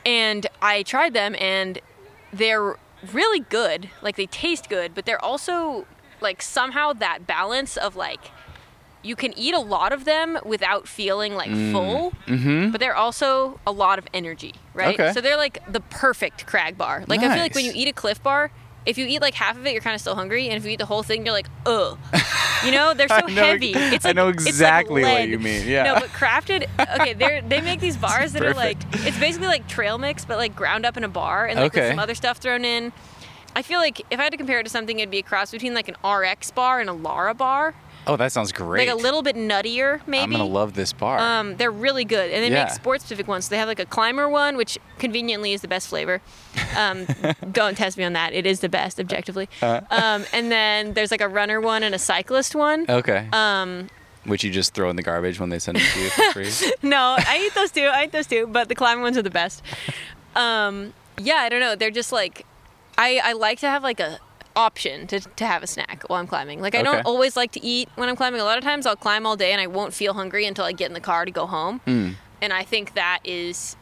[0.05, 1.79] And I tried them, and
[2.31, 2.77] they're
[3.13, 3.89] really good.
[4.01, 5.85] Like they taste good, but they're also
[6.21, 8.31] like somehow that balance of like
[9.01, 12.71] you can eat a lot of them without feeling like full, Mm-hmm.
[12.71, 14.99] but they're also a lot of energy, right?
[14.99, 15.13] Okay.
[15.13, 17.05] So they're like the perfect crag bar.
[17.07, 18.51] Like I feel like when you eat a Clif Bar,
[18.85, 20.71] if you eat like half of it, you're kind of still hungry, and if you
[20.71, 21.97] eat the whole thing, you're like, ugh.
[22.65, 23.71] You know, they're so know- heavy.
[23.73, 25.83] It's like, I know it's like exactly what you mean, yeah.
[25.83, 26.67] No, but crafted.
[26.77, 30.37] Okay, they they make these bars that are like it's basically like trail mix, but
[30.37, 32.91] like ground up in a bar and like with some other stuff thrown in.
[33.55, 35.51] I feel like if I had to compare it to something, it'd be a cross
[35.51, 37.73] between like an RX bar and a Larabar,
[38.07, 38.87] Oh, that sounds great.
[38.87, 40.23] like a little bit nuttier, maybe.
[40.23, 41.19] I'm gonna love this bar.
[41.19, 42.63] Um, they're really good, and they Yeah.
[42.65, 43.45] make sport specific ones.
[43.45, 46.21] So they have like a climber one, which conveniently is the best flavor.
[46.77, 47.05] Um,
[47.51, 49.47] don't test me on that; it is the best objectively.
[49.61, 49.81] Uh.
[49.91, 52.85] Um, and then there's like a runner one and a cyclist one.
[52.89, 53.27] okay.
[53.33, 53.89] Um,
[54.25, 56.51] Which you just throw in the garbage when they send it to you for free.
[56.81, 57.89] no, I eat those too.
[57.93, 59.61] I eat those too, but the climber ones are the best.
[60.35, 61.75] Um, yeah, I don't know.
[61.75, 62.45] They're just like,
[62.97, 64.19] I, I like to have like a
[64.55, 66.61] option to, to have a snack while I'm climbing.
[66.61, 66.91] Like I Okay.
[66.91, 68.41] don't always like to eat when I'm climbing.
[68.41, 70.71] A lot of times I'll climb all day and I won't feel hungry until I
[70.71, 71.81] get in the car to go home.
[71.87, 72.15] Mm.
[72.41, 73.75] And I think that is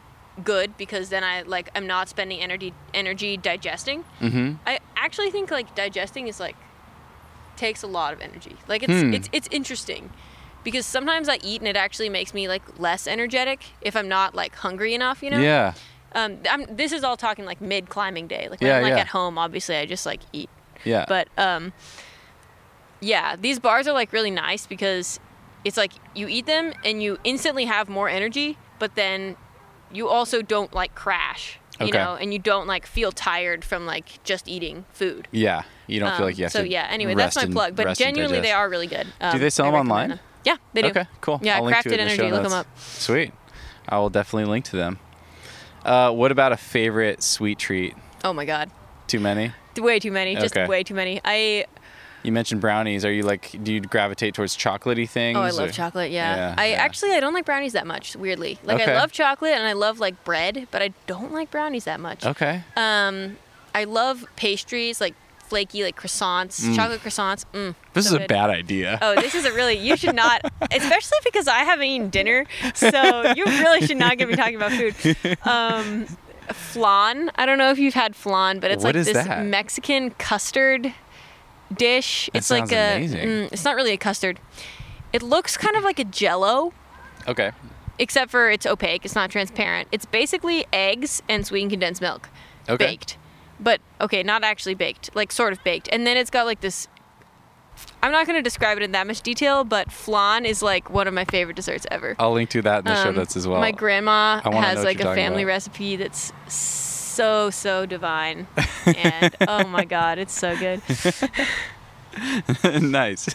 [0.44, 4.04] good because then I like I'm not spending energy energy digesting.
[4.20, 4.54] Mm-hmm.
[4.66, 6.56] I actually think like digesting is like
[7.56, 8.56] takes a lot of energy.
[8.68, 9.14] Like it's Hmm.
[9.14, 10.10] it's it's interesting
[10.64, 14.34] because sometimes I eat and it actually makes me like less energetic if I'm not
[14.34, 15.40] like hungry enough, you know.
[15.40, 15.74] Yeah.
[16.14, 18.48] Um, I'm, this is all talking like mid climbing day.
[18.48, 19.00] Like when Yeah, I'm like yeah.
[19.00, 20.48] at home, obviously I just like eat.
[20.88, 21.04] Yeah.
[21.08, 21.72] But um,
[23.00, 25.20] Yeah, these bars are like really nice because
[25.64, 29.36] it's like you eat them and you instantly have more energy, but then
[29.92, 31.98] you also don't like crash, you Okay.
[31.98, 35.28] know, and you don't like feel tired from like just eating food.
[35.30, 36.68] Yeah, you don't feel Um, like you have so to.
[36.68, 37.76] yeah, anyway, that's my plug.
[37.76, 39.06] But genuinely, they are really good.
[39.20, 40.08] Um, they sell them online?
[40.10, 40.20] them.
[40.44, 40.88] Yeah, they do.
[40.88, 41.40] Okay, cool.
[41.42, 42.32] Yeah, I'll link to Crafted it in the Energy.
[42.32, 42.66] Look them up.
[42.78, 43.32] Sweet.
[43.88, 44.98] I will definitely link to them.
[45.84, 47.94] Uh, what about a favorite sweet treat?
[48.24, 48.70] Oh my god,
[49.06, 49.52] Too many?
[49.76, 50.34] Way too many.
[50.36, 50.66] Just Okay.
[50.66, 51.20] way too many.
[51.24, 51.64] I
[52.22, 53.04] You mentioned brownies.
[53.04, 53.54] Are you like?
[53.62, 55.36] Do you gravitate towards chocolatey things?
[55.38, 56.10] oh, I love or- chocolate.
[56.10, 56.34] Yeah.
[56.36, 56.76] Yeah, I yeah.
[56.76, 58.16] actually I don't like brownies that much.
[58.16, 58.92] Weirdly, like Okay.
[58.92, 62.26] I love chocolate and I love like bread, but I don't like brownies that much.
[62.26, 62.62] Okay.
[62.76, 63.36] Um,
[63.74, 65.14] I love pastries like
[65.48, 67.44] flaky like croissants, chocolate croissants.
[67.54, 68.28] Mm, This so is a good.
[68.28, 68.98] bad idea.
[69.00, 73.32] Oh, this is a really you should not, especially because I haven't eaten dinner, so
[73.34, 74.94] you really should not get me talking about food.
[75.44, 76.06] Um,
[76.54, 77.30] flan.
[77.36, 79.44] I don't know if you've had flan, but it's What like this that?
[79.44, 80.92] Mexican custard
[81.74, 82.28] dish.
[82.32, 83.00] That it's like a.
[83.00, 84.40] mm, it's not really a custard.
[85.12, 86.72] It looks kind of like a Jello,
[87.26, 87.52] Okay.
[87.98, 89.04] except for it's opaque.
[89.04, 89.88] It's not transparent.
[89.92, 92.28] It's basically eggs and sweetened condensed milk
[92.68, 92.86] Okay.
[92.86, 93.16] baked.
[93.60, 95.88] But okay, not actually baked, like sort of baked.
[95.90, 96.88] And then it's got like this
[98.02, 101.08] I'm not going to describe it in that much detail, but flan is like one
[101.08, 102.14] of my favorite desserts ever.
[102.18, 103.60] I'll link to that in the show Um, notes as well.
[103.60, 105.48] My grandma I wanna know has like a family about.
[105.52, 108.46] recipe that's so so divine,
[108.86, 110.80] and oh my god, it's so good.
[112.82, 113.28] nice.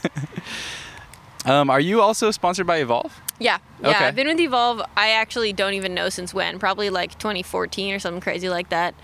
[1.46, 3.12] um, are you also sponsored by Evolv?
[3.40, 3.90] Yeah, yeah.
[3.90, 4.06] Okay.
[4.06, 4.86] I've been with Evolv.
[4.96, 6.60] I actually don't even know since when.
[6.60, 8.96] Probably like 2014 or something crazy like that.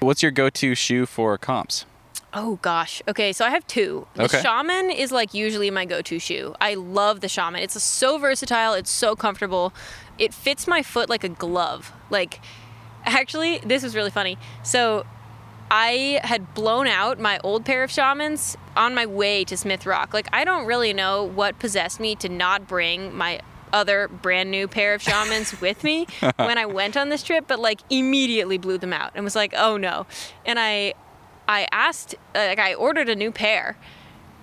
[0.00, 1.84] What's your go-to shoe for comps?
[2.34, 3.00] Oh gosh.
[3.06, 4.06] Okay, so I have two.
[4.14, 4.42] The Okay.
[4.42, 6.54] Shaman is like usually my go-to shoe.
[6.60, 7.62] I love the Shaman.
[7.62, 8.74] It's so versatile.
[8.74, 9.72] It's so comfortable.
[10.18, 11.92] It fits my foot like a glove.
[12.10, 12.40] Like,
[13.04, 14.36] actually, this is really funny.
[14.62, 15.06] So,
[15.70, 20.12] I had blown out my old pair of Shamans on my way to Smith Rock.
[20.12, 23.40] Like, I don't really know what possessed me to not bring my
[23.72, 26.06] other brand new pair of Shamans with me
[26.36, 29.52] when I went on this trip, but like immediately blew them out and was like,
[29.56, 30.06] oh no.
[30.46, 30.94] And I
[31.48, 33.76] I asked, uh, like, I ordered a new pair,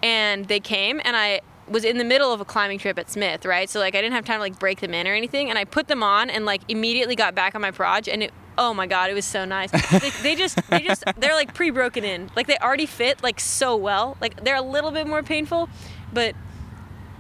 [0.03, 3.45] and they came, and I was in the middle of a climbing trip at Smith,
[3.45, 3.69] right?
[3.69, 5.63] So like, I didn't have time to like break them in or anything, and I
[5.63, 8.87] put them on, and like immediately got back on my proj, and it, oh my
[8.87, 9.71] god, it was so nice.
[9.71, 13.75] they, they just, they just, they're like pre-broken in, like they already fit like so
[13.77, 14.17] well.
[14.19, 15.69] Like they're a little bit more painful,
[16.11, 16.35] but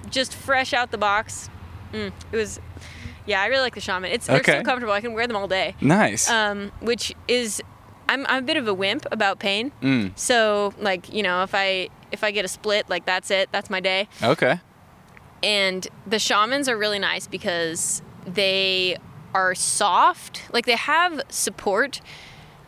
[0.09, 1.49] just fresh out the box,
[1.93, 2.59] mm, it was.
[3.27, 4.11] Yeah, I really like the Shaman.
[4.11, 4.57] It's they're Okay.
[4.57, 4.93] so comfortable.
[4.93, 6.27] I can wear them all day Nice.
[6.29, 7.61] um, which is
[8.09, 9.71] I'm, I'm a bit of a wimp about pain.
[9.81, 10.17] Mm.
[10.17, 13.69] So like you know if I if I get a split like that's it that's
[13.69, 14.07] my day.
[14.21, 14.59] okay.
[15.43, 18.97] And the shamans are really nice because they
[19.33, 20.43] are soft.
[20.53, 21.99] Like they have support,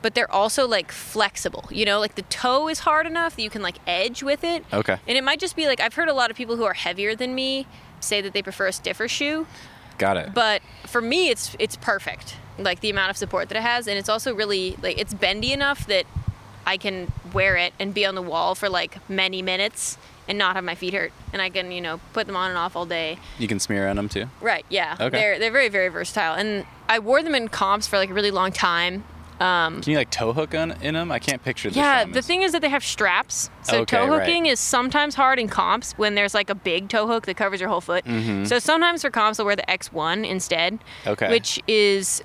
[0.01, 1.65] but they're also like flexible.
[1.69, 4.65] You know, like the toe is hard enough that you can like edge with it.
[4.73, 4.97] Okay.
[5.07, 7.15] And it might just be like I've heard a lot of people who are heavier
[7.15, 7.67] than me
[7.99, 9.45] say that they prefer a stiffer shoe.
[10.03, 10.33] Got it.
[10.33, 12.35] But for me, it's it's perfect.
[12.57, 15.53] Like the amount of support that it has, and it's also really like it's bendy
[15.53, 16.05] enough that
[16.65, 19.97] I can wear it and be on the wall for like many minutes
[20.27, 22.57] and not have my feet hurt, and I can you know put them on and
[22.57, 23.17] off all day.
[23.39, 24.25] you can smear on them too.
[24.41, 24.65] Right?
[24.67, 24.97] Yeah.
[24.99, 25.17] Okay.
[25.17, 28.31] They're they're very very versatile, and I wore them in comps for like a really
[28.31, 29.05] long time.
[29.39, 31.11] Um, Can you like toe hook on in them?
[31.11, 33.49] I can't picture the yeah, the thing is that they have straps.
[33.63, 34.19] So Okay, toe right.
[34.25, 37.59] hooking is sometimes hard in comps when there's like a big toe hook that covers
[37.59, 38.05] your whole foot.
[38.47, 40.73] So sometimes for comps I'll wear the X1 instead.
[40.73, 41.09] Mm-hmm.
[41.09, 41.29] Okay.
[41.29, 42.23] Which is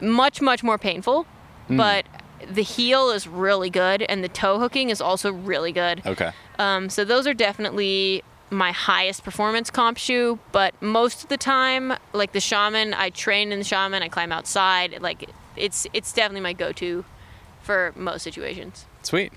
[0.00, 1.26] much much more painful,
[1.68, 1.76] Mm.
[1.76, 2.04] but
[2.52, 6.02] the heel is really good and the toe hooking is also really good.
[6.06, 6.32] Okay.
[6.58, 11.92] Um, so those are definitely my highest performance comp shoe, but most of the time,
[12.12, 15.28] like the Shaman, I train in the Shaman, I climb outside, like
[15.60, 17.04] it's it's definitely my go-to
[17.62, 18.86] for most situations.
[19.02, 19.32] Sweet.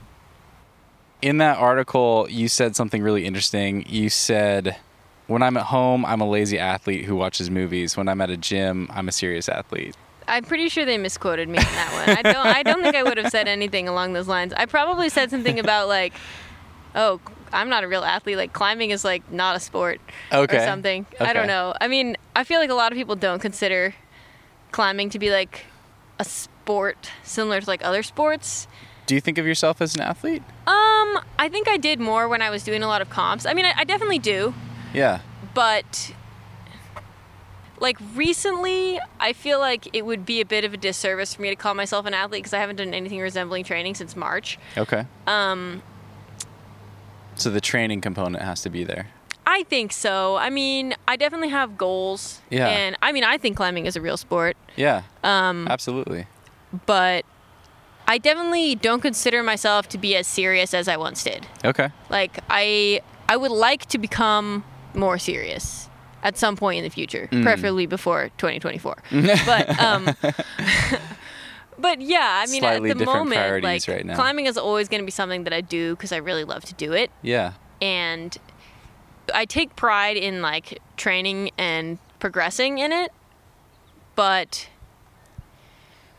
[1.21, 3.85] In that article, you said something really interesting.
[3.87, 4.75] You said,
[5.27, 7.95] "When I'm at home, I'm a lazy athlete who watches movies.
[7.95, 9.95] When I'm at a gym, I'm a serious athlete."
[10.25, 12.17] I'm pretty sure they misquoted me in that one.
[12.17, 14.53] I don't I don't think I would have said anything along those lines.
[14.55, 16.13] I probably said something about like,
[16.95, 17.19] oh,
[17.51, 18.37] I'm not a real athlete.
[18.37, 19.99] Like climbing is like not a sport
[20.31, 20.57] Okay.
[20.57, 21.05] or something.
[21.19, 21.73] I don't know.
[21.79, 23.95] I mean, I feel like a lot of people don't consider
[24.71, 25.65] climbing to be like
[26.19, 28.67] a sport similar to like other sports.
[29.05, 30.41] Do you think of yourself as an athlete?
[30.65, 33.45] Um, I think I did more when I was doing a lot of comps.
[33.45, 34.53] I mean, I, I definitely do,
[34.93, 35.19] Yeah.
[35.53, 36.13] but
[37.79, 41.49] like recently, I feel like it would be a bit of a disservice for me
[41.49, 44.57] to call myself an athlete because I haven't done anything resembling training since March.
[44.77, 45.05] Okay.
[45.27, 45.81] Um,
[47.35, 49.07] So the training component has to be there.
[49.45, 50.35] I think so.
[50.37, 52.41] I mean, I definitely have goals.
[52.49, 52.67] Yeah.
[52.67, 55.03] And I mean, I think climbing is a real sport, Yeah.
[55.23, 55.67] Um.
[55.67, 56.27] Absolutely.
[56.85, 57.25] but
[58.07, 61.45] I definitely don't consider myself to be as serious as I once did.
[61.63, 61.89] Okay.
[62.09, 64.63] Like I I would like to become
[64.93, 65.89] more serious
[66.23, 67.43] at some point in the future, Mm.
[67.43, 68.95] preferably before 2024.
[69.45, 70.05] but um,
[71.79, 75.05] but yeah, I mean, Slightly at the moment, like right climbing is always going to
[75.05, 77.53] be something that I do because I really love to do it, Yeah.
[77.81, 78.37] and
[79.33, 83.11] I take pride in like training and progressing in it.
[84.15, 84.69] But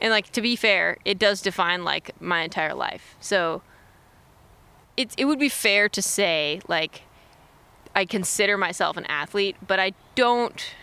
[0.01, 3.15] and like to be fair, it does define like my entire life.
[3.21, 3.63] So
[4.97, 7.03] it it would be fair to say like
[7.95, 10.75] I consider myself an athlete, but I don't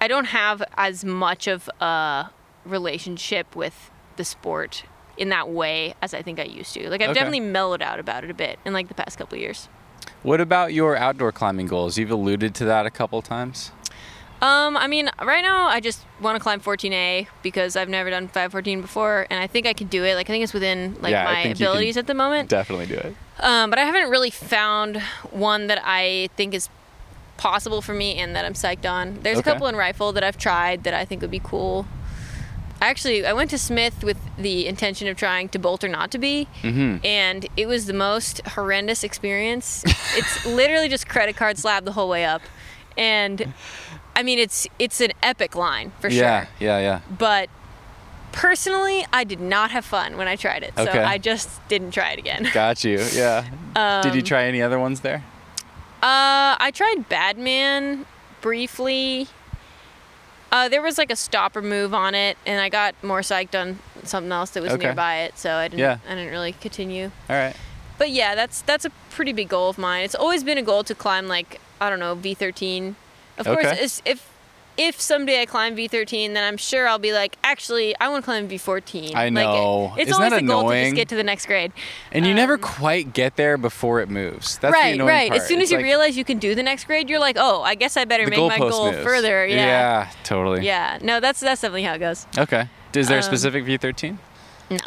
[0.00, 2.30] I don't have as much of a
[2.64, 4.84] relationship with the sport
[5.16, 6.88] in that way as I think I used to.
[6.88, 7.14] Like I've Okay.
[7.14, 9.68] definitely mellowed out about it a bit in like the past couple of years.
[10.22, 11.96] What about your outdoor climbing goals?
[11.98, 13.72] You've alluded to that a couple times.
[14.42, 18.26] Um, I mean, right now I just want to climb 14A because I've never done
[18.26, 20.14] 514 before, and I think I can do it.
[20.14, 22.48] Like I think it's within like Yeah, my think you can abilities at the moment.
[22.48, 23.14] Definitely do it.
[23.38, 26.68] Um, but I haven't really found one that I think is
[27.36, 29.18] possible for me and that I'm psyched on.
[29.22, 29.50] There's Okay.
[29.50, 31.86] a couple in Rifle that I've tried that I think would be cool.
[32.80, 36.18] Actually, I went to Smith with the intention of trying to Bolt or Not to
[36.18, 37.04] Be, Mm-hmm.
[37.04, 39.82] and it was the most horrendous experience.
[40.16, 42.40] it's literally just credit card slab the whole way up,
[42.96, 43.52] and
[44.16, 46.48] I mean it's it's an epic line for Yeah, sure.
[46.58, 46.80] yeah, yeah.
[46.80, 47.00] Yeah.
[47.18, 47.50] But
[48.32, 52.12] personally, I did not have fun when I tried it, so I just didn't try
[52.12, 52.48] it again.
[52.54, 52.98] Got you.
[53.12, 53.42] Yeah.
[54.02, 55.22] Did you Um, try any other ones there?
[56.02, 58.06] Uh, I tried Badman
[58.40, 59.28] briefly.
[60.52, 63.78] Uh, there was like a stopper move on it, and I got more psyched on
[64.02, 64.84] something else that was Okay.
[64.86, 65.80] nearby it, so I didn't.
[65.80, 65.98] Yeah.
[66.08, 67.10] I didn't really continue.
[67.28, 67.54] All right.
[67.98, 70.04] But yeah, that's that's a pretty big goal of mine.
[70.04, 72.94] It's always been a goal to climb like I don't know V13.
[73.38, 73.78] Of course, Okay.
[73.82, 74.29] it's, if
[74.82, 78.24] if someday I climb V13, then I'm sure I'll be like, actually, I want to
[78.24, 79.14] climb V14.
[79.14, 79.92] I Like, know.
[79.98, 81.70] it's Isn't always that the goal to just get to the next grade.
[82.12, 84.56] And you never Um, quite get there before it moves.
[84.58, 85.28] That's the right, annoying right.
[85.30, 85.42] part.
[85.42, 87.36] As soon as It's you like realize you can do the next grade, you're like,
[87.38, 89.04] oh, I guess I better make my goal moves.
[89.04, 89.46] further.
[89.46, 89.56] Yeah.
[89.56, 90.64] Yeah, totally.
[90.64, 90.98] Yeah.
[91.02, 92.26] No, that's that's definitely how it goes.
[92.38, 92.68] Okay.
[92.94, 94.16] Is there a Um, specific V13?
[94.70, 94.78] No.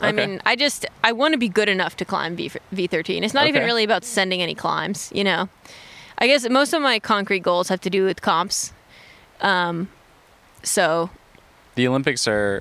[0.00, 0.26] I Okay.
[0.26, 3.22] mean, I just I want to be good enough to climb V V13.
[3.24, 5.48] It's not even really about sending any climbs, you know.
[6.18, 8.72] I guess most of my concrete goals have to do with comps.
[9.42, 9.88] Um
[10.62, 11.10] so,
[11.74, 12.60] The Olympics are.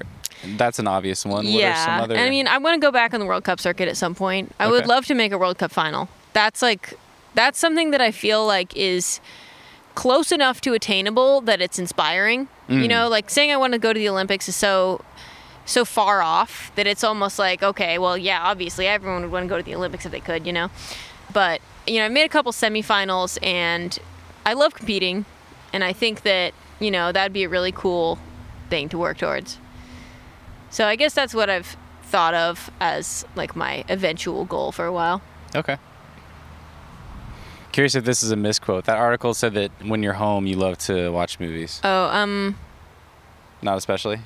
[0.55, 1.45] That's an obvious one.
[1.45, 1.99] What are some yeah.
[2.01, 2.15] other?
[2.15, 4.15] And I mean, I want to go back on the World Cup circuit at some
[4.15, 4.55] point.
[4.57, 6.07] I would love to make a World Cup final.
[6.31, 6.97] That's like
[7.35, 9.19] that's something that I feel like is
[9.95, 12.47] close enough to attainable that it's inspiring.
[12.69, 12.87] You Mm.
[12.87, 15.01] know, like saying I want to go to the Olympics is so
[15.65, 19.49] so far off that it's almost like okay, well, yeah, obviously everyone would want to
[19.49, 20.69] go to the Olympics if they could, you know.
[21.33, 23.99] But you know, I made a couple semifinals, and
[24.45, 25.25] I love competing,
[25.73, 28.17] and I think that you know that'd be a really cool
[28.69, 29.57] thing to work towards.
[30.69, 34.93] So I guess that's what I've thought of as like my eventual goal for a
[34.93, 35.21] while.
[35.55, 35.77] okay.
[37.71, 38.85] Curious if this is a misquote.
[38.85, 41.79] That article said that when you're home, you love to watch movies.
[41.83, 42.55] Oh, um,
[43.61, 44.21] Not especially.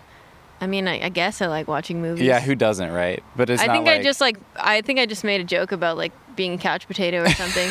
[0.63, 2.25] I mean, I, I guess I like watching movies.
[2.25, 3.21] Yeah, who doesn't, right?
[3.35, 5.43] But it's I not think like I just like I think I just made a
[5.43, 7.69] joke about like being a couch potato or something.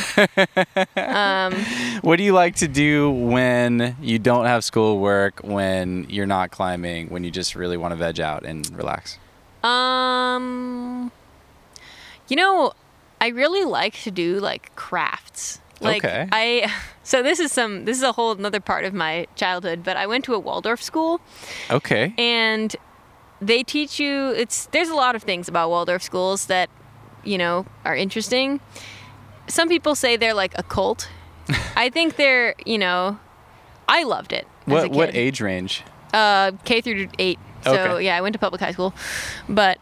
[0.97, 1.55] um,
[2.03, 7.09] What do you like to do when you don't have schoolwork, when you're not climbing,
[7.09, 9.19] when you just really want to veg out and relax?
[9.65, 11.11] um,
[12.29, 12.75] you know,
[13.23, 15.61] I really like to do like crafts.
[15.83, 16.29] Like Okay.
[16.33, 16.73] I
[17.03, 20.07] so this is some this is a whole another part of my childhood, but I
[20.07, 21.21] went to a Waldorf school
[21.71, 22.15] Okay.
[22.19, 22.75] and
[23.41, 26.71] they teach you it's there's a lot of things about Waldorf schools that
[27.25, 28.61] you know are interesting.
[29.49, 31.09] Some people say they're like a cult.
[31.77, 33.19] I think they're, you know,
[33.89, 34.47] I loved it.
[34.67, 35.83] What what age range?
[36.15, 37.39] Uh, K through eight.
[37.65, 38.05] So Okay.
[38.07, 38.95] yeah, I went to public high school,
[39.49, 39.79] but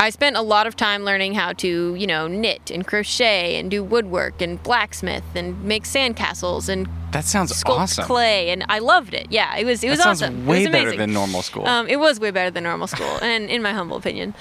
[0.00, 3.68] I spent a lot of time learning how to, you know, knit and crochet and
[3.70, 8.04] do woodwork and blacksmith and make sandcastles and That sounds sculpt awesome.
[8.04, 9.26] clay, and I loved it.
[9.30, 10.46] Yeah, it was it That was sounds awesome.
[10.46, 11.66] way it was better than normal school.
[11.66, 14.34] Um, it was way better than normal school, and in my humble opinion.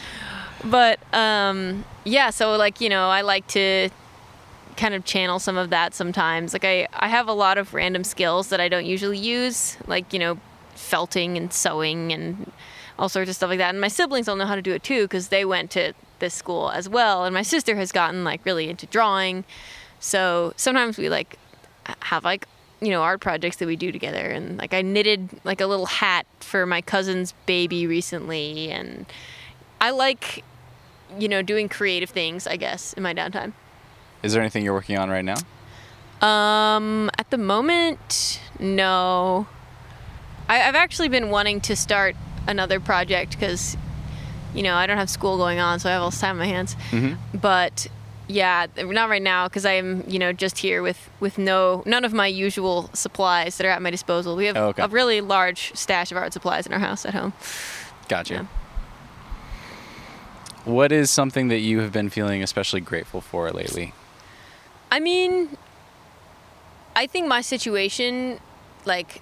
[0.64, 3.90] But um, yeah, so like you know, I like to
[4.76, 6.54] kind of channel some of that sometimes.
[6.54, 10.14] Like I, I have a lot of random skills that I don't usually use, like
[10.14, 10.38] you know,
[10.76, 12.52] felting and sewing and
[13.00, 13.70] all sorts of stuff like that.
[13.70, 16.34] And my siblings all know how to do it too because they went to this
[16.34, 17.26] school as well.
[17.26, 19.44] And my sister has gotten like really into drawing,
[20.00, 21.38] so sometimes we like
[22.02, 22.48] have like
[22.82, 25.88] you know art projects that we do together and like i knitted like a little
[25.88, 29.06] hat for my cousin's baby recently and
[29.82, 30.44] i like
[31.18, 33.52] you know doing creative things i guess in my downtime
[34.22, 35.38] Is there anything you're working on right now?
[36.22, 39.48] um at the moment no
[40.48, 42.16] I, i've actually been wanting to start
[42.48, 43.78] another project because
[44.54, 46.38] you know i don't have school going on so i have all this time on
[46.40, 47.88] my hands hmm but
[48.30, 52.12] Yeah, not right now because I'm, you know, just here with with no none of
[52.12, 54.36] my usual supplies that are at my disposal.
[54.36, 54.84] We have Oh, okay.
[54.84, 57.32] a really large stash of art supplies in our house at home.
[58.10, 58.34] Gotcha.
[58.34, 58.46] Yeah.
[60.66, 63.94] What is something that you have been feeling especially grateful for lately?
[64.92, 65.56] I mean,
[66.96, 68.40] I think my situation,
[68.86, 69.22] like,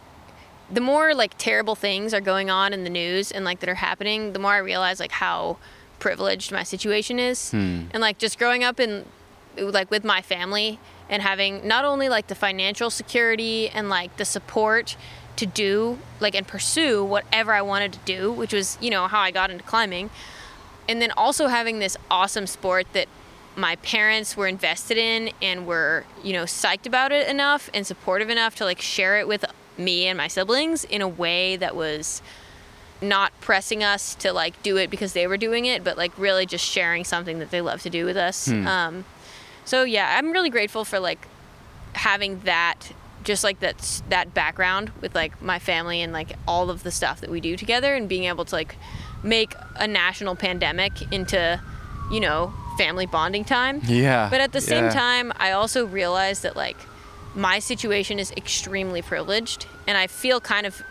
[0.72, 3.76] the more like terrible things are going on in the news and like that are
[3.76, 5.58] happening, the more I realize like how
[6.00, 7.84] privileged my situation is, hmm.
[7.92, 9.06] and like just growing up in
[9.58, 10.80] like with my family
[11.10, 14.98] and having not only like the financial security and like the support
[15.38, 19.20] to do like and pursue whatever I wanted to do, which was you know how
[19.20, 20.10] I got into climbing,
[20.90, 23.08] and then also having this awesome sport that
[23.56, 28.30] my parents were invested in and were you know psyched about it enough and supportive
[28.30, 29.46] enough to like share it with
[29.78, 32.22] me and my siblings in a way that was
[33.02, 36.46] not pressing us to like do it because they were doing it but like really
[36.46, 39.04] just sharing something that they love to do with us um,
[39.66, 41.28] so yeah i'm really grateful for like
[41.94, 42.92] having that
[43.24, 47.20] just like that that background with like my family and like all of the stuff
[47.22, 48.76] that we do together and being able to like
[49.24, 51.60] make a national pandemic into
[52.12, 54.30] you know family bonding time Yeah.
[54.30, 54.90] but at the same yeah.
[54.92, 56.78] time i also realized that like
[57.36, 60.82] my situation is extremely privileged and i feel kind of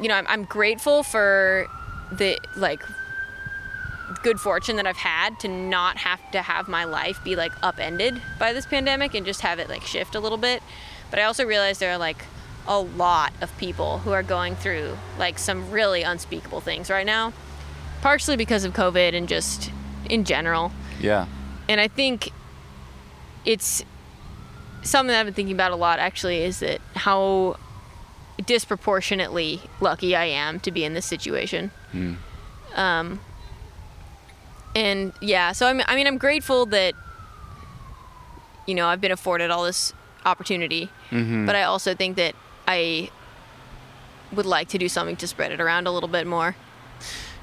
[0.00, 1.66] you know i'm, I'm grateful for
[2.12, 2.82] the like
[4.22, 8.20] good fortune that i've had to not have to have my life be like upended
[8.38, 10.62] by this pandemic and just have it like shift a little bit
[11.10, 12.24] but i also realize there are like
[12.66, 17.32] a lot of people who are going through like some really unspeakable things right now
[18.02, 19.70] partially because of covid and just
[20.10, 20.70] in general
[21.00, 21.26] Yeah.
[21.68, 22.30] and I think
[23.46, 23.82] it's
[24.84, 27.56] something that I've been thinking about a lot actually is that how
[28.46, 31.70] disproportionately lucky I am to be in this situation.
[32.74, 33.20] Um,
[34.74, 36.94] and yeah, so I'm, I mean, I'm grateful that,
[38.66, 39.92] you know, I've been afforded all this
[40.24, 40.90] opportunity,
[41.46, 42.34] but I also think that
[42.66, 43.10] I
[44.32, 46.56] would like to do something to spread it around a little bit more.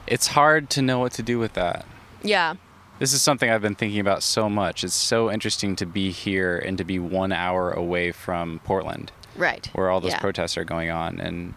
[0.07, 1.85] It's hard to know what to do with that.
[2.23, 2.55] Yeah.
[3.01, 4.83] This is something I've been thinking about so much.
[4.83, 9.67] It's so interesting to be here and to be one hour away from Portland, Right.
[9.73, 10.19] where all those Yeah.
[10.19, 11.55] protests are going on, and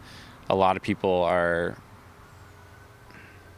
[0.48, 1.76] a lot of people are,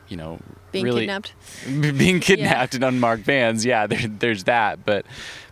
[0.09, 0.41] you know,
[0.73, 1.35] Being really kidnapped.
[1.97, 3.65] being kidnapped in unmarked vans.
[3.65, 4.85] Yeah, there, there's that.
[4.85, 5.07] But,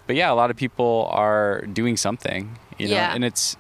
[0.09, 2.59] but yeah, a lot of people are doing something.
[2.78, 3.15] You know, Yeah.
[3.15, 3.56] and it's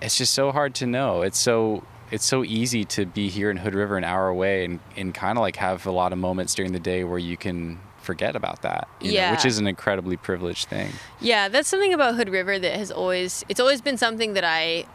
[0.00, 1.20] it's just so hard to know.
[1.20, 4.80] It's so it's so easy to be here in Hood River an hour away and,
[4.96, 7.78] and kind of like have a lot of moments during the day where you can
[8.06, 8.88] forget about that.
[9.00, 10.92] you know, which is an incredibly privileged thing.
[11.20, 14.86] Yeah, that's something about Hood River that has always it's always been something that I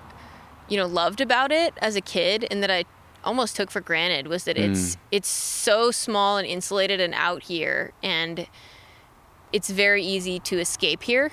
[0.70, 2.86] you know loved about it as a kid and that I
[3.24, 5.00] almost took for granted was that it's mm.
[5.12, 8.48] it's so small and insulated and out here and
[9.54, 11.32] it's very easy to escape here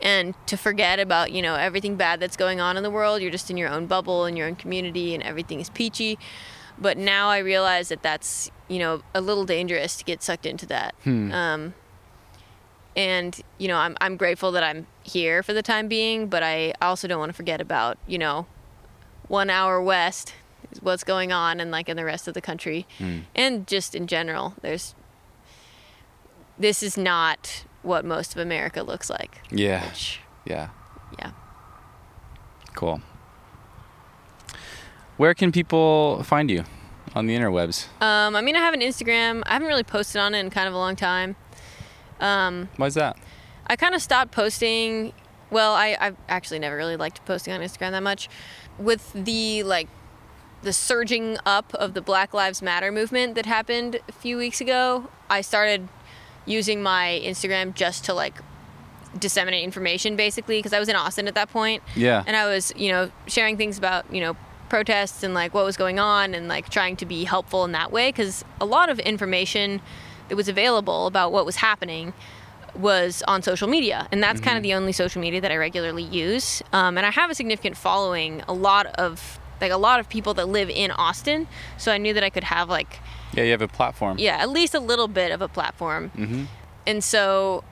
[0.00, 3.22] and to forget about, you know, everything bad that's going on in the world.
[3.22, 6.18] You're just in your own bubble in your own community and everything is peachy.
[6.78, 10.66] But now I realize that that's, you know, a little dangerous to get sucked into
[10.66, 10.94] that.
[11.04, 11.74] Um,
[12.96, 16.72] and you know I'm I'm grateful that I'm here for the time being, but I
[16.80, 18.46] also don't want to forget about you know
[19.28, 20.34] one hour west
[20.80, 22.86] what's going on and like in the rest of the country,
[23.34, 24.54] and just in general.
[24.62, 24.94] There's
[26.58, 29.42] this is not what most of America looks like.
[29.50, 29.86] Yeah.
[29.86, 30.70] Which Yeah.
[31.18, 31.32] yeah.
[32.74, 33.00] Cool.
[35.18, 36.64] Where can people find you
[37.16, 37.86] on the interwebs?
[38.00, 39.42] Um, I mean I have an Instagram.
[39.46, 41.34] I haven't really posted on it in kind of a long time.
[42.20, 43.16] Um, Why's that?
[43.66, 45.12] I kind of stopped posting.
[45.50, 48.28] Well, I I've actually never really liked posting on Instagram that much.
[48.78, 49.88] With the like
[50.62, 55.08] the surging up of the Black Lives Matter movement that happened a few weeks ago,
[55.30, 55.88] I started
[56.44, 58.34] using my Instagram just to like
[59.18, 61.82] disseminate information basically because I was in Austin at that point.
[61.94, 62.22] Yeah.
[62.26, 64.36] And I was, you know, sharing things about, you know,
[64.68, 67.90] protests and like what was going on and like trying to be helpful in that
[67.92, 69.80] way because a lot of information
[70.28, 72.12] that was available about what was happening
[72.74, 76.02] was on social media and that's kind of the only social media that i regularly
[76.02, 80.08] use um, and i have a significant following a lot of like a lot of
[80.10, 81.48] people that live in austin
[81.78, 83.00] so i knew that i could have like
[83.32, 84.18] Yeah, you have a platform.
[84.18, 86.48] yeah at least a little bit of a platform.
[86.86, 87.64] And so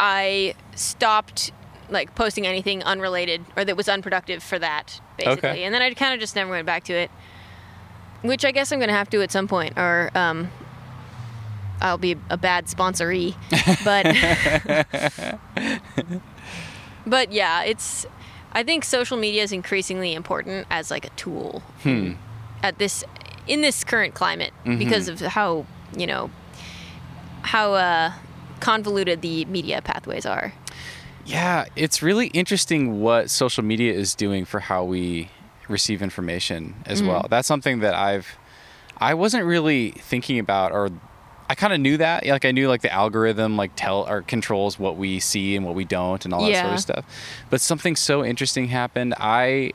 [0.00, 1.52] i stopped
[1.88, 5.64] like posting anything unrelated or that was unproductive for that basically Okay.
[5.64, 7.10] and then i kind of just never went back to it
[8.22, 10.50] which i guess i'm gonna have to at some point or um,
[11.80, 13.34] i'll be a bad sponsoree
[13.84, 14.04] but
[17.06, 18.06] but yeah it's
[18.52, 21.62] i think social media is increasingly important as like a tool
[22.62, 23.04] at this
[23.46, 25.66] in this current climate because of how
[25.96, 26.30] you know
[27.42, 28.10] how uh,
[28.60, 30.54] convoluted the media pathways are.
[31.24, 35.30] Yeah, it's really interesting what social media is doing for how we
[35.68, 37.08] receive information as Mm-hmm.
[37.08, 37.26] well.
[37.30, 38.28] That's something that I've
[38.98, 40.90] I wasn't really thinking about or
[41.48, 42.24] I kind of knew that.
[42.26, 45.74] Like I knew like the algorithm like tell or controls what we see and what
[45.74, 47.04] we don't and all that sort of stuff.
[47.50, 49.14] But something so interesting happened.
[49.18, 49.72] I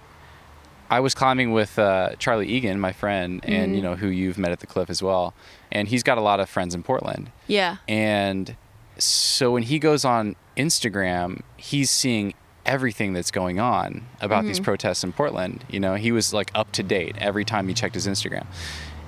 [0.91, 4.51] I was climbing with uh, Charlie Egan, my friend, and you know who you've met
[4.51, 5.33] at the cliff as well.
[5.71, 7.31] And he's got a lot of friends in Portland.
[7.45, 7.77] Yeah.
[7.87, 8.55] And
[8.97, 12.33] so when he goes on Instagram, he's seeing
[12.65, 14.65] everything that's going on about these mm-hmm.
[14.65, 15.63] protests in Portland.
[15.69, 18.45] You know, he was like up to date every time he checked his Instagram.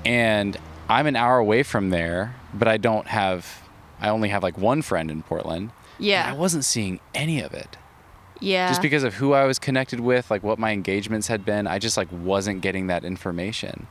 [0.06, 0.58] And
[0.90, 3.62] I'm an hour away from there, but I don't have,
[4.00, 5.72] I only have like one friend in Portland.
[6.00, 6.24] Yeah.
[6.24, 7.78] And I wasn't seeing any of it
[8.40, 8.70] Yeah.
[8.70, 11.78] just because of who I was connected with, like what my engagements had been, I
[11.78, 13.88] just like wasn't getting that information,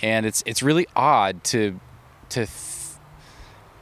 [0.00, 1.78] and it's it's really odd to
[2.30, 2.46] to.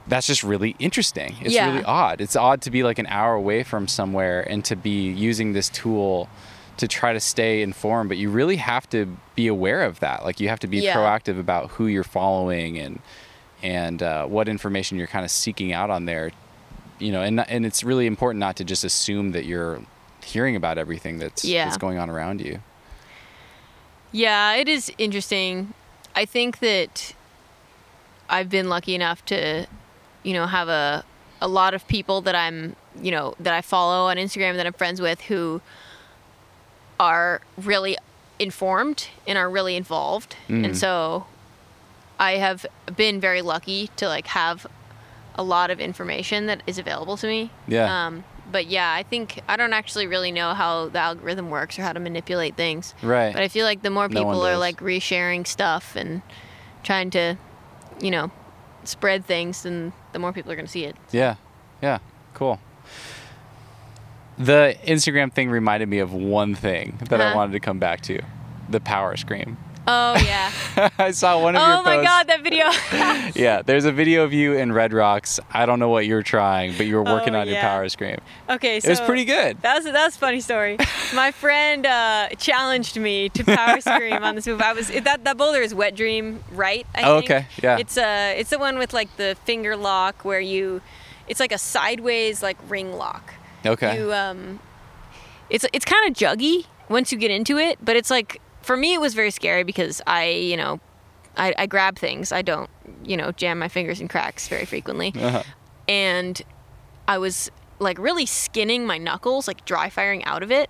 [0.08, 1.36] Th- that's just really interesting.
[1.40, 1.70] It's Yeah.
[1.70, 2.20] really odd.
[2.20, 5.68] It's odd to be like an hour away from somewhere and to be using this
[5.68, 6.28] tool
[6.78, 10.24] to try to stay informed, but you really have to be aware of that.
[10.24, 10.94] Like you have to be Yeah.
[10.96, 13.00] proactive about who you're following and
[13.62, 16.30] and uh, what information you're kind of seeking out on there
[17.00, 19.80] you know, and and it's really important not to just assume that you're
[20.24, 21.64] hearing about everything that's Yeah.
[21.64, 22.60] that's going on around you.
[24.12, 25.74] Yeah, it is interesting.
[26.16, 27.14] I think that
[28.28, 29.66] I've been lucky enough to,
[30.28, 31.04] you know, have a
[31.40, 34.72] a lot of people that I'm, you know, that I follow on Instagram that I'm
[34.74, 35.62] friends with who
[37.00, 37.96] are really
[38.38, 40.36] informed and are really involved.
[40.48, 40.64] Mhm.
[40.66, 41.26] And so
[42.18, 44.66] I have been very lucky to like have
[45.36, 47.50] a lot of information that is available to me.
[47.66, 47.86] Yeah.
[48.06, 51.82] Um but yeah, I think I don't actually really know how the algorithm works or
[51.82, 52.94] how to manipulate things.
[53.02, 53.32] Right.
[53.32, 56.22] But I feel like the more No people are like resharing stuff and
[56.82, 57.36] trying to,
[58.00, 58.30] you know,
[58.84, 60.96] spread things, then the more people are going to see it.
[61.12, 61.36] Yeah.
[61.82, 61.98] Yeah.
[62.34, 62.60] Cool.
[64.38, 67.36] The Instagram thing reminded me of one thing that I Uh-huh.
[67.36, 68.20] wanted to come back to.
[68.68, 69.56] The power scream.
[69.90, 70.50] Oh yeah.
[70.98, 72.08] I saw one of your oh my posts.
[72.08, 72.66] god, that video.
[73.42, 75.40] Yeah, there's a video of you in Red Rocks.
[75.50, 77.88] I don't know what you were trying, but you were working Oh, on your power
[77.88, 78.16] scream.
[78.50, 79.60] okay, so It was pretty good.
[79.62, 80.76] That was that was a funny story.
[81.14, 84.60] My friend uh, challenged me to power scream on this move.
[84.60, 86.86] I was that that boulder is Wet Dream, right?
[86.94, 87.30] I Oh, think.
[87.30, 87.78] okay, yeah.
[87.78, 90.82] It's uh it's the one with like the finger lock where you,
[91.28, 93.32] it's like a sideways like ring lock.
[93.64, 93.98] Okay.
[93.98, 94.60] You um,
[95.50, 98.92] it's it's kind of juggy once you get into it, but it's like for me
[98.94, 100.78] it was very scary because I you know,
[101.38, 102.32] I, I grab things.
[102.32, 102.68] I don't
[103.02, 105.42] you know jam my fingers in cracks very frequently, Uh-huh.
[105.88, 106.40] and
[107.08, 110.68] I was like really skinning my knuckles, like dry firing out of it,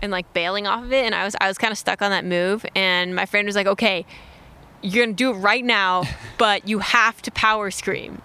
[0.00, 2.10] and like bailing off of it, and I was I was kind of stuck on
[2.10, 4.04] that move, and my friend was like, okay.
[4.80, 6.04] You're gonna do it right now,
[6.38, 8.22] but you have to power scream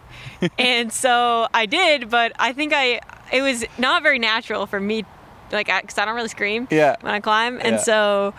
[0.59, 2.99] and so I did, but I think I
[3.31, 5.03] it was not very natural for me,
[5.51, 6.95] like because I don't really scream Yeah.
[7.01, 7.77] when I climb, and Yeah.
[7.91, 8.33] so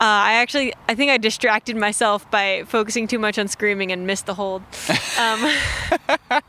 [0.00, 4.06] uh, I actually I think I distracted myself by focusing too much on screaming and
[4.06, 4.62] missed the hold.
[5.18, 5.40] Um,
[6.18, 6.42] but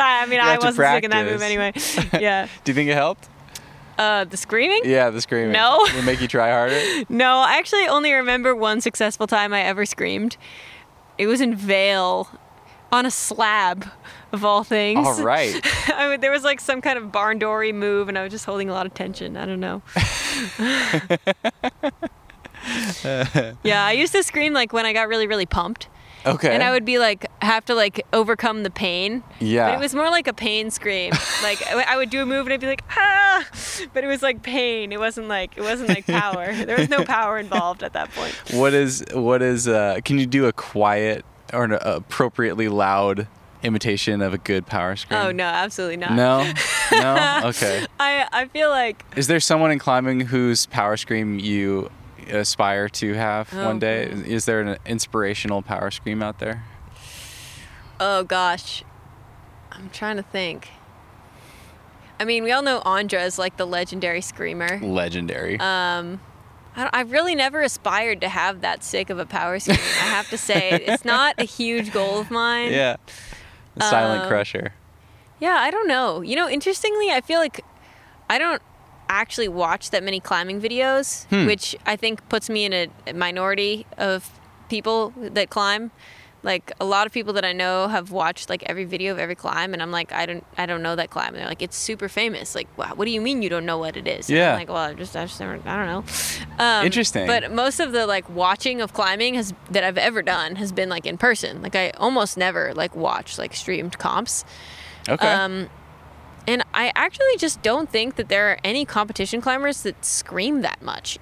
[0.00, 1.72] I, I mean I wasn't sticking that move anyway.
[2.20, 3.28] Yeah, Do you think it helped?
[3.98, 4.80] uh, the screaming.
[4.84, 5.52] Yeah, the screaming.
[5.52, 5.84] No.
[5.86, 6.80] Did it make you try harder?
[7.08, 10.36] No, I actually only remember one successful time I ever screamed.
[11.18, 12.28] It was in Vail,
[12.90, 13.86] on a slab,
[14.32, 15.06] of all things.
[15.06, 15.54] All right.
[15.88, 18.44] I mean, there was like some kind of barn doory move, and I was just
[18.46, 19.36] holding a lot of tension.
[19.36, 19.82] I don't know.
[23.62, 25.88] yeah, I used to scream like when I got really, really pumped,
[26.24, 26.54] Okay.
[26.54, 29.22] and I would be like have to like overcome the pain.
[29.40, 29.68] Yeah.
[29.70, 31.12] But it was more like a pain scream.
[31.42, 33.44] like I would do a move and I'd be like ah,
[33.92, 34.92] but it was like pain.
[34.92, 36.52] It wasn't like it wasn't like power.
[36.64, 38.34] there was no power involved at that point.
[38.52, 43.26] What is what is uh can you do a quiet or an appropriately loud
[43.64, 45.20] imitation of a good power scream?
[45.20, 46.12] Oh no, absolutely not.
[46.12, 46.52] No?
[46.92, 47.40] No?
[47.46, 47.86] Okay.
[47.98, 51.90] I I feel like Is there someone in climbing whose power scream you
[52.30, 54.04] aspire to have Oh, one day?
[54.04, 56.64] Is there an inspirational power scream out there?
[58.00, 58.82] Oh gosh,
[59.70, 60.68] I'm trying to think.
[62.18, 64.78] I mean, we all know Ondra is like the legendary screamer.
[64.80, 65.58] Legendary.
[65.58, 66.20] Um,
[66.76, 69.78] I, I really never aspired to have that sick of a power scream.
[69.78, 72.72] I have to say, it's not a huge goal of mine.
[72.72, 72.96] yeah.
[73.74, 74.74] The silent um, crusher.
[75.40, 76.20] Yeah, I don't know.
[76.20, 77.64] You know, interestingly, I feel like
[78.30, 78.62] I don't
[79.08, 81.46] actually watch that many climbing videos, Hmm.
[81.46, 82.72] which I think puts me in
[83.06, 84.30] a minority of
[84.68, 85.90] people that climb.
[86.44, 89.36] Like a lot of people that I know have watched like every video of every
[89.36, 91.28] climb, and I'm like, I don't, I don't know that climb.
[91.28, 92.56] And they're like, it's super famous.
[92.56, 94.28] Like, wow, what do you mean you don't know what it is?
[94.28, 94.50] And Yeah.
[94.54, 96.04] I'm like, well, I just, I just never, I don't know.
[96.64, 97.28] Um, Interesting.
[97.28, 100.88] But most of the like watching of climbing has that I've ever done has been
[100.88, 101.62] like in person.
[101.62, 104.44] Like I almost never like watch like streamed comps.
[105.08, 105.24] Okay.
[105.32, 105.68] Um,
[106.46, 110.82] And I actually just don't think that there are any competition climbers that scream that
[110.82, 111.18] much.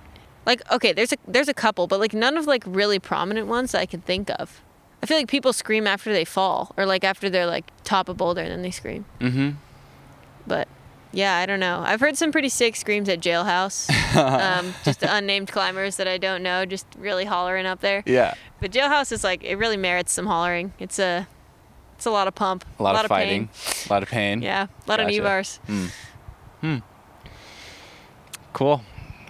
[0.46, 3.72] Like, okay, there's a there's a couple, but like none of like really prominent ones
[3.72, 4.62] that I can think of.
[5.02, 8.14] I feel like people scream after they fall, or like after they're like top a
[8.14, 9.04] boulder and then they scream.
[9.20, 9.50] Mm-hmm.
[10.46, 10.68] But
[11.12, 11.82] yeah, I don't know.
[11.84, 13.90] I've heard some pretty sick screams at Jailhouse.
[14.16, 18.02] um, just unnamed climbers that I don't know, just really hollering up there.
[18.06, 18.34] Yeah.
[18.60, 20.72] But Jailhouse is like it really merits some hollering.
[20.78, 21.26] It's a
[22.00, 23.48] it's a lot of pump, A lot, of pain.
[23.48, 23.48] fighting,
[23.86, 24.40] a lot of pain.
[24.40, 25.02] Yeah, a lot Gotcha.
[25.02, 25.60] of knee bars.
[28.54, 28.82] Cool.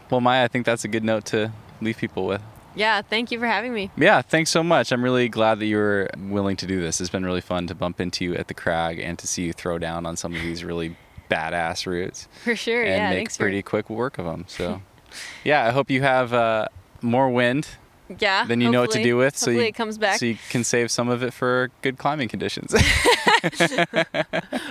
[0.09, 2.41] Well, Maya, I think that's a good note to leave people with.
[2.77, 3.91] Yeah, thank you for having me.
[3.97, 4.93] Yeah, thanks so much.
[4.93, 7.01] I'm really glad that you were willing to do this.
[7.01, 9.53] It's been really fun to bump into you at the crag and to see you
[9.53, 10.97] throw down on some of these really
[11.29, 12.83] badass routes For sure.
[12.83, 14.45] and yeah, make pretty quick work of them.
[14.47, 14.83] So,
[15.45, 16.67] yeah, I hope you have uh,
[17.03, 17.80] more wind for
[18.19, 18.45] yeah.
[18.45, 20.19] than you know what to do with, so you, it comes back.
[20.19, 22.73] so you can save some of it for good climbing conditions.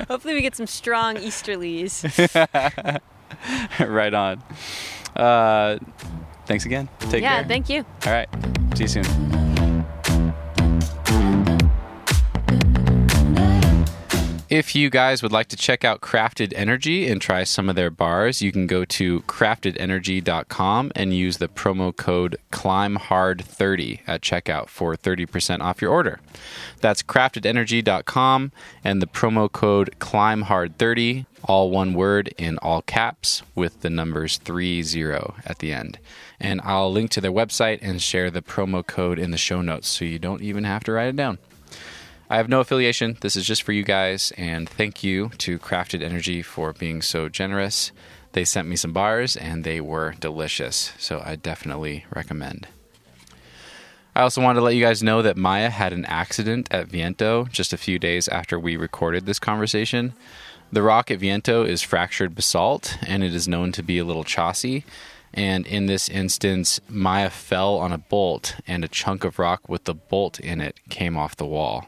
[0.08, 2.04] hopefully we get some strong easterlies.
[3.80, 4.44] right on.
[5.16, 5.78] Uh,
[6.46, 6.90] thanks again.
[7.00, 7.42] Take yeah, care.
[7.42, 7.86] Yeah, thank you.
[8.06, 8.30] All right.
[8.76, 9.49] See you soon.
[14.50, 17.92] If you guys would like to check out Crafted Energy and try some of their
[17.92, 24.96] bars, you can go to craftedenergy.com and use the promo code ClimbHard30 at checkout for
[24.96, 26.20] 30% off your order.
[26.82, 28.52] That's craftedenergy.com
[28.84, 34.80] and the promo code ClimbHard30, all one word in all caps with the numbers 30
[35.46, 36.00] at the end.
[36.40, 39.90] And I'll link to their website and share the promo code in the show notes
[39.90, 41.38] so you don't even have to write it down.
[42.32, 43.18] I have no affiliation.
[43.22, 44.32] This is just for you guys.
[44.38, 47.92] And thank you to Crafted Energy for being so generous.
[48.34, 50.94] They sent me some bars and they were delicious.
[51.00, 52.68] So I definitely recommend.
[54.16, 57.46] I also wanted to let you guys know that Maya had an accident at Viento
[57.46, 60.14] just a few days after we recorded this conversation.
[60.72, 64.24] The rock at Viento is fractured basalt and it is known to be a little
[64.24, 64.84] chossy.
[65.34, 69.86] And in this instance, Maya fell on a bolt and a chunk of rock with
[69.86, 71.88] the bolt in it came off the wall.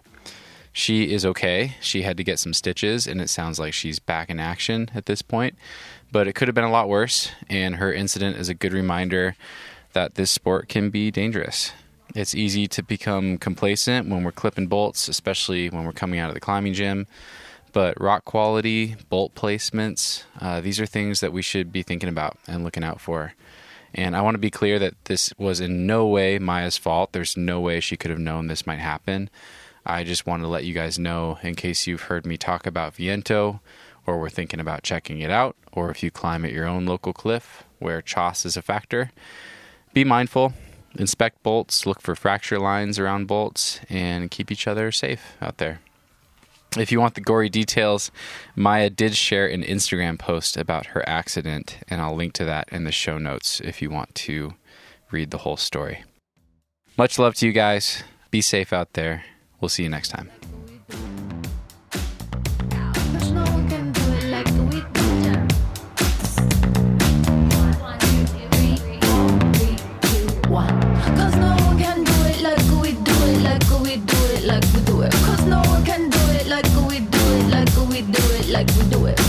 [0.74, 1.76] She is okay.
[1.82, 5.06] She had to get some stitches, and it sounds like she's back in action at
[5.06, 5.56] this point.
[6.12, 9.36] But it could have been a lot worse, and her incident is a good reminder
[9.94, 11.74] that this sport can be dangerous.
[12.16, 16.34] It's easy to become complacent when we're clipping bolts, especially when we're coming out of
[16.34, 17.08] the climbing gym.
[17.74, 22.38] But rock quality, bolt placements, uh, these are things that we should be thinking about
[22.48, 23.34] and looking out for.
[23.94, 27.12] And I want to be clear that this was in no way Maya's fault.
[27.12, 29.30] There's no way she could have known this might happen.
[29.86, 32.96] I just want to let you guys know in case you've heard me talk about
[32.96, 33.62] Viento
[34.06, 37.14] or we're thinking about checking it out, or if you climb at your own local
[37.14, 39.12] cliff where choss is a factor,
[39.94, 40.54] be mindful,
[40.98, 45.80] inspect bolts, look for fracture lines around bolts, and keep each other safe out there.
[46.78, 48.12] If you want the gory details,
[48.56, 52.86] Maya did share an Instagram post about her accident, and I'll link to that in
[52.86, 54.54] the show notes if you want to
[55.12, 56.06] read the whole story.
[56.98, 58.04] Much love to you guys.
[58.32, 59.26] Be safe out there.
[59.62, 60.32] We'll see you next time.
[78.52, 79.21] Like we do it.